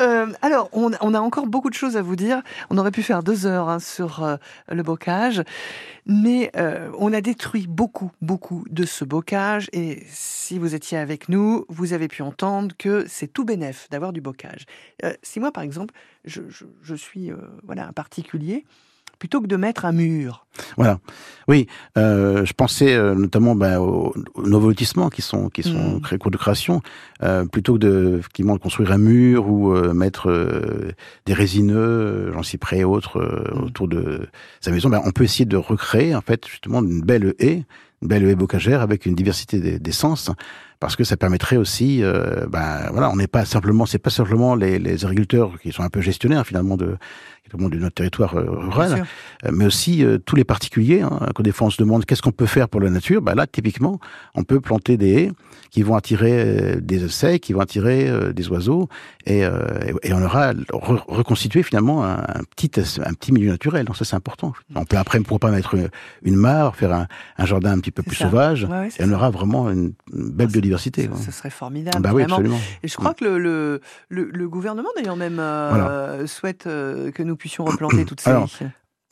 Euh, 0.00 0.32
alors, 0.40 0.70
on, 0.72 0.92
a 0.92 1.20
encore 1.20 1.46
beaucoup 1.46 1.68
de 1.68 1.74
choses 1.74 1.96
à 1.96 2.02
vous 2.02 2.16
dire. 2.16 2.42
On 2.70 2.78
aurait 2.78 2.90
pu 2.90 3.02
faire 3.02 3.22
deux 3.22 3.44
heures 3.44 3.68
hein, 3.68 3.78
sur 3.78 4.22
euh, 4.22 4.36
le 4.70 4.82
bocage, 4.82 5.42
mais 6.06 6.50
euh, 6.56 6.90
on 6.98 7.12
a 7.12 7.20
détruit 7.20 7.66
beaucoup, 7.66 8.10
beaucoup 8.22 8.64
de 8.70 8.86
ce 8.86 9.04
bocage. 9.04 9.68
Et 9.74 10.02
si 10.08 10.58
vous 10.58 10.74
étiez 10.74 10.96
avec 10.96 11.28
nous, 11.28 11.66
vous 11.68 11.92
avez 11.92 12.08
pu 12.08 12.22
entendre 12.22 12.74
que 12.78 13.04
c'est 13.08 13.26
tout 13.26 13.44
bénef 13.44 13.88
d'avoir 13.90 14.12
du 14.14 14.22
bocage. 14.22 14.64
Si 15.22 15.38
moi, 15.38 15.52
par 15.52 15.64
exemple, 15.64 15.92
je, 16.24 16.42
je- 16.48 16.94
suis 16.94 17.30
voilà 17.64 17.86
un 17.86 17.92
particulier, 17.92 18.64
plutôt 19.20 19.40
que 19.40 19.46
de 19.46 19.54
mettre 19.56 19.84
un 19.84 19.92
mur. 19.92 20.46
Voilà. 20.76 20.98
Oui, 21.46 21.68
euh, 21.96 22.44
je 22.44 22.52
pensais 22.52 22.92
euh, 22.94 23.14
notamment 23.14 23.54
ben, 23.54 23.78
aux, 23.78 24.12
aux 24.34 24.46
nouveaux 24.46 24.68
lotissements 24.68 25.08
qui 25.10 25.22
sont 25.22 25.48
qui 25.48 25.62
sont 25.62 25.96
Mm. 25.96 26.00
créés 26.00 26.18
cours 26.18 26.30
de 26.32 26.36
création, 26.36 26.80
euh, 27.22 27.44
plutôt 27.44 27.74
que 27.74 27.78
de 27.78 28.16
effectivement 28.18 28.54
de 28.56 28.60
construire 28.60 28.90
un 28.92 28.98
mur 28.98 29.48
ou 29.48 29.72
euh, 29.72 29.92
mettre 29.94 30.28
euh, 30.30 30.90
des 31.26 31.34
résineux, 31.34 31.76
euh, 31.76 32.32
j'en 32.32 32.42
cyprès 32.42 32.78
et 32.80 32.84
autres 32.84 33.18
euh, 33.20 33.54
Mm. 33.54 33.64
autour 33.66 33.86
de 33.88 34.26
sa 34.60 34.72
maison. 34.72 34.88
Ben, 34.88 35.00
on 35.04 35.12
peut 35.12 35.24
essayer 35.24 35.44
de 35.44 35.56
recréer 35.56 36.14
en 36.16 36.20
fait 36.22 36.46
justement 36.48 36.82
une 36.82 37.00
belle 37.02 37.34
haie, 37.38 37.64
une 38.02 38.08
belle 38.08 38.24
haie 38.26 38.34
bocagère 38.34 38.80
avec 38.80 39.06
une 39.06 39.14
diversité 39.14 39.60
des- 39.60 39.78
d'essences. 39.78 40.30
Parce 40.80 40.96
que 40.96 41.04
ça 41.04 41.18
permettrait 41.18 41.58
aussi, 41.58 42.02
euh, 42.02 42.46
ben 42.48 42.88
voilà, 42.90 43.10
on 43.10 43.16
n'est 43.16 43.26
pas 43.26 43.44
simplement, 43.44 43.84
c'est 43.84 43.98
pas 43.98 44.08
simplement 44.08 44.54
les, 44.54 44.78
les 44.78 45.04
agriculteurs 45.04 45.58
qui 45.60 45.72
sont 45.72 45.82
un 45.82 45.90
peu 45.90 46.00
gestionnaires 46.00 46.46
finalement 46.46 46.78
de, 46.78 46.96
de 47.58 47.76
notre 47.78 47.94
territoire 47.94 48.36
euh, 48.36 48.44
rural, 48.48 49.04
euh, 49.44 49.50
mais 49.52 49.66
aussi 49.66 50.04
euh, 50.04 50.18
tous 50.18 50.36
les 50.36 50.44
particuliers. 50.44 51.02
Hein, 51.02 51.18
des 51.40 51.52
fois 51.52 51.66
on 51.68 51.70
se 51.70 51.82
demande 51.82 52.04
qu'est-ce 52.04 52.22
qu'on 52.22 52.32
peut 52.32 52.46
faire 52.46 52.68
pour 52.68 52.80
la 52.80 52.90
nature. 52.90 53.22
Ben 53.22 53.34
là, 53.34 53.46
typiquement, 53.46 53.98
on 54.34 54.44
peut 54.44 54.60
planter 54.60 54.96
des 54.96 55.10
haies 55.14 55.32
qui 55.70 55.82
vont 55.82 55.94
attirer 55.96 56.32
euh, 56.32 56.80
des 56.80 57.04
insectes, 57.04 57.44
qui 57.44 57.52
vont 57.52 57.60
attirer 57.60 58.08
euh, 58.08 58.32
des 58.32 58.48
oiseaux, 58.48 58.88
et, 59.26 59.44
on 60.12 60.22
aura 60.22 60.52
re- 60.52 61.02
reconstitué 61.08 61.62
finalement 61.62 62.04
un, 62.04 62.18
un 62.18 62.42
petit 62.56 62.70
un 63.04 63.12
petit 63.14 63.32
milieu 63.32 63.50
naturel. 63.50 63.84
Donc 63.86 63.96
ça 63.96 64.04
c'est 64.04 64.16
important. 64.16 64.52
On 64.74 64.84
peut 64.84 64.96
après 64.96 65.18
pourquoi 65.20 65.48
pas 65.48 65.54
mettre 65.54 65.74
une, 65.74 65.88
une 66.22 66.36
mare, 66.36 66.74
faire 66.76 66.92
un, 66.92 67.06
un 67.38 67.44
jardin 67.46 67.72
un 67.72 67.78
petit 67.78 67.90
peu 67.92 68.02
plus 68.02 68.16
ça. 68.16 68.24
sauvage, 68.24 68.64
Ouais, 68.64 68.70
ouais, 68.70 68.88
et 68.98 69.04
on 69.04 69.08
ça. 69.08 69.14
aura 69.14 69.30
vraiment 69.30 69.70
une, 69.70 69.92
belle 70.12 70.48
biodiversité. 70.48 71.06
quoi. 71.08 71.16
Ce 71.18 71.30
serait 71.30 71.50
formidable. 71.50 72.00
Bah 72.02 72.10
oui, 72.12 72.22
absolument. 72.22 72.58
Et 72.82 72.88
je 72.88 72.96
crois 72.96 73.14
que 73.14 73.24
le, 73.24 73.38
le, 73.38 73.80
le, 74.08 74.24
le 74.32 74.48
gouvernement, 74.48 74.88
d'ailleurs, 74.96 75.16
même 75.16 75.40
souhaite 76.26 76.64
que 76.64 77.22
nous 77.22 77.36
puissions 77.40 77.64
replanter 77.64 78.04
toutes 78.04 78.20
ces 78.20 78.30
Alors, 78.30 78.48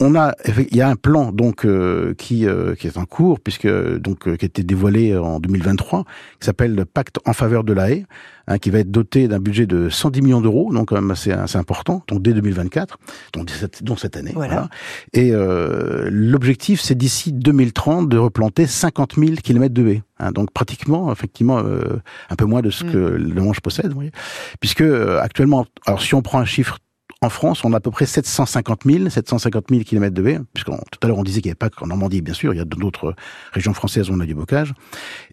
on 0.00 0.14
a, 0.14 0.32
il 0.70 0.76
y 0.76 0.80
a 0.80 0.88
un 0.88 0.94
plan 0.94 1.32
donc 1.32 1.64
euh, 1.64 2.14
qui 2.14 2.46
euh, 2.46 2.76
qui 2.76 2.86
est 2.86 2.96
en 2.98 3.04
cours 3.04 3.40
puisque 3.40 3.66
donc 3.66 4.28
euh, 4.28 4.36
qui 4.36 4.44
a 4.44 4.46
été 4.46 4.62
dévoilé 4.62 5.16
en 5.16 5.40
2023, 5.40 6.04
qui 6.38 6.46
s'appelle 6.46 6.76
le 6.76 6.84
Pacte 6.84 7.18
en 7.26 7.32
faveur 7.32 7.64
de 7.64 7.72
la 7.72 7.90
haie, 7.90 8.06
hein, 8.46 8.58
qui 8.58 8.70
va 8.70 8.78
être 8.78 8.92
doté 8.92 9.26
d'un 9.26 9.40
budget 9.40 9.66
de 9.66 9.88
110 9.88 10.22
millions 10.22 10.40
d'euros, 10.40 10.72
donc 10.72 10.90
quand 10.90 10.94
même 10.94 11.10
assez, 11.10 11.32
assez 11.32 11.58
important, 11.58 12.04
donc 12.06 12.22
dès 12.22 12.32
2024, 12.32 12.96
donc 13.32 13.50
cette, 13.50 13.82
donc 13.82 13.98
cette 13.98 14.16
année. 14.16 14.30
Voilà. 14.34 14.68
Et 15.14 15.32
l'objectif, 15.32 16.80
c'est 16.80 16.94
d'ici 16.94 17.32
2030 17.32 18.08
de 18.08 18.18
replanter 18.18 18.68
50 18.68 19.16
000 19.16 19.32
kilomètres 19.42 19.74
de 19.74 19.88
haies. 19.88 20.02
Hein, 20.20 20.30
donc 20.30 20.52
pratiquement, 20.52 21.10
effectivement, 21.12 21.58
un 21.58 22.36
peu 22.36 22.44
moins 22.44 22.62
de 22.62 22.70
ce 22.70 22.84
Mm. 22.84 22.92
que 22.92 22.98
le 22.98 23.42
Manche 23.42 23.60
possède, 23.60 23.88
vous 23.88 23.94
voyez. 23.94 24.12
puisque 24.60 24.82
actuellement, 25.20 25.66
alors 25.86 26.00
si 26.00 26.14
on 26.14 26.22
prend 26.22 26.38
un 26.38 26.44
chiffre 26.44 26.78
en 27.20 27.30
France, 27.30 27.64
on 27.64 27.72
a 27.72 27.78
à 27.78 27.80
peu 27.80 27.90
près 27.90 28.06
750 28.06 28.82
000, 28.84 29.08
750 29.08 29.66
000 29.70 29.82
kilomètres 29.82 30.14
de 30.14 30.24
haies, 30.24 30.38
puisqu'on 30.54 30.76
tout 30.76 31.00
à 31.02 31.08
l'heure 31.08 31.18
on 31.18 31.24
disait 31.24 31.40
qu'il 31.40 31.48
n'y 31.48 31.52
avait 31.52 31.56
pas 31.56 31.68
qu'en 31.68 31.88
Normandie, 31.88 32.22
bien 32.22 32.34
sûr, 32.34 32.54
il 32.54 32.58
y 32.58 32.60
a 32.60 32.64
d'autres 32.64 33.14
régions 33.52 33.74
françaises 33.74 34.08
où 34.08 34.12
on 34.12 34.20
a 34.20 34.26
du 34.26 34.36
bocage. 34.36 34.72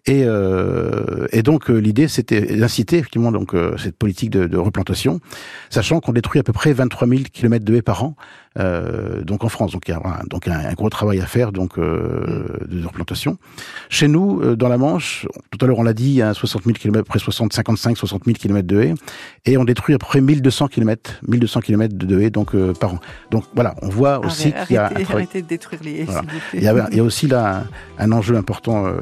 Et, 0.06 0.22
euh, 0.24 1.26
et 1.32 1.42
donc 1.42 1.68
euh, 1.68 1.76
l'idée, 1.78 2.06
c'était 2.06 2.56
d'inciter 2.56 2.98
effectivement 2.98 3.32
donc 3.32 3.54
euh, 3.54 3.76
cette 3.76 3.96
politique 3.96 4.30
de, 4.30 4.46
de 4.46 4.56
replantation, 4.56 5.20
sachant 5.68 5.98
qu'on 6.00 6.12
détruit 6.12 6.38
à 6.38 6.44
peu 6.44 6.52
près 6.52 6.72
23 6.72 7.08
000 7.08 7.20
kilomètres 7.32 7.64
de 7.64 7.74
haies 7.74 7.82
par 7.82 8.04
an, 8.04 8.14
euh, 8.58 9.22
donc 9.22 9.42
en 9.42 9.48
France. 9.48 9.72
Donc 9.72 9.82
il 9.88 9.90
y 9.90 9.94
a 9.94 9.98
voilà, 9.98 10.20
donc 10.30 10.46
un, 10.46 10.52
un 10.60 10.72
gros 10.74 10.88
travail 10.90 11.20
à 11.20 11.26
faire 11.26 11.50
donc 11.50 11.76
euh, 11.78 12.46
de, 12.68 12.80
de 12.80 12.86
replantation. 12.86 13.36
Chez 13.88 14.06
nous, 14.06 14.40
euh, 14.42 14.54
dans 14.54 14.68
la 14.68 14.78
Manche, 14.78 15.26
tout 15.50 15.64
à 15.64 15.68
l'heure 15.68 15.78
on 15.80 15.82
l'a 15.82 15.92
dit, 15.92 16.04
il 16.06 16.14
y 16.14 16.22
a 16.22 16.34
60 16.34 16.62
000 16.64 16.74
kilomètres, 16.76 17.06
près 17.06 17.18
60, 17.18 17.52
55, 17.52 17.96
60 17.98 18.24
000 18.26 18.36
kilomètres 18.36 18.68
de 18.68 18.80
haies, 18.80 18.94
et 19.44 19.56
on 19.56 19.64
détruit 19.64 19.94
à 19.94 19.98
peu 19.98 20.06
près 20.06 20.20
1200 20.20 20.68
kilomètres, 20.68 21.14
1200 21.26 21.60
kilomètres 21.62 21.96
de, 21.96 22.20
haies 22.20 22.30
donc 22.30 22.54
euh, 22.54 22.72
par 22.74 22.94
an. 22.94 23.00
Donc 23.32 23.42
voilà, 23.56 23.74
on 23.82 23.88
voit 23.88 24.24
aussi 24.24 24.52
qu'il 24.66 24.76
y 24.76 24.78
a 24.78 24.82
un 24.82 24.86
arrêtez, 24.86 25.02
travail. 25.02 25.22
arrêtez 25.24 25.42
de 25.42 25.48
détruire 25.48 25.80
les 25.82 25.92
haies, 26.00 26.04
Voilà. 26.04 26.20
s'il 26.20 26.30
vous 26.30 26.38
plaît. 26.50 26.58
Il 26.60 26.62
y, 26.64 26.68
a, 26.68 26.88
il 26.92 26.96
y 26.96 27.00
a 27.00 27.04
aussi 27.04 27.26
là 27.26 27.64
un, 27.98 28.04
un 28.04 28.12
enjeu 28.12 28.36
important 28.36 28.86
euh, 28.86 28.92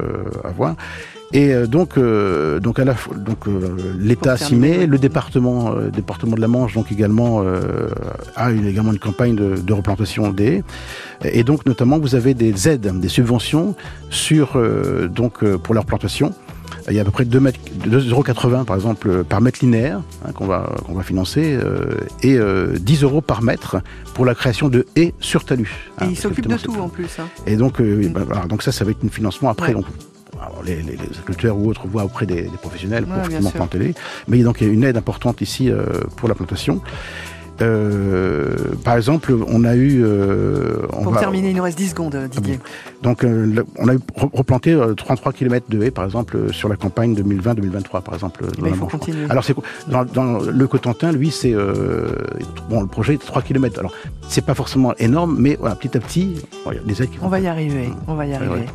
à 0.43 0.49
voir. 0.49 0.75
Et 1.35 1.53
euh, 1.53 1.67
donc, 1.67 1.97
euh, 1.97 2.59
donc 2.61 2.79
à 2.79 2.85
la 2.85 2.95
fois, 2.95 3.13
donc 3.15 3.47
euh, 3.47 3.75
l'État 3.99 4.37
s'y 4.37 4.55
met, 4.55 4.85
le 4.87 4.97
département, 4.97 5.73
euh, 5.75 5.89
département 5.89 6.35
de 6.37 6.41
la 6.41 6.47
Manche, 6.47 6.73
donc 6.73 6.91
également 6.93 7.43
a 8.35 8.51
une, 8.51 8.65
également 8.67 8.93
une 8.93 8.99
campagne 8.99 9.35
de, 9.35 9.55
de 9.57 9.73
replantation 9.73 10.31
des. 10.31 10.63
Et 11.23 11.43
donc 11.43 11.65
notamment, 11.65 11.99
vous 11.99 12.15
avez 12.15 12.33
des 12.33 12.69
aides, 12.69 12.99
des 12.99 13.09
subventions 13.09 13.75
sur 14.09 14.57
donc 15.09 15.43
pour 15.57 15.73
leur 15.75 15.85
plantation. 15.85 16.33
Il 16.87 16.95
y 16.95 16.99
a 16.99 17.01
à 17.01 17.05
peu 17.05 17.11
près 17.11 17.25
2,80 17.25 18.09
euros 18.11 18.63
par 18.63 18.75
exemple 18.75 19.23
par 19.23 19.41
mètre 19.41 19.59
linéaire 19.61 20.01
hein, 20.23 20.31
qu'on 20.33 20.45
va 20.45 20.71
qu'on 20.85 20.93
va 20.93 21.03
financer 21.03 21.57
euh, 21.59 21.97
et 22.21 22.37
euh, 22.37 22.75
10 22.79 23.03
euros 23.03 23.21
par 23.21 23.41
mètre 23.41 23.77
pour 24.13 24.23
la 24.25 24.35
création 24.35 24.69
de 24.69 24.85
haies 24.95 25.13
sur 25.19 25.45
talus. 25.45 25.89
Et 25.99 26.03
hein, 26.03 26.07
il 26.11 26.17
s'occupe 26.17 26.47
de 26.47 26.53
effectivement, 26.53 26.75
tout 26.75 26.83
en 26.85 26.89
plus. 26.89 27.07
hein. 27.19 27.27
et 27.47 27.55
donc, 27.55 27.81
euh, 27.81 27.97
oui, 27.99 28.09
bah, 28.09 28.45
donc 28.47 28.61
ça, 28.61 28.71
ça 28.71 28.85
va 28.85 28.91
être 28.91 29.03
un 29.03 29.09
financement 29.09 29.49
après. 29.49 29.73
Ouais. 29.73 29.81
Alors, 30.41 30.61
les, 30.63 30.75
les, 30.77 30.93
les 30.97 31.03
agriculteurs 31.09 31.57
ou 31.57 31.69
autres 31.69 31.87
voient 31.87 32.03
auprès 32.03 32.25
des, 32.25 32.43
des 32.43 32.57
professionnels 32.57 33.05
pour 33.05 33.15
Ouais, 33.17 33.23
sûr. 33.41 33.51
planter 33.51 33.79
les. 33.79 33.93
Mais 34.27 34.39
donc 34.43 34.61
il 34.61 34.67
y 34.67 34.69
a 34.69 34.73
une 34.73 34.83
aide 34.83 34.97
importante 34.97 35.41
ici 35.41 35.69
euh, 35.71 35.85
pour 36.17 36.27
la 36.29 36.35
plantation. 36.35 36.81
Euh, 37.61 38.53
par 38.83 38.97
exemple, 38.97 39.33
on 39.47 39.63
a 39.63 39.75
eu. 39.75 40.01
euh, 40.03 40.77
on 40.93 41.03
Pour 41.03 41.13
va- 41.13 41.19
terminer, 41.19 41.51
il 41.51 41.55
nous 41.55 41.63
reste 41.63 41.77
10 41.77 41.89
secondes, 41.89 42.15
Didier. 42.29 42.59
donc, 43.01 43.23
euh, 43.23 43.45
le- 43.45 43.65
on 43.77 43.87
a 43.87 43.93
eu 43.93 43.99
replanté 44.33 44.73
euh, 44.73 44.93
33 44.93 45.31
km 45.33 45.65
de 45.69 45.81
haies, 45.83 45.91
par 45.91 46.05
exemple, 46.05 46.35
euh, 46.37 46.51
sur 46.51 46.67
la 46.69 46.75
campagne 46.75 47.15
2020-2023, 47.15 48.01
par 48.01 48.13
exemple. 48.13 48.43
euh, 48.43 48.47
Ben, 48.61 48.69
il 48.69 48.75
faut 48.75 48.87
continuer. 48.87 49.25
Alors, 49.29 49.43
c'est 49.43 49.55
dans, 49.87 50.03
dans 50.05 50.39
le 50.39 50.67
Cotentin, 50.67 51.11
lui, 51.11 51.31
c'est 51.31 51.53
euh, 51.53 52.07
bon, 52.69 52.81
le 52.81 52.87
projet 52.87 53.13
est 53.13 53.17
de 53.17 53.23
3 53.23 53.41
km. 53.41 53.79
Alors, 53.79 53.93
c'est 54.27 54.43
pas 54.45 54.53
forcément 54.53 54.93
énorme, 54.97 55.37
mais 55.39 55.55
voilà, 55.59 55.75
petit 55.75 55.95
à 55.95 55.99
petit, 55.99 56.35
des 56.85 57.01
aides 57.03 57.09
qui 57.09 57.17
On 57.21 57.27
va 57.29 57.39
y 57.39 57.47
arriver, 57.47 57.89
on 58.07 58.15
va 58.15 58.25
y 58.25 58.29
Ouais, 58.29 58.35
arriver. 58.35 58.51
ouais, 58.51 58.65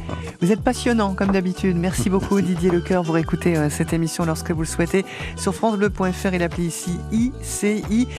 Vous 0.40 0.52
êtes 0.52 0.62
passionnant 0.62 1.14
comme 1.14 1.32
d'habitude. 1.32 1.76
Merci 1.76 2.08
beaucoup 2.10 2.40
Didier 2.40 2.70
Lecoeur. 2.70 3.02
Vous 3.02 3.12
réécoutez 3.12 3.56
euh, 3.56 3.68
cette 3.68 3.92
émission 3.92 4.24
lorsque 4.24 4.50
vous 4.52 4.60
le 4.60 4.66
souhaitez 4.66 5.04
sur 5.36 5.54
francebleu.fr 5.54 6.32
et 6.32 6.38
l'appli 6.38 6.64
ici 6.66 6.96
ICI. 7.12 8.08